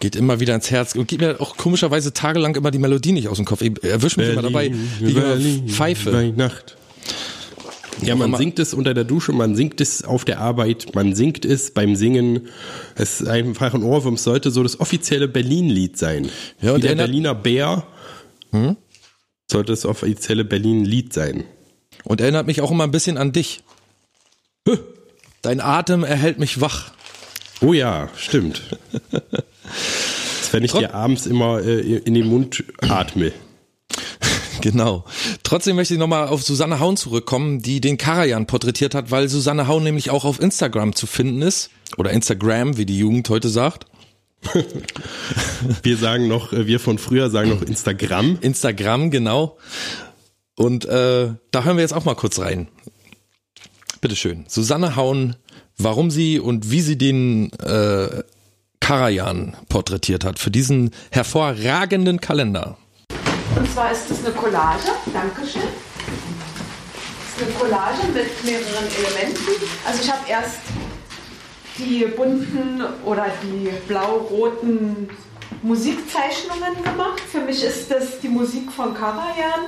Geht 0.00 0.16
immer 0.16 0.40
wieder 0.40 0.54
ins 0.54 0.70
Herz 0.70 0.94
und 0.94 1.06
gibt 1.06 1.20
mir 1.20 1.38
auch 1.38 1.58
komischerweise 1.58 2.14
tagelang 2.14 2.56
immer 2.56 2.70
die 2.70 2.78
Melodie 2.78 3.12
nicht 3.12 3.28
aus 3.28 3.36
dem 3.36 3.44
Kopf. 3.44 3.60
Ich 3.60 3.82
erwisch 3.84 4.16
mich 4.16 4.30
immer 4.30 4.40
dabei, 4.40 4.72
wie 5.00 5.10
ich 5.10 5.16
immer 5.16 5.36
pfeife. 5.68 6.12
Weihnacht. 6.12 6.78
Ja, 8.00 8.14
man 8.14 8.34
singt 8.36 8.58
es 8.58 8.72
unter 8.72 8.94
der 8.94 9.04
Dusche, 9.04 9.32
man 9.32 9.54
singt 9.54 9.82
es 9.82 10.04
auf 10.04 10.24
der 10.24 10.40
Arbeit, 10.40 10.94
man 10.94 11.14
singt 11.14 11.44
es 11.44 11.72
beim 11.72 11.94
Singen. 11.94 12.48
Es 12.94 13.20
ist 13.20 13.28
einfach 13.28 13.74
ein 13.74 13.82
Ohrwurm. 13.82 14.14
Es 14.14 14.24
sollte 14.24 14.50
so 14.50 14.62
das 14.62 14.80
offizielle 14.80 15.28
Berlin-Lied 15.28 15.98
sein. 15.98 16.30
Ja, 16.62 16.72
und 16.72 16.82
Wie 16.84 16.86
der 16.86 16.94
Berliner 16.94 17.34
Bär 17.34 17.86
sollte 19.50 19.72
das 19.72 19.84
offizielle 19.84 20.44
Berlin-Lied 20.44 21.12
sein. 21.12 21.44
Und 22.04 22.22
erinnert 22.22 22.46
mich 22.46 22.62
auch 22.62 22.70
immer 22.70 22.84
ein 22.84 22.92
bisschen 22.92 23.18
an 23.18 23.32
dich. 23.32 23.62
Dein 25.42 25.60
Atem 25.60 26.04
erhält 26.04 26.38
mich 26.38 26.60
wach. 26.60 26.90
Oh 27.60 27.72
ja, 27.72 28.08
stimmt. 28.16 28.62
Das, 29.10 30.52
wenn 30.52 30.64
ich 30.64 30.72
dir 30.72 30.94
abends 30.94 31.26
immer 31.26 31.60
äh, 31.60 31.80
in 31.80 32.14
den 32.14 32.26
Mund 32.26 32.64
atme. 32.80 33.32
Genau. 34.60 35.04
Trotzdem 35.42 35.76
möchte 35.76 35.94
ich 35.94 36.00
nochmal 36.00 36.28
auf 36.28 36.42
Susanne 36.42 36.80
Haun 36.80 36.96
zurückkommen, 36.96 37.62
die 37.62 37.80
den 37.80 37.96
Karajan 37.96 38.46
porträtiert 38.46 38.94
hat, 38.94 39.10
weil 39.10 39.28
Susanne 39.28 39.68
Haun 39.68 39.84
nämlich 39.84 40.10
auch 40.10 40.24
auf 40.24 40.40
Instagram 40.40 40.94
zu 40.94 41.06
finden 41.06 41.42
ist. 41.42 41.70
Oder 41.96 42.10
Instagram, 42.10 42.76
wie 42.76 42.86
die 42.86 42.98
Jugend 42.98 43.28
heute 43.28 43.48
sagt. 43.48 43.86
Wir 45.82 45.96
sagen 45.96 46.28
noch, 46.28 46.52
äh, 46.52 46.66
wir 46.66 46.80
von 46.80 46.98
früher 46.98 47.30
sagen 47.30 47.50
noch 47.50 47.62
Instagram. 47.62 48.38
Instagram, 48.40 49.10
genau. 49.10 49.58
Und 50.54 50.84
äh, 50.84 51.30
da 51.50 51.64
hören 51.64 51.76
wir 51.76 51.82
jetzt 51.82 51.94
auch 51.94 52.04
mal 52.04 52.14
kurz 52.14 52.38
rein. 52.38 52.68
Bitteschön. 54.00 54.44
Susanne 54.48 54.96
Haun, 54.96 55.36
warum 55.76 56.10
sie 56.10 56.38
und 56.38 56.70
wie 56.70 56.80
sie 56.80 56.96
den 56.96 57.52
äh, 57.52 58.22
Karajan 58.80 59.56
porträtiert 59.68 60.24
hat 60.24 60.38
für 60.38 60.50
diesen 60.50 60.92
hervorragenden 61.10 62.20
Kalender. 62.20 62.78
Und 63.56 63.70
zwar 63.72 63.92
ist 63.92 64.10
es 64.10 64.24
eine 64.24 64.34
Collage. 64.34 64.88
Dankeschön. 65.12 65.62
Es 67.36 67.42
ist 67.42 67.48
eine 67.48 67.52
Collage 67.58 68.06
mit 68.14 68.44
mehreren 68.44 68.86
Elementen. 68.96 69.66
Also 69.86 70.02
ich 70.02 70.10
habe 70.10 70.20
erst 70.28 70.60
die 71.78 72.06
bunten 72.16 72.82
oder 73.04 73.26
die 73.42 73.68
blau-roten 73.86 75.08
Musikzeichnungen 75.62 76.82
gemacht. 76.82 77.20
Für 77.30 77.40
mich 77.40 77.62
ist 77.62 77.90
das 77.90 78.20
die 78.20 78.28
Musik 78.28 78.70
von 78.72 78.94
Karajan. 78.94 79.60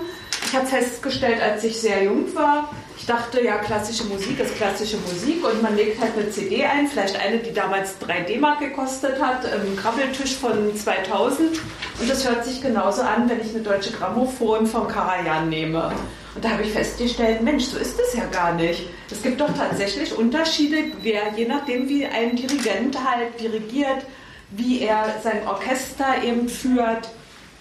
Ich 0.50 0.56
habe 0.56 0.66
festgestellt, 0.66 1.40
als 1.40 1.62
ich 1.62 1.80
sehr 1.80 2.02
jung 2.02 2.34
war, 2.34 2.70
ich 2.98 3.06
dachte, 3.06 3.40
ja, 3.40 3.58
klassische 3.58 4.02
Musik 4.02 4.40
ist 4.40 4.56
klassische 4.56 4.96
Musik 4.96 5.44
und 5.44 5.62
man 5.62 5.76
legt 5.76 6.00
halt 6.00 6.14
eine 6.16 6.28
CD 6.28 6.64
ein, 6.64 6.88
vielleicht 6.88 7.20
eine, 7.20 7.38
die 7.38 7.54
damals 7.54 7.96
3 8.00 8.22
D-Mark 8.22 8.58
gekostet 8.58 9.22
hat, 9.22 9.44
im 9.44 9.76
Krabbeltisch 9.76 10.34
von 10.34 10.74
2000 10.74 11.60
und 12.00 12.10
das 12.10 12.28
hört 12.28 12.44
sich 12.44 12.60
genauso 12.60 13.02
an, 13.02 13.30
wenn 13.30 13.40
ich 13.40 13.54
eine 13.54 13.62
deutsche 13.62 13.92
Grammophon 13.92 14.66
von 14.66 14.88
Karajan 14.88 15.48
nehme. 15.48 15.92
Und 16.34 16.44
da 16.44 16.50
habe 16.50 16.64
ich 16.64 16.72
festgestellt, 16.72 17.42
Mensch, 17.42 17.66
so 17.66 17.78
ist 17.78 18.00
es 18.00 18.14
ja 18.14 18.24
gar 18.24 18.52
nicht. 18.54 18.88
Es 19.08 19.22
gibt 19.22 19.40
doch 19.40 19.56
tatsächlich 19.56 20.18
Unterschiede, 20.18 20.78
wer, 21.02 21.32
je 21.36 21.46
nachdem, 21.46 21.88
wie 21.88 22.06
ein 22.06 22.34
Dirigent 22.34 22.98
halt 23.08 23.40
dirigiert, 23.40 24.04
wie 24.50 24.80
er 24.80 25.14
sein 25.22 25.46
Orchester 25.46 26.24
eben 26.24 26.48
führt. 26.48 27.08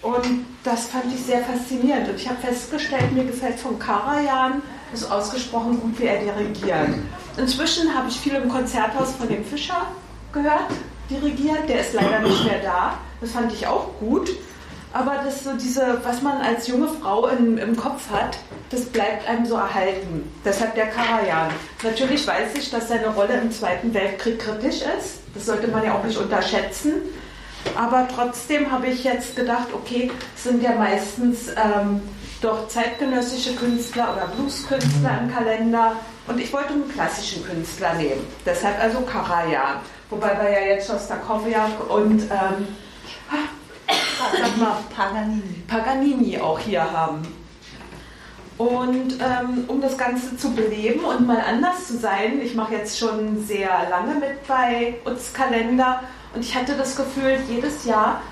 Und 0.02 0.46
das 0.64 0.86
fand 0.86 1.12
ich 1.12 1.24
sehr 1.24 1.40
faszinierend. 1.40 2.08
Und 2.08 2.16
ich 2.16 2.28
habe 2.28 2.40
festgestellt, 2.40 3.12
mir 3.12 3.24
gefällt 3.24 3.58
von 3.58 3.78
Karajan 3.78 4.62
ist 4.92 5.10
ausgesprochen 5.10 5.78
gut, 5.80 5.98
wie 6.00 6.06
er 6.06 6.20
dirigiert. 6.20 6.88
Inzwischen 7.36 7.94
habe 7.94 8.08
ich 8.08 8.18
viel 8.18 8.34
im 8.34 8.48
Konzerthaus 8.48 9.12
von 9.12 9.28
dem 9.28 9.44
Fischer 9.44 9.86
gehört, 10.32 10.70
dirigiert. 11.08 11.68
Der 11.68 11.80
ist 11.80 11.92
leider 11.92 12.20
nicht 12.20 12.44
mehr 12.44 12.60
da. 12.62 12.98
Das 13.20 13.32
fand 13.32 13.52
ich 13.52 13.66
auch 13.66 13.88
gut. 14.00 14.30
Aber 14.92 15.20
das 15.24 15.44
so 15.44 15.52
diese, 15.52 16.00
was 16.02 16.20
man 16.20 16.38
als 16.38 16.66
junge 16.66 16.88
Frau 16.88 17.28
in, 17.28 17.58
im 17.58 17.76
Kopf 17.76 18.10
hat, 18.10 18.38
das 18.70 18.86
bleibt 18.86 19.28
einem 19.28 19.46
so 19.46 19.54
erhalten. 19.54 20.28
Deshalb 20.44 20.74
der 20.74 20.88
Karajan. 20.88 21.50
Natürlich 21.84 22.26
weiß 22.26 22.56
ich, 22.56 22.70
dass 22.70 22.88
seine 22.88 23.08
Rolle 23.08 23.34
im 23.40 23.52
Zweiten 23.52 23.94
Weltkrieg 23.94 24.40
kritisch 24.40 24.82
ist. 24.98 25.20
Das 25.34 25.46
sollte 25.46 25.68
man 25.68 25.84
ja 25.84 25.94
auch 25.94 26.02
nicht 26.02 26.18
unterschätzen. 26.18 26.94
Aber 27.76 28.08
trotzdem 28.14 28.70
habe 28.70 28.88
ich 28.88 29.04
jetzt 29.04 29.36
gedacht, 29.36 29.68
okay, 29.72 30.10
es 30.36 30.44
sind 30.44 30.62
ja 30.62 30.72
meistens 30.72 31.48
ähm, 31.48 32.02
doch 32.40 32.68
zeitgenössische 32.68 33.54
Künstler 33.54 34.14
oder 34.14 34.26
Blueskünstler 34.28 35.20
im 35.22 35.32
Kalender. 35.32 35.96
Und 36.26 36.40
ich 36.40 36.52
wollte 36.52 36.70
einen 36.70 36.88
klassischen 36.90 37.44
Künstler 37.44 37.94
nehmen. 37.94 38.26
Deshalb 38.44 38.80
also 38.80 39.00
Karajan. 39.00 39.78
Wobei 40.08 40.38
wir 40.40 40.50
ja 40.50 40.74
jetzt 40.74 40.88
Shostakovich 40.88 41.56
und 41.88 42.22
ähm, 42.22 42.66
sag 44.38 44.56
mal, 44.58 44.76
Paganini. 44.94 45.62
Paganini 45.68 46.38
auch 46.38 46.58
hier 46.58 46.90
haben. 46.90 47.22
Und 48.58 49.14
ähm, 49.20 49.64
um 49.68 49.80
das 49.80 49.96
Ganze 49.96 50.36
zu 50.36 50.54
beleben 50.54 51.02
und 51.04 51.26
mal 51.26 51.40
anders 51.40 51.86
zu 51.86 51.96
sein, 51.96 52.40
ich 52.42 52.54
mache 52.54 52.74
jetzt 52.74 52.98
schon 52.98 53.42
sehr 53.46 53.70
lange 53.88 54.16
mit 54.16 54.46
bei 54.46 54.96
Utz 55.06 55.32
Kalender 55.32 56.02
und 56.34 56.44
ich 56.44 56.54
hatte 56.54 56.76
das 56.76 56.96
Gefühl, 56.96 57.38
jedes 57.48 57.84
Jahr 57.84 58.22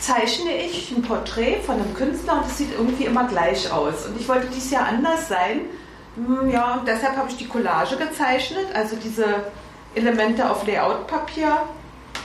zeichne 0.00 0.56
ich 0.56 0.90
ein 0.90 1.02
Porträt 1.02 1.60
von 1.60 1.76
einem 1.76 1.94
Künstler 1.94 2.38
und 2.38 2.46
es 2.46 2.58
sieht 2.58 2.72
irgendwie 2.72 3.04
immer 3.04 3.26
gleich 3.26 3.70
aus. 3.70 4.06
Und 4.06 4.18
ich 4.18 4.28
wollte 4.28 4.46
dieses 4.48 4.70
Jahr 4.70 4.86
anders 4.86 5.28
sein. 5.28 5.62
Hm, 6.16 6.50
ja, 6.50 6.74
und 6.74 6.88
deshalb 6.88 7.16
habe 7.16 7.28
ich 7.30 7.36
die 7.36 7.46
Collage 7.46 7.96
gezeichnet, 7.96 8.66
also 8.74 8.96
diese 8.96 9.44
Elemente 9.94 10.48
auf 10.48 10.66
Layoutpapier 10.66 11.62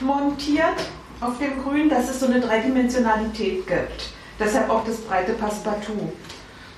montiert 0.00 0.76
auf 1.20 1.38
dem 1.38 1.62
Grün, 1.62 1.88
dass 1.88 2.08
es 2.10 2.20
so 2.20 2.26
eine 2.26 2.40
Dreidimensionalität 2.40 3.66
gibt. 3.66 4.10
Deshalb 4.38 4.68
auch 4.68 4.84
das 4.84 4.96
breite 4.98 5.32
Passepartout. 5.32 6.12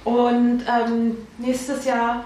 Und 0.04 0.64
ähm, 0.68 1.16
nächstes 1.38 1.84
Jahr 1.84 2.24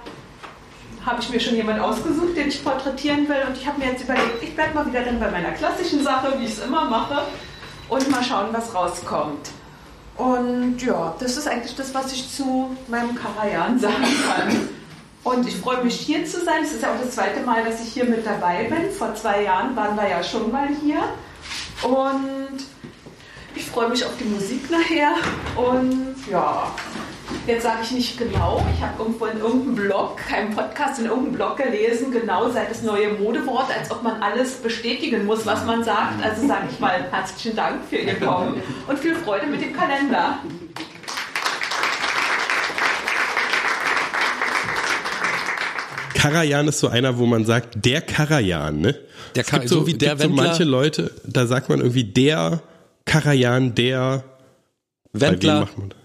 habe 1.04 1.20
ich 1.20 1.30
mir 1.30 1.40
schon 1.40 1.56
jemanden 1.56 1.82
ausgesucht, 1.82 2.36
den 2.36 2.48
ich 2.48 2.62
porträtieren 2.62 3.28
will. 3.28 3.42
Und 3.48 3.56
ich 3.56 3.66
habe 3.66 3.78
mir 3.78 3.86
jetzt 3.86 4.04
überlegt, 4.04 4.42
ich 4.42 4.54
bleibe 4.54 4.74
mal 4.74 4.86
wieder 4.86 5.02
dann 5.02 5.18
bei 5.18 5.30
meiner 5.30 5.50
klassischen 5.52 6.02
Sache, 6.02 6.34
wie 6.38 6.44
ich 6.44 6.52
es 6.52 6.64
immer 6.64 6.84
mache, 6.84 7.22
und 7.88 8.10
mal 8.10 8.22
schauen, 8.22 8.48
was 8.52 8.74
rauskommt. 8.74 9.50
Und 10.16 10.78
ja, 10.82 11.14
das 11.18 11.36
ist 11.36 11.48
eigentlich 11.48 11.74
das, 11.74 11.94
was 11.94 12.12
ich 12.12 12.30
zu 12.34 12.76
meinem 12.88 13.14
Karajan 13.14 13.78
sagen 13.78 14.04
kann. 14.26 14.68
Und 15.24 15.46
ich 15.46 15.56
freue 15.56 15.82
mich 15.84 15.94
hier 15.94 16.24
zu 16.26 16.44
sein. 16.44 16.64
Es 16.64 16.72
ist 16.72 16.82
ja 16.82 16.92
auch 16.92 17.00
das 17.00 17.14
zweite 17.14 17.40
Mal, 17.40 17.64
dass 17.64 17.80
ich 17.80 17.92
hier 17.92 18.04
mit 18.04 18.26
dabei 18.26 18.64
bin. 18.64 18.90
Vor 18.90 19.14
zwei 19.14 19.42
Jahren 19.42 19.74
waren 19.76 19.96
wir 19.96 20.08
ja 20.08 20.22
schon 20.22 20.50
mal 20.50 20.68
hier. 20.82 21.02
Und 21.82 22.64
ich 23.54 23.64
freue 23.66 23.88
mich 23.88 24.04
auf 24.04 24.16
die 24.18 24.24
Musik 24.24 24.70
nachher. 24.70 25.12
Und 25.56 26.16
ja, 26.30 26.72
jetzt 27.46 27.62
sage 27.62 27.78
ich 27.82 27.90
nicht 27.92 28.18
genau. 28.18 28.64
Ich 28.74 28.82
habe 28.82 29.02
irgendwo 29.02 29.26
in 29.26 29.38
irgendeinem 29.38 29.74
Blog, 29.74 30.16
keinem 30.16 30.54
Podcast, 30.54 30.98
in 30.98 31.06
irgendeinem 31.06 31.34
Blog 31.34 31.56
gelesen, 31.56 32.10
genau 32.10 32.50
sei 32.50 32.66
das 32.66 32.82
neue 32.82 33.12
Modewort, 33.14 33.66
als 33.76 33.90
ob 33.90 34.02
man 34.02 34.22
alles 34.22 34.54
bestätigen 34.54 35.24
muss, 35.26 35.44
was 35.46 35.64
man 35.64 35.84
sagt. 35.84 36.24
Also 36.24 36.46
sage 36.46 36.68
ich 36.70 36.78
mal 36.80 37.04
herzlichen 37.10 37.56
Dank 37.56 37.84
für 37.88 37.96
Ihr 37.96 38.14
Kommen 38.20 38.62
und 38.86 38.98
viel 38.98 39.14
Freude 39.14 39.46
mit 39.46 39.60
dem 39.62 39.72
Kalender. 39.72 40.38
Karajan 46.14 46.68
ist 46.68 46.78
so 46.78 46.86
einer, 46.88 47.18
wo 47.18 47.26
man 47.26 47.44
sagt, 47.44 47.84
der 47.84 48.00
Karajan, 48.00 48.80
ne? 48.80 48.94
Der 49.34 49.42
Kar 49.42 49.66
so, 49.66 49.80
so 49.80 49.86
wie 49.88 49.94
der 49.94 50.10
gibt 50.10 50.22
so 50.22 50.28
Wendler. 50.28 50.44
manche 50.44 50.64
Leute, 50.64 51.10
da 51.24 51.46
sagt 51.46 51.68
man 51.68 51.80
irgendwie 51.80 52.04
der 52.04 52.62
Karajan, 53.04 53.74
der 53.74 54.22
bei 55.12 55.20
wem 55.20 55.30
Wendler. 55.32 55.60
macht 55.60 55.78
man 55.78 55.88
das? 55.90 55.98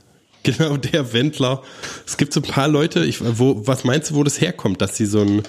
Genau, 0.47 0.77
der 0.77 1.11
Wendler. 1.11 1.61
Es 2.05 2.15
gibt 2.15 2.31
so 2.31 2.39
ein 2.39 2.43
paar 2.43 2.69
Leute, 2.69 3.03
ich, 3.03 3.19
wo, 3.37 3.67
was 3.67 3.83
meinst 3.83 4.11
du, 4.11 4.15
wo 4.15 4.23
das 4.23 4.39
herkommt, 4.39 4.81
dass 4.81 4.95
sie 4.95 5.05
so 5.05 5.19
ein, 5.19 5.43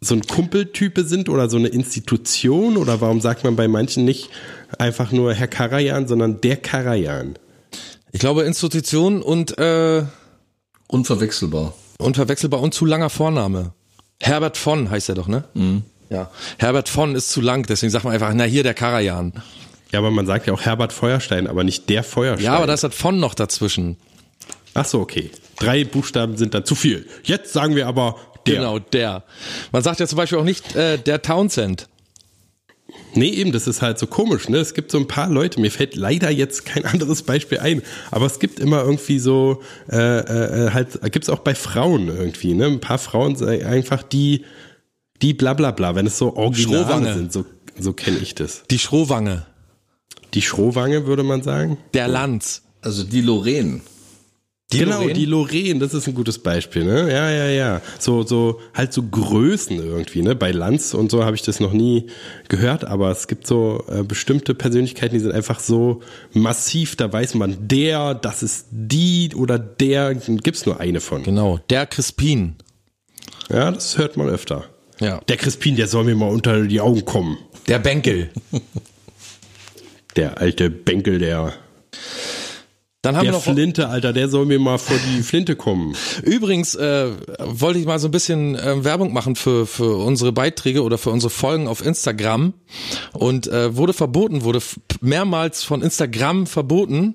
so 0.00 0.14
ein 0.14 0.22
Kumpeltype 0.26 1.04
sind 1.04 1.28
oder 1.28 1.50
so 1.50 1.58
eine 1.58 1.68
Institution? 1.68 2.78
Oder 2.78 3.02
warum 3.02 3.20
sagt 3.20 3.44
man 3.44 3.54
bei 3.54 3.68
manchen 3.68 4.06
nicht 4.06 4.30
einfach 4.78 5.12
nur 5.12 5.34
Herr 5.34 5.46
Karajan, 5.48 6.08
sondern 6.08 6.40
der 6.40 6.56
Karajan? 6.56 7.38
Ich 8.12 8.20
glaube 8.20 8.44
Institution 8.44 9.20
und 9.20 9.58
äh, 9.58 10.04
Unverwechselbar. 10.88 11.74
unverwechselbar 11.98 12.60
und 12.62 12.72
zu 12.72 12.86
langer 12.86 13.10
Vorname. 13.10 13.72
Herbert 14.22 14.56
von 14.56 14.88
heißt 14.88 15.10
er 15.10 15.16
doch, 15.16 15.28
ne? 15.28 15.44
Ja. 16.08 16.30
Herbert 16.56 16.88
von 16.88 17.14
ist 17.14 17.30
zu 17.30 17.42
lang, 17.42 17.66
deswegen 17.66 17.90
sagt 17.90 18.04
man 18.04 18.14
einfach, 18.14 18.32
na 18.34 18.44
hier 18.44 18.62
der 18.62 18.74
Karajan. 18.74 19.34
Ja, 19.94 20.00
aber 20.00 20.10
man 20.10 20.26
sagt 20.26 20.48
ja 20.48 20.52
auch 20.52 20.62
Herbert 20.62 20.92
Feuerstein, 20.92 21.46
aber 21.46 21.62
nicht 21.62 21.88
der 21.88 22.02
Feuerstein. 22.02 22.44
Ja, 22.44 22.56
aber 22.56 22.66
da 22.66 22.74
ist 22.74 22.82
das 22.82 22.92
von 22.92 23.20
noch 23.20 23.32
dazwischen. 23.32 23.96
Ach 24.74 24.84
so, 24.84 24.98
okay. 24.98 25.30
Drei 25.56 25.84
Buchstaben 25.84 26.36
sind 26.36 26.52
dann 26.52 26.64
zu 26.64 26.74
viel. 26.74 27.06
Jetzt 27.22 27.52
sagen 27.52 27.76
wir 27.76 27.86
aber 27.86 28.16
der. 28.44 28.56
Genau, 28.56 28.80
der. 28.80 29.22
Man 29.70 29.84
sagt 29.84 30.00
ja 30.00 30.08
zum 30.08 30.16
Beispiel 30.16 30.38
auch 30.38 30.44
nicht 30.44 30.74
äh, 30.74 30.98
der 30.98 31.22
Townsend. 31.22 31.88
Nee, 33.14 33.28
eben, 33.28 33.52
das 33.52 33.68
ist 33.68 33.82
halt 33.82 34.00
so 34.00 34.08
komisch, 34.08 34.48
ne? 34.48 34.56
Es 34.56 34.74
gibt 34.74 34.90
so 34.90 34.98
ein 34.98 35.06
paar 35.06 35.28
Leute, 35.30 35.60
mir 35.60 35.70
fällt 35.70 35.94
leider 35.94 36.28
jetzt 36.28 36.64
kein 36.64 36.84
anderes 36.92 37.22
Beispiel 37.22 37.60
ein, 37.60 37.80
aber 38.10 38.26
es 38.26 38.40
gibt 38.40 38.58
immer 38.58 38.82
irgendwie 38.82 39.20
so, 39.20 39.62
äh, 39.88 39.96
äh, 39.96 40.70
halt, 40.72 41.00
gibt's 41.12 41.28
auch 41.28 41.38
bei 41.38 41.54
Frauen 41.54 42.08
irgendwie, 42.08 42.54
ne? 42.54 42.66
Ein 42.66 42.80
paar 42.80 42.98
Frauen 42.98 43.36
sagen 43.36 43.64
einfach 43.64 44.02
die, 44.02 44.44
die 45.22 45.34
bla 45.34 45.54
bla 45.54 45.70
bla, 45.70 45.94
wenn 45.94 46.08
es 46.08 46.18
so 46.18 46.34
Originale 46.34 47.14
sind, 47.14 47.32
so, 47.32 47.44
so 47.78 47.92
kenne 47.92 48.18
ich 48.18 48.34
das. 48.34 48.64
Die 48.68 48.80
Schrohwange. 48.80 49.46
Die 50.34 50.42
Schrohwange, 50.42 51.06
würde 51.06 51.22
man 51.22 51.42
sagen. 51.42 51.78
Der 51.94 52.08
Lanz. 52.08 52.62
Also 52.82 53.04
die 53.04 53.20
Lorraine. 53.20 53.80
Die 54.72 54.78
genau, 54.78 55.00
Lorraine? 55.00 55.12
die 55.12 55.24
Lorraine, 55.26 55.78
das 55.78 55.94
ist 55.94 56.08
ein 56.08 56.14
gutes 56.14 56.38
Beispiel, 56.38 56.84
ne? 56.84 57.12
Ja, 57.12 57.30
ja, 57.30 57.48
ja. 57.48 57.80
So, 57.98 58.24
so, 58.24 58.60
halt 58.72 58.92
so 58.92 59.02
Größen 59.02 59.76
irgendwie, 59.76 60.22
ne? 60.22 60.34
Bei 60.34 60.50
Lanz 60.50 60.94
und 60.94 61.10
so 61.10 61.24
habe 61.24 61.36
ich 61.36 61.42
das 61.42 61.60
noch 61.60 61.72
nie 61.72 62.08
gehört, 62.48 62.84
aber 62.84 63.10
es 63.10 63.28
gibt 63.28 63.46
so 63.46 63.84
äh, 63.88 64.02
bestimmte 64.02 64.54
Persönlichkeiten, 64.54 65.14
die 65.14 65.20
sind 65.20 65.32
einfach 65.32 65.60
so 65.60 66.00
massiv, 66.32 66.96
da 66.96 67.12
weiß 67.12 67.34
man, 67.34 67.56
der, 67.68 68.14
das 68.14 68.42
ist 68.42 68.66
die 68.70 69.30
oder 69.36 69.58
der, 69.58 70.14
gibt's 70.14 70.66
nur 70.66 70.80
eine 70.80 71.00
von. 71.00 71.22
Genau, 71.22 71.60
der 71.70 71.86
Crispin. 71.86 72.56
Ja, 73.50 73.70
das 73.70 73.98
hört 73.98 74.16
man 74.16 74.28
öfter. 74.28 74.64
Ja. 74.98 75.20
Der 75.28 75.36
Crispin, 75.36 75.76
der 75.76 75.88
soll 75.88 76.04
mir 76.04 76.16
mal 76.16 76.30
unter 76.30 76.62
die 76.62 76.80
Augen 76.80 77.04
kommen. 77.04 77.38
Der 77.68 77.78
Benkel. 77.78 78.30
Der 80.16 80.38
alte 80.38 80.70
Benkel, 80.70 81.18
der, 81.18 81.52
Dann 83.02 83.16
haben 83.16 83.24
der 83.24 83.32
wir 83.32 83.38
noch 83.38 83.44
Flinte, 83.44 83.88
Alter, 83.88 84.12
der 84.12 84.28
soll 84.28 84.46
mir 84.46 84.58
mal 84.58 84.78
vor 84.78 84.96
die 84.96 85.22
Flinte 85.22 85.56
kommen. 85.56 85.94
Übrigens 86.22 86.74
äh, 86.74 87.10
wollte 87.38 87.78
ich 87.78 87.86
mal 87.86 87.98
so 87.98 88.08
ein 88.08 88.12
bisschen 88.12 88.54
äh, 88.54 88.84
Werbung 88.84 89.12
machen 89.12 89.36
für 89.36 89.66
für 89.66 89.96
unsere 89.96 90.32
Beiträge 90.32 90.82
oder 90.82 90.96
für 90.96 91.10
unsere 91.10 91.30
Folgen 91.30 91.68
auf 91.68 91.84
Instagram 91.84 92.54
und 93.12 93.46
äh, 93.48 93.76
wurde 93.76 93.92
verboten, 93.92 94.44
wurde 94.44 94.60
mehrmals 95.00 95.64
von 95.64 95.82
Instagram 95.82 96.46
verboten, 96.46 97.14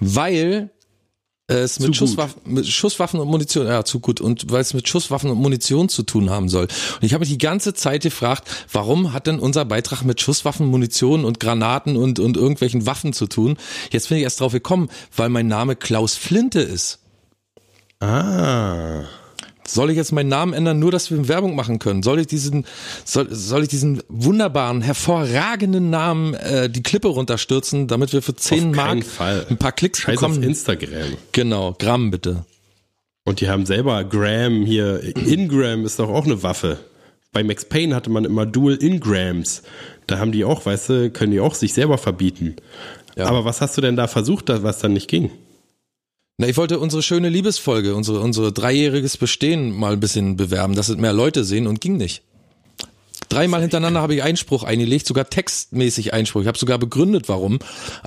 weil 0.00 0.70
es 1.46 1.78
mit. 1.78 1.94
Schusswaffen, 1.94 2.40
mit 2.46 2.66
Schusswaffen 2.66 3.20
und 3.20 3.28
Munition, 3.28 3.66
ja, 3.66 3.84
zu 3.84 4.00
gut, 4.00 4.20
und 4.20 4.50
weil 4.50 4.60
es 4.60 4.74
mit 4.74 4.88
Schusswaffen 4.88 5.30
und 5.30 5.38
Munition 5.38 5.88
zu 5.88 6.02
tun 6.02 6.30
haben 6.30 6.48
soll. 6.48 6.64
Und 6.64 7.02
ich 7.02 7.12
habe 7.12 7.20
mich 7.20 7.30
die 7.30 7.38
ganze 7.38 7.74
Zeit 7.74 8.02
gefragt, 8.02 8.48
warum 8.72 9.12
hat 9.12 9.26
denn 9.26 9.38
unser 9.38 9.64
Beitrag 9.64 10.02
mit 10.02 10.20
Schusswaffen, 10.20 10.66
Munition 10.66 11.24
und 11.24 11.40
Granaten 11.40 11.96
und, 11.96 12.18
und 12.18 12.36
irgendwelchen 12.36 12.86
Waffen 12.86 13.12
zu 13.12 13.26
tun? 13.26 13.56
Jetzt 13.90 14.08
bin 14.08 14.18
ich 14.18 14.24
erst 14.24 14.40
drauf 14.40 14.52
gekommen, 14.52 14.88
weil 15.14 15.28
mein 15.28 15.46
Name 15.46 15.76
Klaus 15.76 16.14
Flinte 16.14 16.60
ist. 16.60 17.00
Ah. 18.00 19.04
Soll 19.66 19.90
ich 19.90 19.96
jetzt 19.96 20.12
meinen 20.12 20.28
Namen 20.28 20.52
ändern, 20.52 20.78
nur 20.78 20.90
dass 20.90 21.10
wir 21.10 21.26
Werbung 21.28 21.56
machen 21.56 21.78
können? 21.78 22.02
Soll 22.02 22.20
ich 22.20 22.26
diesen, 22.26 22.66
soll, 23.04 23.28
soll 23.34 23.62
ich 23.62 23.68
diesen 23.68 24.02
wunderbaren, 24.08 24.82
hervorragenden 24.82 25.88
Namen 25.90 26.34
äh, 26.34 26.68
die 26.68 26.82
Klippe 26.82 27.08
runterstürzen, 27.08 27.88
damit 27.88 28.12
wir 28.12 28.20
für 28.20 28.34
10 28.34 28.70
Auf 28.70 28.76
Mark 28.76 29.04
Fall. 29.04 29.46
ein 29.48 29.56
paar 29.56 29.72
Klicks 29.72 30.00
Scheiß 30.00 30.16
auf 30.18 30.28
bekommen? 30.32 30.42
Instagram. 30.42 31.16
Genau, 31.32 31.74
Gramm 31.78 32.10
bitte. 32.10 32.44
Und 33.24 33.40
die 33.40 33.48
haben 33.48 33.64
selber 33.64 34.04
Gram 34.04 34.66
hier. 34.66 35.02
Ingram 35.16 35.86
ist 35.86 35.98
doch 35.98 36.10
auch 36.10 36.26
eine 36.26 36.42
Waffe. 36.42 36.78
Bei 37.32 37.42
Max 37.42 37.64
Payne 37.64 37.94
hatte 37.94 38.10
man 38.10 38.24
immer 38.26 38.44
Dual 38.46 38.76
Ingrams. 38.76 39.62
Da 40.06 40.18
haben 40.18 40.30
die 40.30 40.44
auch, 40.44 40.66
weißt 40.66 40.88
du, 40.90 41.10
können 41.10 41.32
die 41.32 41.40
auch 41.40 41.54
sich 41.54 41.72
selber 41.72 41.96
verbieten. 41.96 42.56
Ja. 43.16 43.26
Aber 43.26 43.44
was 43.44 43.60
hast 43.60 43.76
du 43.76 43.80
denn 43.80 43.96
da 43.96 44.08
versucht, 44.08 44.50
was 44.50 44.78
dann 44.78 44.92
nicht 44.92 45.08
ging? 45.08 45.30
Na, 46.36 46.48
ich 46.48 46.56
wollte 46.56 46.80
unsere 46.80 47.02
schöne 47.02 47.28
Liebesfolge, 47.28 47.94
unsere, 47.94 48.18
unsere 48.18 48.52
dreijähriges 48.52 49.16
Bestehen 49.16 49.70
mal 49.70 49.92
ein 49.92 50.00
bisschen 50.00 50.36
bewerben, 50.36 50.74
dass 50.74 50.88
es 50.88 50.96
mehr 50.96 51.12
Leute 51.12 51.44
sehen 51.44 51.68
und 51.68 51.80
ging 51.80 51.96
nicht. 51.96 52.24
Dreimal 53.28 53.60
hintereinander 53.60 54.00
habe 54.00 54.14
ich 54.14 54.22
Einspruch 54.22 54.62
eingelegt, 54.64 55.06
sogar 55.06 55.28
textmäßig 55.28 56.12
Einspruch. 56.12 56.42
Ich 56.42 56.46
habe 56.46 56.58
sogar 56.58 56.78
begründet, 56.78 57.28
warum. 57.28 57.58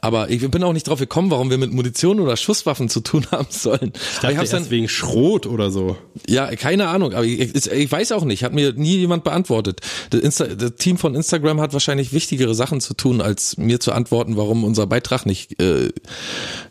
Aber 0.01 0.30
ich 0.30 0.49
bin 0.49 0.63
auch 0.63 0.74
nicht 0.74 0.88
drauf 0.88 0.99
gekommen, 0.99 1.32
warum 1.32 1.49
wir 1.49 1.57
mit 1.57 1.72
Munition 1.72 2.20
oder 2.20 2.38
Schusswaffen 2.38 2.89
zu 2.89 3.01
tun 3.01 3.26
haben 3.32 3.47
sollen. 3.49 3.93
Ich 3.93 4.18
Aber 4.20 4.28
dachte 4.28 4.38
hab's 4.38 4.53
erst 4.53 4.72
wegen 4.72 4.88
Schrot 4.89 5.45
oder 5.45 5.72
so. 5.72 5.97
ja, 6.28 6.47
keine 6.55 6.88
Ahnung, 6.88 7.13
aber 7.13 7.26
ich, 7.26 7.55
ich, 7.55 7.72
ich 7.72 7.91
weiß 7.91 8.11
auch 8.11 8.24
nicht, 8.24 8.43
hat 8.43 8.53
mir 8.53 8.74
nie 8.74 8.97
jemand 8.97 9.24
beantwortet. 9.24 9.82
Das, 10.09 10.22
Insta, 10.22 10.45
das 10.47 10.76
Team 10.76 10.97
von 10.97 11.15
Instagram 11.15 11.59
hat 11.61 11.74
wahrscheinlich 11.74 12.13
wichtigere 12.13 12.55
Sachen 12.55 12.82
zu 12.82 12.93
tun, 12.93 13.22
als 13.22 13.57
mir 13.57 13.80
zu 13.80 13.91
antworten, 13.91 14.38
warum 14.38 14.63
unser 14.63 14.88
Beitrag 14.88 15.26
nicht 15.26 15.61
äh, 15.61 15.89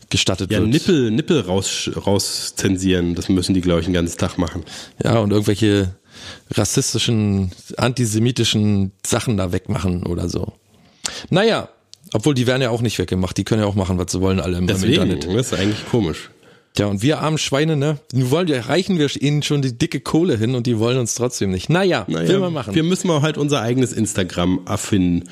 gestattet 0.09 0.51
Ja, 0.51 0.59
wird. 0.59 0.69
Nippel, 0.69 1.11
Nippel 1.11 1.41
raus, 1.41 1.89
raus 2.05 2.53
zensieren, 2.55 3.15
das 3.15 3.29
müssen 3.29 3.53
die, 3.53 3.61
glaube 3.61 3.81
ich, 3.81 3.85
den 3.85 3.93
ganzen 3.93 4.17
Tag 4.17 4.37
machen. 4.37 4.63
Ja, 5.03 5.19
und 5.19 5.31
irgendwelche 5.31 5.95
rassistischen, 6.51 7.51
antisemitischen 7.77 8.91
Sachen 9.05 9.37
da 9.37 9.51
wegmachen 9.51 10.03
oder 10.05 10.29
so. 10.29 10.53
Naja, 11.29 11.69
obwohl 12.13 12.33
die 12.33 12.47
werden 12.47 12.61
ja 12.61 12.69
auch 12.69 12.81
nicht 12.81 12.99
weggemacht, 12.99 13.37
die 13.37 13.43
können 13.43 13.61
ja 13.61 13.67
auch 13.67 13.75
machen, 13.75 13.97
was 13.97 14.11
sie 14.11 14.21
wollen, 14.21 14.39
alle 14.39 14.57
im, 14.57 14.63
im 14.63 14.67
Deswegen, 14.67 15.03
Internet. 15.09 15.25
das 15.27 15.51
ist 15.51 15.59
eigentlich 15.59 15.89
komisch. 15.89 16.29
Ja, 16.77 16.85
und 16.85 17.01
wir 17.01 17.21
armen 17.21 17.39
Schweine, 17.39 17.75
ne? 17.75 17.97
Nun 18.13 18.29
wollen 18.29 18.47
wir, 18.47 18.59
reichen 18.67 18.99
wir 18.99 19.09
ihnen 19.19 19.41
schon 19.41 19.63
die 19.63 19.75
dicke 19.77 19.99
Kohle 19.99 20.37
hin 20.37 20.53
und 20.53 20.67
die 20.67 20.77
wollen 20.77 20.99
uns 20.99 21.15
trotzdem 21.15 21.49
nicht. 21.49 21.69
Naja, 21.69 22.05
Naja, 22.07 22.29
will 22.29 22.39
man 22.39 22.53
machen. 22.53 22.75
Wir 22.75 22.83
müssen 22.83 23.07
mal 23.07 23.23
halt 23.23 23.37
unser 23.37 23.61
eigenes 23.61 23.93
Instagram 23.93 24.61
erfinden. 24.67 25.27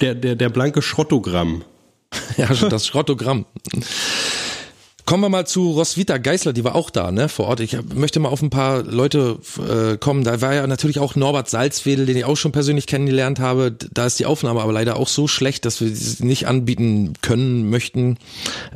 Der, 0.00 0.14
der, 0.14 0.36
der 0.36 0.48
blanke 0.48 0.82
Schrottogramm. 0.82 1.64
Ja, 2.38 2.46
das 2.46 2.86
Schrottogramm. 2.86 3.44
Kommen 5.06 5.22
wir 5.22 5.28
mal 5.28 5.46
zu 5.46 5.70
Roswitha 5.70 6.18
Geisler, 6.18 6.52
die 6.52 6.64
war 6.64 6.74
auch 6.74 6.90
da, 6.90 7.12
ne, 7.12 7.28
vor 7.28 7.46
Ort. 7.46 7.60
Ich 7.60 7.78
möchte 7.94 8.18
mal 8.18 8.28
auf 8.28 8.42
ein 8.42 8.50
paar 8.50 8.82
Leute 8.82 9.38
äh, 9.56 9.96
kommen. 9.98 10.24
Da 10.24 10.40
war 10.40 10.52
ja 10.52 10.66
natürlich 10.66 10.98
auch 10.98 11.14
Norbert 11.14 11.48
Salzwedel, 11.48 12.06
den 12.06 12.16
ich 12.16 12.24
auch 12.24 12.36
schon 12.36 12.50
persönlich 12.50 12.88
kennengelernt 12.88 13.38
habe. 13.38 13.70
Da 13.70 14.06
ist 14.06 14.18
die 14.18 14.26
Aufnahme 14.26 14.60
aber 14.60 14.72
leider 14.72 14.96
auch 14.96 15.06
so 15.06 15.28
schlecht, 15.28 15.64
dass 15.64 15.80
wir 15.80 15.94
sie 15.94 16.24
nicht 16.24 16.48
anbieten 16.48 17.12
können, 17.22 17.70
möchten. 17.70 18.18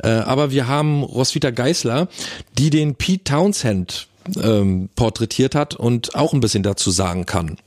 Äh, 0.01 0.07
aber 0.07 0.51
wir 0.51 0.69
haben 0.69 1.03
Roswitha 1.03 1.49
Geisler, 1.49 2.07
die 2.57 2.69
den 2.69 2.95
Pete 2.95 3.25
Townsend 3.25 4.07
ähm, 4.41 4.87
porträtiert 4.95 5.53
hat 5.53 5.75
und 5.75 6.15
auch 6.15 6.31
ein 6.31 6.39
bisschen 6.39 6.63
dazu 6.63 6.91
sagen 6.91 7.25
kann. 7.25 7.57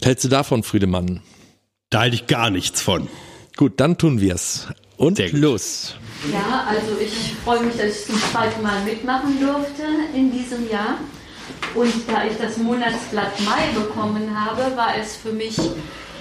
Hältst 0.00 0.24
du 0.24 0.28
davon, 0.28 0.62
Friedemann? 0.62 1.20
Da 1.90 2.00
halte 2.00 2.16
ich 2.16 2.26
gar 2.26 2.48
nichts 2.48 2.80
von. 2.80 3.06
Gut, 3.58 3.80
dann 3.80 3.98
tun 3.98 4.22
wir's. 4.22 4.68
Und 4.98 5.16
Sehr 5.16 5.30
gut. 5.30 5.40
los. 5.40 5.94
Ja, 6.32 6.66
also 6.68 6.98
ich 7.00 7.34
freue 7.44 7.62
mich, 7.62 7.76
dass 7.76 8.00
ich 8.00 8.06
zum 8.06 8.20
zweiten 8.32 8.60
Mal 8.62 8.82
mitmachen 8.84 9.40
durfte 9.40 9.84
in 10.12 10.32
diesem 10.32 10.68
Jahr. 10.68 10.98
Und 11.74 11.92
da 12.08 12.26
ich 12.26 12.36
das 12.36 12.56
Monatsblatt 12.58 13.40
Mai 13.40 13.68
bekommen 13.74 14.28
habe, 14.38 14.76
war 14.76 14.96
es 14.96 15.16
für 15.16 15.32
mich 15.32 15.56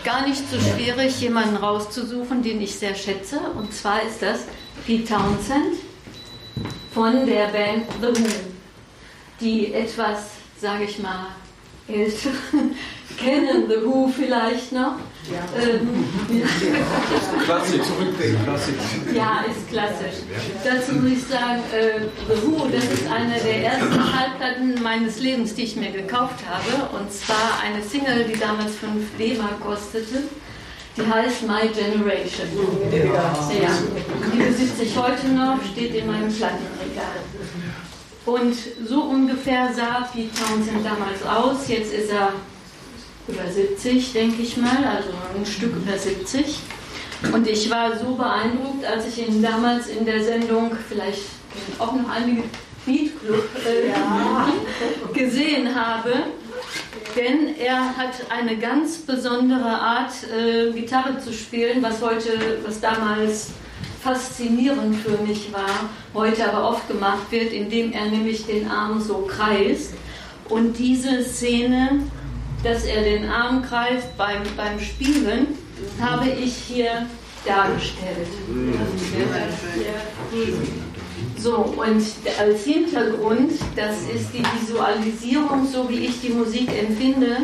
gar 0.03 0.27
nicht 0.27 0.43
so 0.49 0.57
schwierig, 0.59 1.19
jemanden 1.19 1.57
rauszusuchen, 1.57 2.43
den 2.43 2.61
ich 2.61 2.75
sehr 2.75 2.93
schätze. 2.93 3.39
Und 3.57 3.73
zwar 3.73 4.03
ist 4.03 4.21
das 4.21 4.41
Pete 4.85 5.05
Townsend 5.11 5.79
von 6.93 7.25
der 7.25 7.47
Band 7.47 7.85
The 7.99 8.07
Who, 8.07 8.27
die 9.41 9.73
etwas, 9.73 10.19
sage 10.61 10.83
ich 10.83 10.99
mal, 10.99 11.27
älter 11.87 12.29
kennen 13.17 13.67
The 13.67 13.83
Who 13.83 14.09
vielleicht 14.15 14.71
noch. 14.71 14.95
Ähm, 15.59 16.05
Klassik, 17.43 17.83
zurückdenken, 17.83 18.45
ja, 19.15 19.43
ist 19.49 19.67
klassisch. 19.69 20.23
Dazu 20.63 20.93
muss 20.93 21.11
ich 21.11 21.23
sagen, 21.23 21.61
äh, 21.73 22.05
The 22.27 22.47
Who, 22.47 22.67
das 22.67 22.83
ist 22.85 23.11
eine 23.11 23.35
der 23.39 23.63
ersten 23.63 23.93
Schallplatten 23.93 24.81
meines 24.81 25.19
Lebens, 25.19 25.53
die 25.55 25.63
ich 25.63 25.75
mir 25.75 25.91
gekauft 25.91 26.43
habe. 26.47 26.97
Und 26.97 27.11
zwar 27.11 27.59
eine 27.63 27.83
Single, 27.83 28.25
die 28.25 28.39
damals 28.39 28.75
5 28.75 29.17
D-Mark 29.17 29.59
kostete. 29.59 30.23
Die 30.95 31.05
heißt 31.05 31.43
My 31.43 31.67
Generation. 31.67 32.47
Ja. 32.91 33.69
Die 34.33 34.37
besitze 34.37 34.83
ich 34.83 34.97
heute 34.97 35.27
noch, 35.27 35.57
steht 35.71 35.93
in 35.93 36.07
meinem 36.07 36.33
Plattenregal. 36.33 37.17
Und 38.27 38.55
so 38.85 39.03
ungefähr 39.03 39.73
sah 39.73 40.05
Pete 40.13 40.29
Townsend 40.35 40.85
damals 40.85 41.23
aus. 41.25 41.69
Jetzt 41.69 41.93
ist 41.93 42.11
er 42.11 42.33
über 43.25 43.47
70, 43.49 44.11
denke 44.11 44.41
ich 44.41 44.57
mal, 44.57 44.83
also 44.83 45.09
ein 45.33 45.45
Stück 45.45 45.73
über 45.77 45.97
70. 45.97 46.59
Und 47.31 47.47
ich 47.47 47.69
war 47.69 47.97
so 47.97 48.15
beeindruckt, 48.15 48.83
als 48.85 49.07
ich 49.07 49.25
ihn 49.29 49.41
damals 49.41 49.87
in 49.87 50.05
der 50.05 50.21
Sendung, 50.21 50.71
vielleicht 50.89 51.21
auch 51.79 51.93
noch 51.93 52.09
einige 52.09 52.43
Beat 52.85 53.17
Club, 53.21 53.47
äh, 53.65 55.17
gesehen 55.17 55.73
habe. 55.73 56.11
Denn 57.15 57.55
er 57.57 57.95
hat 57.95 58.13
eine 58.29 58.57
ganz 58.57 58.97
besondere 58.97 59.69
Art, 59.69 60.11
äh, 60.37 60.73
Gitarre 60.73 61.17
zu 61.19 61.31
spielen, 61.31 61.81
was 61.81 62.01
heute, 62.01 62.59
was 62.65 62.81
damals 62.81 63.51
faszinierend 64.01 64.95
für 64.95 65.17
mich 65.25 65.51
war, 65.51 65.89
heute 66.13 66.51
aber 66.51 66.69
oft 66.69 66.87
gemacht 66.87 67.31
wird, 67.31 67.51
indem 67.51 67.91
er 67.91 68.05
nämlich 68.05 68.45
den 68.45 68.69
Arm 68.69 69.01
so 69.01 69.27
kreist. 69.27 69.93
Und 70.49 70.77
diese 70.77 71.23
Szene, 71.23 72.01
dass 72.63 72.85
er 72.85 73.03
den 73.03 73.29
Arm 73.29 73.63
greift 73.63 74.15
beim, 74.17 74.43
beim 74.55 74.79
Spielen, 74.79 75.47
habe 75.99 76.29
ich 76.29 76.53
hier 76.53 77.05
dargestellt. 77.45 78.27
So, 81.37 81.55
und 81.55 82.03
als 82.39 82.63
Hintergrund, 82.63 83.51
das 83.75 83.95
ist 84.13 84.33
die 84.33 84.43
Visualisierung, 84.59 85.67
so 85.71 85.87
wie 85.89 86.05
ich 86.05 86.21
die 86.21 86.29
Musik 86.29 86.69
empfinde, 86.77 87.37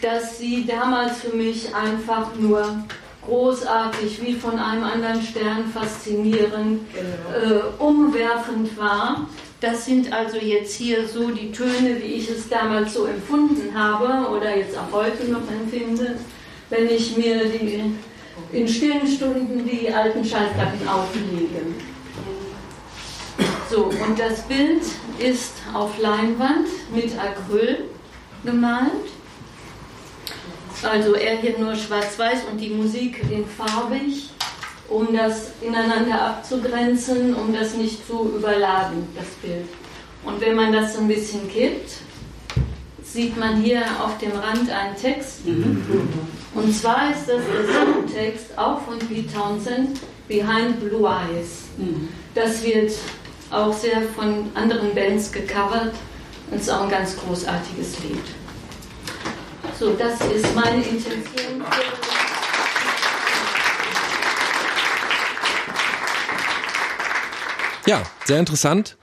dass 0.00 0.38
sie 0.38 0.66
damals 0.66 1.20
für 1.20 1.36
mich 1.36 1.74
einfach 1.74 2.34
nur 2.38 2.84
großartig, 3.26 4.22
wie 4.22 4.34
von 4.34 4.58
einem 4.58 4.84
anderen 4.84 5.22
Stern 5.22 5.66
faszinierend, 5.72 6.80
äh, 6.94 7.82
umwerfend 7.82 8.76
war. 8.78 9.26
Das 9.60 9.86
sind 9.86 10.12
also 10.12 10.36
jetzt 10.36 10.74
hier 10.74 11.08
so 11.08 11.30
die 11.30 11.50
Töne, 11.50 12.00
wie 12.00 12.14
ich 12.14 12.30
es 12.30 12.48
damals 12.48 12.94
so 12.94 13.06
empfunden 13.06 13.74
habe 13.74 14.28
oder 14.30 14.56
jetzt 14.56 14.76
auch 14.76 14.92
heute 14.92 15.24
noch 15.30 15.50
empfinde, 15.50 16.16
wenn 16.70 16.88
ich 16.88 17.16
mir 17.16 17.46
die, 17.46 17.94
in 18.52 18.68
stillen 18.68 19.06
Stunden 19.06 19.66
die 19.66 19.92
alten 19.92 20.24
Schallplatten 20.24 20.86
auflege. 20.86 21.74
So, 23.70 23.84
und 23.84 24.18
das 24.18 24.42
Bild 24.42 24.82
ist 25.18 25.52
auf 25.74 25.98
Leinwand 25.98 26.68
mit 26.94 27.12
Acryl 27.18 27.84
gemalt. 28.44 29.15
Also 30.90 31.14
er 31.14 31.38
hier 31.38 31.58
nur 31.58 31.74
schwarz-weiß 31.74 32.44
und 32.50 32.58
die 32.60 32.70
Musik 32.70 33.20
in 33.30 33.44
farbig, 33.44 34.30
um 34.88 35.14
das 35.14 35.50
ineinander 35.60 36.20
abzugrenzen, 36.20 37.34
um 37.34 37.52
das 37.52 37.74
nicht 37.74 38.06
zu 38.06 38.32
überladen, 38.36 39.06
das 39.16 39.26
Bild. 39.42 39.66
Und 40.24 40.40
wenn 40.40 40.54
man 40.54 40.72
das 40.72 40.94
so 40.94 41.00
ein 41.00 41.08
bisschen 41.08 41.50
kippt, 41.50 41.90
sieht 43.02 43.36
man 43.36 43.62
hier 43.62 43.82
auf 44.02 44.18
dem 44.18 44.32
Rand 44.32 44.70
einen 44.70 44.96
Text. 44.96 45.40
Und 46.54 46.74
zwar 46.74 47.10
ist 47.10 47.28
das 47.28 47.40
der 47.52 47.84
Songtext 47.84 48.56
auch 48.56 48.80
von 48.82 48.98
Pete 48.98 49.32
Townsend, 49.32 50.00
Behind 50.28 50.80
Blue 50.80 51.08
Eyes. 51.08 51.64
Das 52.34 52.62
wird 52.62 52.92
auch 53.50 53.72
sehr 53.72 54.02
von 54.02 54.50
anderen 54.54 54.94
Bands 54.94 55.32
gecovert 55.32 55.94
und 56.50 56.60
ist 56.60 56.70
auch 56.70 56.82
ein 56.82 56.90
ganz 56.90 57.16
großartiges 57.16 57.98
Lied. 58.04 58.24
So, 59.78 59.92
das 59.92 60.14
ist 60.34 60.54
meine 60.54 60.82
Intention. 60.82 61.62
Ja, 67.86 68.02
sehr 68.24 68.38
interessant, 68.40 68.96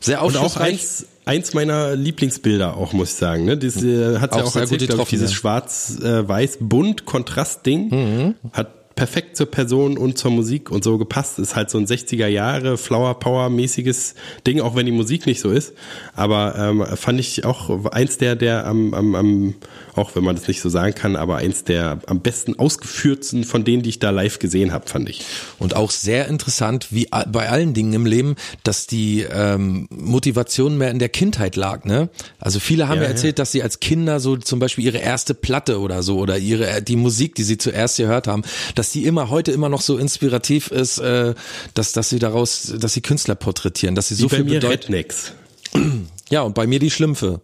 sehr 0.00 0.20
Und 0.22 0.36
auch 0.36 0.42
aufschlussreich. 0.44 0.72
eins, 0.74 1.06
eins 1.24 1.54
meiner 1.54 1.94
Lieblingsbilder 1.94 2.76
auch, 2.76 2.92
muss 2.92 3.12
ich 3.12 3.16
sagen. 3.16 3.44
Ne? 3.44 3.56
Das 3.56 3.80
äh, 3.82 4.18
hat 4.18 4.34
ja 4.34 4.42
Auch 4.42 4.48
auch 4.48 4.52
sehr 4.52 4.62
erzählt, 4.62 4.82
ich, 4.82 5.08
dieses 5.08 5.30
ja. 5.30 5.36
schwarz-weiß-bunt-Kontrast-Ding 5.36 8.34
hat 8.52 8.75
perfekt 8.96 9.36
zur 9.36 9.46
Person 9.46 9.98
und 9.98 10.16
zur 10.16 10.30
Musik 10.30 10.70
und 10.70 10.82
so 10.82 10.96
gepasst. 10.96 11.38
Ist 11.38 11.54
halt 11.54 11.70
so 11.70 11.78
ein 11.78 11.86
60er 11.86 12.26
Jahre 12.26 12.78
Flower 12.78 13.18
Power 13.18 13.50
mäßiges 13.50 14.14
Ding, 14.46 14.60
auch 14.60 14.74
wenn 14.74 14.86
die 14.86 14.92
Musik 14.92 15.26
nicht 15.26 15.40
so 15.40 15.50
ist. 15.50 15.74
Aber 16.14 16.56
ähm, 16.58 16.84
fand 16.96 17.20
ich 17.20 17.44
auch 17.44 17.92
eins 17.92 18.16
der, 18.16 18.36
der 18.36 18.66
am, 18.66 18.94
am, 18.94 19.14
am, 19.14 19.54
auch 19.94 20.16
wenn 20.16 20.24
man 20.24 20.34
das 20.34 20.48
nicht 20.48 20.62
so 20.62 20.70
sagen 20.70 20.94
kann, 20.94 21.14
aber 21.14 21.36
eins 21.36 21.64
der 21.64 22.00
am 22.06 22.20
besten 22.20 22.58
ausgeführtsten 22.58 23.44
von 23.44 23.64
denen, 23.64 23.82
die 23.82 23.90
ich 23.90 23.98
da 23.98 24.10
live 24.10 24.38
gesehen 24.38 24.72
habe, 24.72 24.88
fand 24.88 25.10
ich. 25.10 25.26
Und 25.58 25.76
auch 25.76 25.90
sehr 25.90 26.28
interessant, 26.28 26.88
wie 26.90 27.08
bei 27.28 27.50
allen 27.50 27.74
Dingen 27.74 27.92
im 27.92 28.06
Leben, 28.06 28.34
dass 28.64 28.86
die 28.86 29.26
ähm, 29.30 29.88
Motivation 29.90 30.78
mehr 30.78 30.90
in 30.90 30.98
der 30.98 31.10
Kindheit 31.10 31.56
lag. 31.56 31.84
Ne? 31.84 32.08
Also 32.38 32.60
viele 32.60 32.88
haben 32.88 32.96
ja, 32.96 33.02
Ja, 33.02 33.08
ja. 33.08 33.10
erzählt, 33.10 33.38
dass 33.38 33.52
sie 33.52 33.62
als 33.62 33.80
Kinder 33.80 34.20
so 34.20 34.36
zum 34.36 34.58
Beispiel 34.58 34.84
ihre 34.84 34.98
erste 34.98 35.34
Platte 35.34 35.80
oder 35.80 36.02
so 36.02 36.18
oder 36.18 36.38
ihre 36.38 36.80
die 36.80 36.96
Musik, 36.96 37.34
die 37.34 37.42
sie 37.42 37.58
zuerst 37.58 37.98
gehört 37.98 38.26
haben, 38.26 38.42
dass 38.74 38.85
dass 38.86 38.92
die 38.92 39.04
immer 39.04 39.30
heute 39.30 39.50
immer 39.50 39.68
noch 39.68 39.80
so 39.80 39.98
inspirativ 39.98 40.70
ist, 40.70 40.98
äh, 40.98 41.34
dass, 41.74 41.92
dass 41.92 42.08
sie 42.08 42.20
daraus, 42.20 42.72
dass 42.78 42.92
sie 42.92 43.00
Künstler 43.00 43.34
porträtieren, 43.34 43.96
dass 43.96 44.08
sie 44.08 44.14
so 44.14 44.30
Wie 44.30 44.36
viel 44.36 44.44
mir 44.44 44.60
bedeuten. 44.60 44.92
Rednecks. 44.92 45.32
Ja, 46.28 46.42
und 46.42 46.56
bei 46.56 46.66
mir 46.66 46.80
die 46.80 46.90
Schlümpfe. 46.90 47.40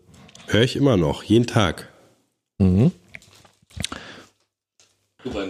Höre 0.49 0.63
ich 0.63 0.75
immer 0.75 0.97
noch, 0.97 1.23
jeden 1.23 1.47
Tag. 1.47 1.89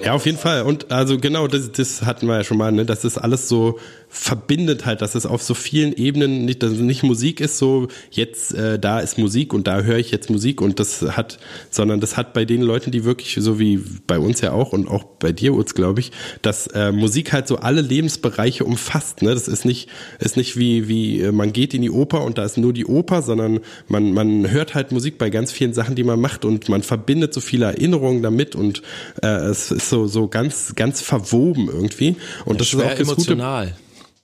Ja, 0.03 0.13
auf 0.13 0.27
jeden 0.27 0.37
Fall. 0.37 0.65
Und 0.65 0.93
also 0.93 1.17
genau, 1.17 1.47
das, 1.47 1.73
das 1.73 2.03
hatten 2.03 2.27
wir 2.27 2.37
ja 2.37 2.45
schon 2.45 2.59
mal, 2.59 2.73
ne? 2.73 2.85
Das 2.85 3.07
ist 3.07 3.17
alles 3.17 3.49
so 3.49 3.79
verbindet 4.15 4.85
halt, 4.85 5.01
dass 5.01 5.15
es 5.15 5.25
auf 5.25 5.43
so 5.43 5.55
vielen 5.55 5.95
Ebenen 5.95 6.45
nicht, 6.45 6.63
dass 6.63 6.73
es 6.73 6.81
nicht 6.81 7.03
Musik 7.03 7.41
ist, 7.41 7.57
so 7.57 7.89
jetzt 8.11 8.53
äh, 8.55 8.79
da 8.79 9.01
ist 9.01 9.17
Musik 9.17 9.55
und 9.55 9.67
da 9.67 9.81
höre 9.81 9.97
ich 9.97 10.11
jetzt 10.11 10.29
Musik 10.29 10.61
und 10.61 10.79
das 10.79 11.01
hat, 11.01 11.39
sondern 11.71 11.99
das 11.99 12.19
hat 12.19 12.35
bei 12.35 12.45
den 12.45 12.61
Leuten, 12.61 12.91
die 12.91 13.05
wirklich, 13.05 13.39
so 13.41 13.59
wie 13.59 13.83
bei 14.07 14.19
uns 14.19 14.43
ja 14.43 14.53
auch 14.53 14.75
und 14.75 14.87
auch 14.87 15.05
bei 15.05 15.33
dir, 15.33 15.55
Utz, 15.55 15.73
glaube 15.73 16.01
ich, 16.01 16.13
dass 16.43 16.67
äh, 16.67 16.93
Musik 16.93 17.33
halt 17.33 17.49
so 17.49 17.57
alle 17.57 17.81
Lebensbereiche 17.81 18.65
umfasst. 18.65 19.23
Ne? 19.23 19.33
Das 19.33 19.49
ist 19.49 19.65
nicht, 19.65 19.89
ist 20.19 20.37
nicht 20.37 20.59
wie, 20.59 20.89
wie 20.89 21.23
äh, 21.23 21.33
man 21.33 21.55
geht 21.55 21.73
in 21.73 21.81
die 21.81 21.91
Oper 21.91 22.23
und 22.23 22.37
da 22.37 22.45
ist 22.45 22.59
nur 22.59 22.75
die 22.75 22.85
Oper, 22.85 23.23
sondern 23.23 23.61
man, 23.89 24.13
man 24.13 24.51
hört 24.51 24.75
halt 24.75 24.93
Musik 24.93 25.17
bei 25.17 25.31
ganz 25.31 25.53
vielen 25.53 25.73
Sachen, 25.73 25.95
die 25.95 26.05
man 26.05 26.21
macht 26.21 26.45
und 26.45 26.69
man 26.69 26.83
verbindet 26.83 27.33
so 27.33 27.41
viele 27.41 27.65
Erinnerungen 27.65 28.23
damit 28.23 28.57
und 28.57 28.83
äh, 29.23 29.29
es 29.29 29.71
ist 29.71 29.89
so, 29.89 30.07
so 30.07 30.29
ganz, 30.29 30.75
ganz 30.77 31.01
verwoben 31.01 31.69
irgendwie. 31.69 32.17
Und 32.45 32.61
das 32.61 32.75
ist 32.75 32.79
auch 32.79 32.95
das 32.95 33.17
Gute. 33.17 33.37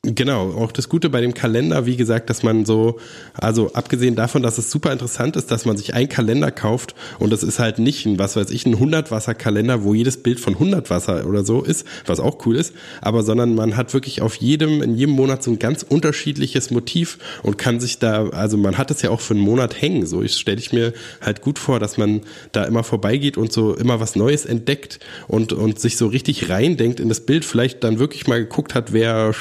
Genau, 0.04 0.52
auch 0.52 0.70
das 0.70 0.88
Gute 0.88 1.10
bei 1.10 1.20
dem 1.20 1.34
Kalender, 1.34 1.84
wie 1.84 1.96
gesagt, 1.96 2.30
dass 2.30 2.44
man 2.44 2.64
so, 2.64 3.00
also 3.34 3.72
abgesehen 3.72 4.14
davon, 4.14 4.42
dass 4.44 4.56
es 4.56 4.70
super 4.70 4.92
interessant 4.92 5.34
ist, 5.34 5.50
dass 5.50 5.64
man 5.64 5.76
sich 5.76 5.92
einen 5.92 6.08
Kalender 6.08 6.52
kauft 6.52 6.94
und 7.18 7.32
das 7.32 7.42
ist 7.42 7.58
halt 7.58 7.80
nicht 7.80 8.06
ein, 8.06 8.16
was 8.16 8.36
weiß 8.36 8.50
ich, 8.50 8.64
ein 8.64 8.76
100-Wasser-Kalender, 8.76 9.82
wo 9.82 9.94
jedes 9.94 10.22
Bild 10.22 10.38
von 10.38 10.54
100 10.54 10.88
Wasser 10.88 11.26
oder 11.26 11.44
so 11.44 11.62
ist, 11.62 11.84
was 12.06 12.20
auch 12.20 12.46
cool 12.46 12.54
ist, 12.54 12.74
aber 13.00 13.24
sondern 13.24 13.56
man 13.56 13.76
hat 13.76 13.92
wirklich 13.92 14.22
auf 14.22 14.36
jedem, 14.36 14.82
in 14.82 14.94
jedem 14.94 15.14
Monat 15.16 15.42
so 15.42 15.50
ein 15.50 15.58
ganz 15.58 15.82
unterschiedliches 15.82 16.70
Motiv 16.70 17.18
und 17.42 17.58
kann 17.58 17.80
sich 17.80 17.98
da, 17.98 18.28
also 18.28 18.56
man 18.56 18.78
hat 18.78 18.92
es 18.92 19.02
ja 19.02 19.10
auch 19.10 19.20
für 19.20 19.34
einen 19.34 19.42
Monat 19.42 19.82
hängen, 19.82 20.06
so. 20.06 20.22
Ich 20.22 20.34
stelle 20.34 20.58
ich 20.58 20.72
mir 20.72 20.92
halt 21.20 21.42
gut 21.42 21.58
vor, 21.58 21.80
dass 21.80 21.98
man 21.98 22.20
da 22.52 22.62
immer 22.62 22.84
vorbeigeht 22.84 23.36
und 23.36 23.52
so 23.52 23.74
immer 23.74 23.98
was 23.98 24.14
Neues 24.14 24.46
entdeckt 24.46 25.00
und, 25.26 25.52
und 25.52 25.80
sich 25.80 25.96
so 25.96 26.06
richtig 26.06 26.48
reindenkt 26.48 27.00
in 27.00 27.08
das 27.08 27.26
Bild, 27.26 27.44
vielleicht 27.44 27.82
dann 27.82 27.98
wirklich 27.98 28.28
mal 28.28 28.38
geguckt 28.38 28.76
hat, 28.76 28.92
wer 28.92 29.32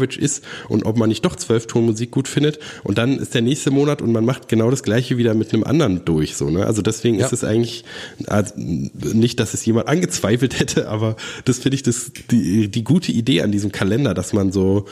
Shostakovich 0.00 0.18
ist 0.18 0.44
und 0.68 0.84
ob 0.84 0.96
man 0.96 1.08
nicht 1.08 1.24
doch 1.24 1.36
Zwölftonmusik 1.36 2.10
gut 2.10 2.28
findet. 2.28 2.58
Und 2.84 2.98
dann 2.98 3.18
ist 3.18 3.34
der 3.34 3.42
nächste 3.42 3.70
Monat 3.70 4.02
und 4.02 4.12
man 4.12 4.24
macht 4.24 4.48
genau 4.48 4.70
das 4.70 4.82
gleiche 4.82 5.16
wieder 5.16 5.34
mit 5.34 5.52
einem 5.52 5.64
anderen 5.64 6.04
durch. 6.04 6.36
So, 6.36 6.50
ne? 6.50 6.66
Also 6.66 6.82
deswegen 6.82 7.18
Ja. 7.18 7.26
ist 7.26 7.32
es 7.32 7.44
eigentlich 7.44 7.84
also 8.26 8.54
nicht, 8.56 9.40
dass 9.40 9.54
es 9.54 9.64
jemand 9.64 9.88
angezweifelt 9.88 10.58
hätte, 10.58 10.88
aber 10.88 11.16
das 11.44 11.58
finde 11.58 11.76
ich 11.76 11.82
das 11.82 12.12
die, 12.30 12.68
die 12.68 12.84
gute 12.84 13.12
Idee 13.12 13.42
an 13.42 13.52
diesem 13.52 13.72
Kalender, 13.72 14.14
dass 14.14 14.32
man 14.32 14.52
so 14.52 14.86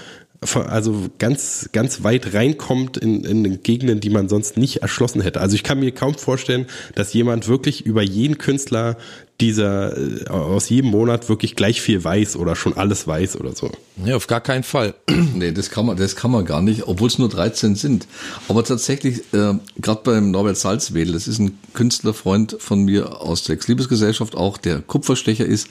also 0.55 1.09
ganz, 1.19 1.71
ganz 1.73 2.05
weit 2.05 2.33
reinkommt 2.33 2.97
in, 2.97 3.25
in 3.25 3.61
Gegenden, 3.65 3.99
die 3.99 4.11
man 4.11 4.29
sonst 4.29 4.57
nicht 4.57 4.83
erschlossen 4.83 5.21
hätte. 5.21 5.41
Also 5.41 5.57
ich 5.57 5.65
kann 5.65 5.81
mir 5.81 5.91
kaum 5.91 6.15
vorstellen, 6.15 6.67
dass 6.95 7.13
jemand 7.13 7.49
wirklich 7.49 7.85
über 7.85 8.03
jeden 8.03 8.39
Künstler 8.39 8.97
dieser 9.41 9.97
äh, 9.97 10.29
aus 10.29 10.69
jedem 10.69 10.91
Monat 10.91 11.29
wirklich 11.29 11.55
gleich 11.55 11.81
viel 11.81 12.03
weiß 12.03 12.37
oder 12.37 12.57
schon 12.57 12.77
alles 12.77 13.07
weiß 13.07 13.37
oder 13.39 13.55
so. 13.55 13.71
Nee, 13.97 14.13
auf 14.13 14.27
gar 14.27 14.41
keinen 14.41 14.65
Fall. 14.65 14.95
Nee, 15.35 15.53
das 15.53 15.71
kann 15.71 15.87
man, 15.87 15.97
das 15.97 16.17
kann 16.17 16.33
man 16.33 16.45
gar 16.45 16.63
nicht, 16.63 16.89
obwohl 16.89 17.07
es 17.07 17.19
nur 17.19 17.29
13 17.29 17.77
sind. 17.77 18.09
Aber 18.49 18.65
tatsächlich, 18.65 19.19
äh, 19.33 19.55
gerade 19.77 20.01
beim 20.03 20.31
Norbert 20.33 20.57
Salzwedel, 20.57 21.13
das 21.13 21.29
ist 21.29 21.39
ein 21.39 21.59
Künstlerfreund 21.75 22.57
von 22.59 22.85
mir 22.85 23.21
aus 23.21 23.45
der 23.45 23.55
Ex-Liebesgesellschaft, 23.55 24.35
auch 24.35 24.59
der 24.59 24.81
Kupferstecher 24.81 25.45
ist, 25.45 25.69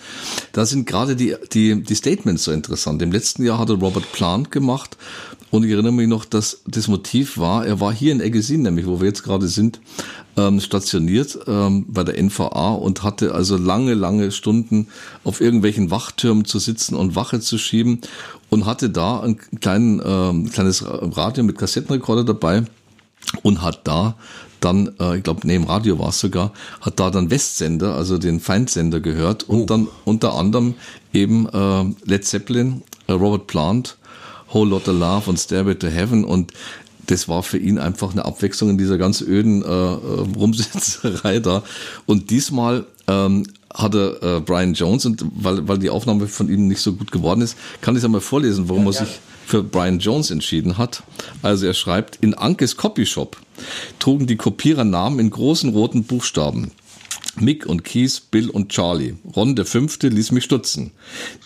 da 0.53 0.65
sind 0.65 0.85
gerade 0.85 1.17
die, 1.17 1.35
die, 1.51 1.83
die 1.83 1.95
Statements 1.95 2.45
so 2.45 2.51
interessant. 2.51 3.01
Im 3.01 3.11
letzten 3.11 3.43
Jahr 3.43 3.59
hatte 3.59 3.73
Robert 3.73 4.09
Plant 4.13 4.51
gemacht 4.51 4.95
und 5.49 5.63
ich 5.63 5.71
erinnere 5.71 5.93
mich 5.93 6.07
noch, 6.07 6.25
dass 6.25 6.61
das 6.67 6.87
Motiv 6.87 7.37
war, 7.37 7.65
er 7.65 7.79
war 7.79 7.93
hier 7.93 8.11
in 8.11 8.21
Eggesin, 8.21 8.63
nämlich 8.63 8.85
wo 8.85 8.99
wir 8.99 9.07
jetzt 9.07 9.23
gerade 9.23 9.47
sind, 9.47 9.79
ähm, 10.35 10.59
stationiert 10.59 11.39
ähm, 11.47 11.85
bei 11.87 12.03
der 12.03 12.21
NVA 12.21 12.73
und 12.73 13.03
hatte 13.03 13.33
also 13.33 13.57
lange, 13.57 13.93
lange 13.93 14.31
Stunden 14.31 14.87
auf 15.23 15.41
irgendwelchen 15.41 15.89
Wachtürmen 15.89 16.45
zu 16.45 16.59
sitzen 16.59 16.95
und 16.95 17.15
Wache 17.15 17.39
zu 17.39 17.57
schieben 17.57 18.01
und 18.49 18.65
hatte 18.65 18.89
da 18.89 19.21
ein 19.21 19.37
kleinen, 19.59 20.01
ähm, 20.05 20.49
kleines 20.51 20.83
Radio 20.85 21.43
mit 21.43 21.57
Kassettenrekorder 21.57 22.23
dabei 22.23 22.63
und 23.41 23.61
hat 23.61 23.87
da 23.87 24.15
dann, 24.59 24.91
äh, 24.99 25.17
ich 25.17 25.23
glaube, 25.23 25.45
neben 25.45 25.65
Radio 25.65 25.99
war 25.99 26.09
es 26.09 26.19
sogar, 26.19 26.51
hat 26.81 26.99
da 26.99 27.09
dann 27.09 27.29
Westsender, 27.29 27.95
also 27.95 28.17
den 28.17 28.39
Feindsender 28.39 28.99
gehört 28.99 29.43
und 29.43 29.69
dann 29.69 29.87
unter 30.05 30.33
anderem 30.33 30.75
eben 31.13 31.47
äh, 31.49 31.85
Led 32.05 32.25
Zeppelin, 32.25 32.81
äh, 33.07 33.13
Robert 33.13 33.47
Plant, 33.47 33.96
Whole 34.53 34.69
Lotta 34.69 34.91
Love 34.91 35.29
und 35.29 35.37
Stairway 35.37 35.75
to 35.75 35.87
Heaven 35.87 36.23
und 36.23 36.53
das 37.07 37.27
war 37.27 37.41
für 37.41 37.57
ihn 37.57 37.79
einfach 37.79 38.11
eine 38.11 38.25
Abwechslung 38.25 38.69
in 38.71 38.77
dieser 38.77 38.97
ganz 38.97 39.21
öden 39.21 39.63
äh, 39.63 39.65
äh, 39.65 39.97
Rumsitzerei 40.35 41.39
da. 41.39 41.63
Und 42.05 42.29
diesmal 42.29 42.85
ähm, 43.07 43.47
hatte 43.73 44.19
äh, 44.21 44.41
Brian 44.41 44.73
Jones, 44.73 45.05
und 45.05 45.23
weil, 45.33 45.67
weil 45.67 45.77
die 45.77 45.89
Aufnahme 45.89 46.27
von 46.27 46.49
ihm 46.49 46.67
nicht 46.67 46.81
so 46.81 46.93
gut 46.93 47.11
geworden 47.11 47.41
ist, 47.41 47.57
kann 47.81 47.95
ich 47.95 47.99
es 47.99 48.05
einmal 48.05 48.21
vorlesen, 48.21 48.69
warum 48.69 48.85
er 48.87 48.93
sich 48.93 49.19
für 49.45 49.63
Brian 49.63 49.99
Jones 49.99 50.29
entschieden 50.29 50.77
hat. 50.77 51.03
Also 51.41 51.65
er 51.65 51.73
schreibt, 51.73 52.17
in 52.17 52.33
Ankes 52.33 52.75
Copyshop 52.75 53.37
trugen 53.99 54.27
die 54.27 54.35
Kopierer 54.35 54.83
Namen 54.83 55.19
in 55.19 55.29
großen 55.29 55.69
roten 55.69 56.03
Buchstaben. 56.03 56.71
Mick 57.39 57.65
und 57.65 57.83
Keith, 57.83 58.23
Bill 58.31 58.49
und 58.49 58.69
Charlie. 58.69 59.15
Ron 59.35 59.55
der 59.55 59.65
Fünfte 59.65 60.07
ließ 60.09 60.31
mich 60.31 60.43
stutzen. 60.43 60.91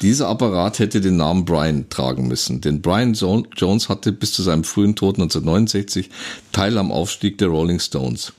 Dieser 0.01 0.29
Apparat 0.29 0.79
hätte 0.79 1.01
den 1.01 1.17
Namen 1.17 1.43
Brian 1.45 1.89
tragen 1.89 2.27
müssen, 2.27 2.61
denn 2.61 2.81
Brian 2.81 3.13
Jo- 3.13 3.43
Jones 3.57 3.89
hatte 3.89 4.11
bis 4.11 4.31
zu 4.31 4.41
seinem 4.41 4.63
frühen 4.63 4.95
Tod 4.95 5.15
1969 5.17 6.09
Teil 6.51 6.77
am 6.77 6.91
Aufstieg 6.91 7.37
der 7.39 7.49
Rolling 7.49 7.79
Stones, 7.79 8.31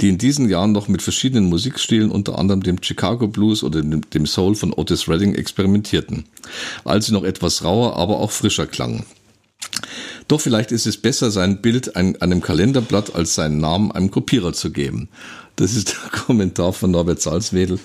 die 0.00 0.10
in 0.10 0.18
diesen 0.18 0.48
Jahren 0.48 0.72
noch 0.72 0.88
mit 0.88 1.00
verschiedenen 1.00 1.48
Musikstilen, 1.48 2.10
unter 2.10 2.38
anderem 2.38 2.62
dem 2.62 2.82
Chicago 2.82 3.28
Blues 3.28 3.62
oder 3.62 3.82
dem 3.82 4.26
Soul 4.26 4.54
von 4.54 4.72
Otis 4.72 5.08
Redding 5.08 5.34
experimentierten, 5.34 6.24
als 6.84 7.06
sie 7.06 7.12
noch 7.12 7.24
etwas 7.24 7.64
rauer, 7.64 7.96
aber 7.96 8.18
auch 8.20 8.30
frischer 8.30 8.66
klangen. 8.66 9.04
Doch 10.28 10.40
vielleicht 10.40 10.70
ist 10.70 10.86
es 10.86 10.96
besser, 10.96 11.30
sein 11.30 11.60
Bild 11.60 11.96
ein, 11.96 12.20
einem 12.22 12.40
Kalenderblatt 12.40 13.14
als 13.14 13.34
seinen 13.34 13.58
Namen 13.58 13.90
einem 13.90 14.10
Kopierer 14.10 14.52
zu 14.52 14.70
geben. 14.70 15.08
Das 15.60 15.74
ist 15.76 15.90
der 15.90 16.10
Kommentar 16.26 16.72
von 16.72 16.90
Norbert 16.90 17.20
Salzwedel, 17.20 17.78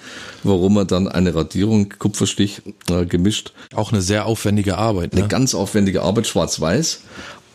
warum 0.44 0.78
er 0.78 0.86
dann 0.86 1.10
eine 1.10 1.36
Radierung 1.36 1.90
Kupferstich 2.00 2.62
äh, 2.90 3.06
gemischt, 3.06 3.52
Auch 3.74 3.92
eine 3.92 4.02
sehr 4.02 4.26
aufwendige 4.26 4.78
Arbeit. 4.78 5.12
eine 5.12 5.24
Ne? 5.24 5.28
ganz 5.28 5.54
aufwendige 5.54 6.02
Arbeit, 6.02 6.26
schwarz-weiß, 6.26 7.02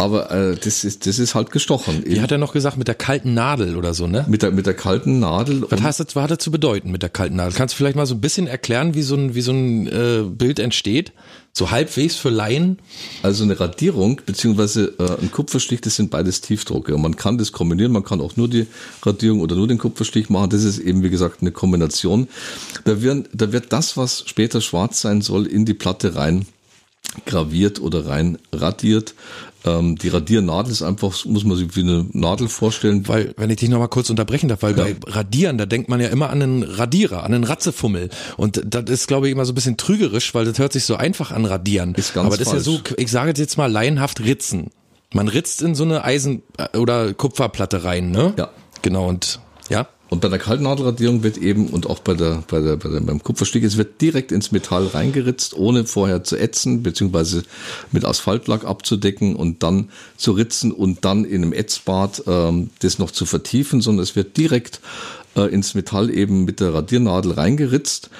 aber 0.00 0.30
äh, 0.30 0.56
das 0.56 0.84
ist 0.84 1.06
das 1.06 1.18
ist 1.18 1.34
halt 1.34 1.50
gestochen. 1.50 2.02
Wie 2.06 2.20
hat 2.20 2.32
er 2.32 2.38
noch 2.38 2.52
gesagt, 2.52 2.78
mit 2.78 2.88
der 2.88 2.94
kalten 2.94 3.34
Nadel 3.34 3.76
oder 3.76 3.92
so, 3.92 4.06
ne? 4.06 4.24
mit 4.28 4.42
der 4.42 4.50
mit 4.50 4.66
der 4.66 4.74
kalten 4.74 5.20
Nadel. 5.20 5.64
Was 5.68 5.82
heißt 5.82 6.00
das, 6.00 6.16
was 6.16 6.22
hat 6.22 6.30
das 6.30 6.38
zu 6.38 6.50
bedeuten 6.50 6.90
mit 6.90 7.02
der 7.02 7.10
kalten 7.10 7.36
Nadel? 7.36 7.52
Kannst 7.52 7.74
du 7.74 7.76
vielleicht 7.76 7.96
mal 7.96 8.06
so 8.06 8.14
ein 8.14 8.20
bisschen 8.20 8.46
erklären, 8.46 8.94
wie 8.94 9.02
so 9.02 9.14
ein, 9.14 9.34
wie 9.34 9.42
so 9.42 9.52
ein 9.52 9.86
äh, 9.86 10.22
Bild 10.24 10.58
entsteht? 10.58 11.12
So 11.52 11.70
halbwegs 11.70 12.16
für 12.16 12.30
Laien? 12.30 12.78
Also 13.22 13.44
eine 13.44 13.58
Radierung 13.58 14.20
beziehungsweise 14.24 14.94
äh, 14.98 15.20
ein 15.20 15.30
Kupferstich, 15.30 15.80
das 15.80 15.96
sind 15.96 16.10
beides 16.10 16.40
Tiefdrucke. 16.40 16.94
Und 16.94 17.02
man 17.02 17.16
kann 17.16 17.38
das 17.38 17.52
kombinieren, 17.52 17.92
man 17.92 18.04
kann 18.04 18.20
auch 18.20 18.36
nur 18.36 18.48
die 18.48 18.66
Radierung 19.02 19.40
oder 19.40 19.56
nur 19.56 19.68
den 19.68 19.78
Kupferstich 19.78 20.30
machen. 20.30 20.50
Das 20.50 20.64
ist 20.64 20.78
eben, 20.78 21.02
wie 21.02 21.10
gesagt, 21.10 21.42
eine 21.42 21.52
Kombination. 21.52 22.28
Da 22.84 23.02
wird, 23.02 23.28
da 23.34 23.52
wird 23.52 23.72
das, 23.72 23.96
was 23.96 24.24
später 24.26 24.60
schwarz 24.60 25.00
sein 25.00 25.20
soll, 25.20 25.46
in 25.46 25.66
die 25.66 25.74
Platte 25.74 26.14
rein 26.14 26.46
graviert 27.26 27.80
oder 27.80 28.06
rein 28.06 28.38
radiert. 28.52 29.14
Ähm, 29.64 29.96
die 29.96 30.08
Radiernadel 30.08 30.72
ist 30.72 30.82
einfach, 30.82 31.24
muss 31.26 31.44
man 31.44 31.56
sich 31.56 31.76
wie 31.76 31.80
eine 31.80 32.06
Nadel 32.12 32.48
vorstellen. 32.48 33.06
Weil, 33.08 33.34
wenn 33.36 33.50
ich 33.50 33.56
dich 33.56 33.68
noch 33.68 33.78
mal 33.78 33.88
kurz 33.88 34.08
unterbrechen 34.08 34.48
darf, 34.48 34.62
weil 34.62 34.74
bei 34.74 34.96
Radieren, 35.06 35.58
da 35.58 35.66
denkt 35.66 35.88
man 35.88 36.00
ja 36.00 36.08
immer 36.08 36.30
an 36.30 36.42
einen 36.42 36.62
Radierer, 36.62 37.24
an 37.24 37.34
einen 37.34 37.44
Ratzefummel. 37.44 38.08
Und 38.36 38.62
das 38.64 38.84
ist, 38.84 39.06
glaube 39.06 39.26
ich, 39.26 39.32
immer 39.32 39.44
so 39.44 39.52
ein 39.52 39.54
bisschen 39.54 39.76
trügerisch, 39.76 40.34
weil 40.34 40.44
das 40.44 40.58
hört 40.58 40.72
sich 40.72 40.84
so 40.84 40.96
einfach 40.96 41.30
an 41.30 41.44
Radieren. 41.44 41.94
Ist 41.94 42.14
ganz 42.14 42.26
Aber 42.26 42.36
das 42.36 42.46
ist 42.46 42.66
ja 42.66 42.72
falsch. 42.72 42.88
so, 42.88 42.94
ich 42.96 43.10
sage 43.10 43.32
jetzt 43.36 43.58
mal 43.58 43.70
laienhaft 43.70 44.20
Ritzen. 44.20 44.70
Man 45.12 45.28
ritzt 45.28 45.60
in 45.62 45.74
so 45.74 45.84
eine 45.84 46.04
Eisen- 46.04 46.42
oder 46.74 47.12
Kupferplatte 47.12 47.84
rein, 47.84 48.10
ne? 48.10 48.32
Ja. 48.38 48.50
Genau, 48.82 49.08
und 49.08 49.40
ja. 49.68 49.88
Und 50.10 50.20
bei 50.20 50.28
der 50.28 50.40
Kaltnadelradierung 50.40 51.22
wird 51.22 51.38
eben 51.38 51.68
und 51.68 51.88
auch 51.88 52.00
bei 52.00 52.14
der, 52.14 52.42
bei 52.48 52.60
der, 52.60 52.76
bei 52.76 52.88
der 52.88 53.00
beim 53.00 53.22
Kupferstich, 53.22 53.62
es 53.62 53.76
wird 53.76 54.00
direkt 54.00 54.32
ins 54.32 54.50
Metall 54.50 54.88
reingeritzt, 54.88 55.54
ohne 55.54 55.84
vorher 55.84 56.24
zu 56.24 56.36
ätzen, 56.36 56.82
beziehungsweise 56.82 57.44
mit 57.92 58.04
Asphaltlack 58.04 58.64
abzudecken 58.64 59.36
und 59.36 59.62
dann 59.62 59.90
zu 60.16 60.32
ritzen 60.32 60.72
und 60.72 61.04
dann 61.04 61.24
in 61.24 61.44
einem 61.44 61.52
Ätzbad 61.52 62.24
ähm, 62.26 62.70
das 62.80 62.98
noch 62.98 63.12
zu 63.12 63.24
vertiefen, 63.24 63.80
sondern 63.80 64.02
es 64.02 64.16
wird 64.16 64.36
direkt 64.36 64.80
äh, 65.36 65.42
ins 65.42 65.74
Metall 65.74 66.10
eben 66.10 66.44
mit 66.44 66.58
der 66.58 66.74
Radiernadel 66.74 67.32
reingeritzt. 67.32 68.10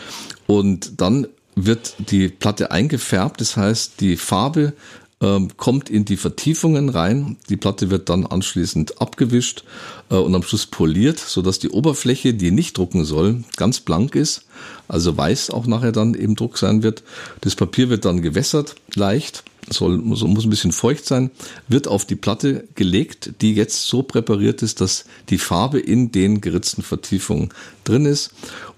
Und 0.46 1.00
dann 1.00 1.26
wird 1.56 1.94
die 1.98 2.28
Platte 2.28 2.70
eingefärbt, 2.70 3.40
das 3.40 3.56
heißt, 3.56 4.00
die 4.00 4.16
Farbe 4.16 4.74
ähm, 5.20 5.56
kommt 5.56 5.90
in 5.90 6.04
die 6.04 6.16
Vertiefungen 6.16 6.88
rein. 6.88 7.36
Die 7.48 7.56
Platte 7.56 7.90
wird 7.90 8.08
dann 8.08 8.26
anschließend 8.26 9.00
abgewischt 9.00 9.64
äh, 10.10 10.14
und 10.14 10.34
am 10.34 10.42
Schluss 10.42 10.66
poliert, 10.66 11.18
so 11.18 11.42
dass 11.42 11.58
die 11.58 11.70
Oberfläche, 11.70 12.34
die 12.34 12.50
nicht 12.50 12.78
drucken 12.78 13.04
soll, 13.04 13.44
ganz 13.56 13.80
blank 13.80 14.14
ist, 14.14 14.46
also 14.88 15.16
weiß 15.16 15.50
auch 15.50 15.66
nachher 15.66 15.92
dann 15.92 16.14
eben 16.14 16.36
Druck 16.36 16.58
sein 16.58 16.82
wird. 16.82 17.02
Das 17.42 17.54
Papier 17.54 17.90
wird 17.90 18.04
dann 18.04 18.22
gewässert, 18.22 18.76
leicht, 18.94 19.44
soll, 19.72 19.98
muss, 19.98 20.22
muss 20.22 20.44
ein 20.44 20.50
bisschen 20.50 20.72
feucht 20.72 21.06
sein, 21.06 21.30
wird 21.68 21.88
auf 21.88 22.04
die 22.04 22.16
Platte 22.16 22.64
gelegt, 22.74 23.32
die 23.40 23.54
jetzt 23.54 23.86
so 23.86 24.02
präpariert 24.02 24.62
ist, 24.62 24.80
dass 24.80 25.04
die 25.28 25.38
Farbe 25.38 25.80
in 25.80 26.12
den 26.12 26.40
geritzten 26.40 26.82
Vertiefungen 26.82 27.50
drin 27.84 28.06
ist 28.06 28.32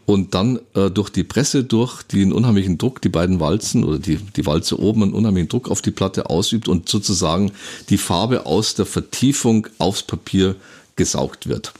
und 0.06 0.34
dann 0.34 0.60
äh, 0.74 0.90
durch 0.90 1.10
die 1.10 1.24
Presse 1.24 1.64
durch, 1.64 2.02
einen 2.12 2.32
unheimlichen 2.32 2.78
Druck, 2.78 3.00
die 3.00 3.08
beiden 3.08 3.40
Walzen 3.40 3.84
oder 3.84 3.98
die, 3.98 4.16
die 4.16 4.46
Walze 4.46 4.78
oben 4.78 5.04
einen 5.04 5.14
unheimlichen 5.14 5.48
Druck 5.48 5.70
auf 5.70 5.82
die 5.82 5.90
Platte 5.90 6.28
ausübt 6.28 6.68
und 6.68 6.88
sozusagen 6.88 7.52
die 7.88 7.98
Farbe 7.98 8.46
aus 8.46 8.74
der 8.74 8.86
Vertiefung 8.86 9.68
aufs 9.78 10.02
Papier 10.02 10.56
gesaugt 10.96 11.48
wird. 11.48 11.72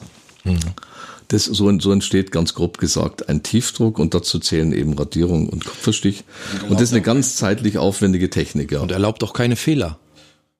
Mhm. 0.44 0.58
Das, 1.33 1.45
so, 1.47 1.78
so 1.80 1.93
entsteht 1.93 2.30
ganz 2.30 2.53
grob 2.55 2.76
gesagt 2.78 3.28
ein 3.28 3.43
Tiefdruck 3.43 3.99
und 3.99 4.12
dazu 4.14 4.39
zählen 4.39 4.72
eben 4.72 4.93
Radierung 4.99 5.49
und 5.49 5.64
Kupferstich. 5.64 6.24
Und 6.68 6.74
das 6.74 6.83
ist 6.89 6.93
eine 6.93 7.01
ganz 7.03 7.37
zeitlich 7.37 7.78
aufwendige 7.78 8.28
Technik. 8.28 8.70
Ja. 8.72 8.80
Und 8.80 8.93
erlaubt 8.93 9.24
auch 9.24 9.33
keine 9.33 9.57
Fehler. 9.57 9.99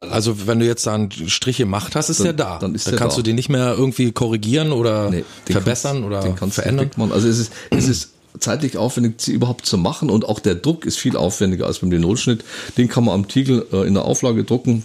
Also 0.01 0.47
wenn 0.49 0.59
du 0.59 0.67
jetzt 0.67 0.87
da 0.87 0.95
einen 0.95 1.13
Strich 1.29 1.59
gemacht 1.59 1.95
hast, 1.95 2.09
ist 2.09 2.21
Dann- 2.21 2.25
der 2.25 2.33
da. 2.33 2.59
dann 2.59 2.75
ist 2.75 2.87
da 2.87 2.93
der 2.93 2.99
kannst 2.99 3.17
da. 3.17 3.21
du 3.21 3.25
den 3.25 3.37
nicht 3.37 3.49
mehr 3.51 3.75
irgendwie 3.77 4.13
korrigieren 4.13 4.73
oder 4.73 5.11
Nee, 5.11 5.25
verbessern 5.45 5.97
kannst- 6.01 6.07
oder 6.07 6.21
den 6.23 6.35
kannst 6.37 6.57
du 6.59 6.63
verändern. 6.63 6.87
wegmachen. 6.87 7.13
Also 7.13 7.29
es 7.29 7.39
ist, 7.39 7.53
es 7.71 7.87
ist 7.87 8.11
zeitlich 8.41 8.79
aufwendig, 8.79 9.15
sie 9.19 9.33
überhaupt 9.33 9.67
zu 9.67 9.77
machen 9.79 10.09
und 10.11 10.25
auch 10.29 10.41
der 10.41 10.55
Druck 10.57 10.87
ist 10.87 10.97
viel 10.99 11.17
aufwendiger 11.17 11.67
als 11.67 11.81
beim 11.81 11.91
Linolschnitt. 11.93 12.45
Den 12.79 12.89
kann 12.89 13.05
man 13.05 13.15
am 13.15 13.29
Tiegel 13.29 13.67
äh, 13.73 13.87
in 13.87 13.95
der 13.95 14.05
Auflage 14.07 14.43
drucken. 14.45 14.83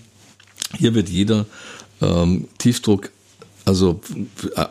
Hier 0.77 0.93
wird 0.93 1.07
jeder 1.09 1.45
ähm, 2.01 2.47
Tiefdruck 2.59 3.09
also 3.67 3.99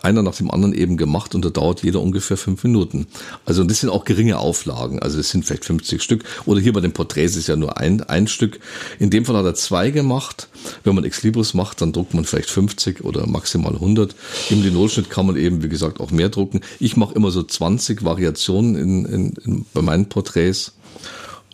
einer 0.00 0.22
nach 0.22 0.36
dem 0.36 0.50
anderen 0.50 0.72
eben 0.72 0.96
gemacht 0.96 1.34
und 1.34 1.44
da 1.44 1.50
dauert 1.50 1.82
jeder 1.82 2.00
ungefähr 2.00 2.38
fünf 2.38 2.64
Minuten. 2.64 3.06
Also 3.44 3.62
das 3.62 3.80
sind 3.80 3.90
auch 3.90 4.06
geringe 4.06 4.38
Auflagen, 4.38 5.00
also 5.00 5.20
es 5.20 5.28
sind 5.28 5.44
vielleicht 5.44 5.66
50 5.66 6.02
Stück. 6.02 6.24
Oder 6.46 6.60
hier 6.60 6.72
bei 6.72 6.80
den 6.80 6.92
Porträts 6.92 7.36
ist 7.36 7.46
ja 7.46 7.56
nur 7.56 7.76
ein, 7.76 8.00
ein 8.04 8.26
Stück. 8.26 8.58
In 8.98 9.10
dem 9.10 9.26
Fall 9.26 9.36
hat 9.36 9.44
er 9.44 9.54
zwei 9.54 9.90
gemacht. 9.90 10.48
Wenn 10.82 10.94
man 10.94 11.04
Ex 11.04 11.22
Libris 11.22 11.52
macht, 11.52 11.82
dann 11.82 11.92
druckt 11.92 12.14
man 12.14 12.24
vielleicht 12.24 12.48
50 12.48 13.04
oder 13.04 13.26
maximal 13.26 13.74
100. 13.74 14.14
Im 14.48 14.62
Linolschnitt 14.62 15.10
kann 15.10 15.26
man 15.26 15.36
eben, 15.36 15.62
wie 15.62 15.68
gesagt, 15.68 16.00
auch 16.00 16.10
mehr 16.10 16.30
drucken. 16.30 16.62
Ich 16.80 16.96
mache 16.96 17.14
immer 17.14 17.30
so 17.30 17.42
20 17.42 18.02
Variationen 18.02 18.76
in, 18.76 19.04
in, 19.04 19.32
in, 19.44 19.66
bei 19.74 19.82
meinen 19.82 20.08
Porträts. 20.08 20.72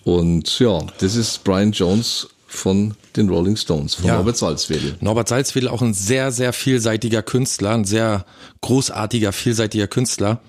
Und 0.05 0.61
ja, 0.61 0.79
das 0.99 1.17
ist 1.17 1.43
Brian 1.43 1.73
Jones 1.73 2.29
von 2.47 2.95
den 3.17 3.29
Rolling 3.29 3.57
Stones, 3.57 3.95
von 3.95 4.07
Ja. 4.07 4.19
Robert 4.19 4.37
Salzwedel. 4.37 4.97
Norbert 5.01 5.29
Salzwedel 5.29 5.69
auch 5.69 5.83
ein 5.83 5.95
sehr, 5.95 6.33
sehr 6.33 6.53
vielseitiger 6.53 7.23
Künstler, 7.23 7.71
ein 7.71 7.85
sehr 7.85 8.25
großartiger, 8.61 9.33
vielseitiger 9.33 9.87
Künstler. 9.87 10.41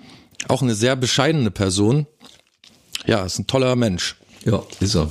Auch 0.48 0.62
eine 0.62 0.74
sehr 0.74 0.96
bescheidene 0.96 1.50
Person. 1.50 2.06
Ja, 3.06 3.24
ist 3.24 3.38
ein 3.38 3.46
toller 3.46 3.76
Mensch. 3.76 4.16
Ja, 4.46 4.62
ist 4.80 4.94
er. 4.94 5.10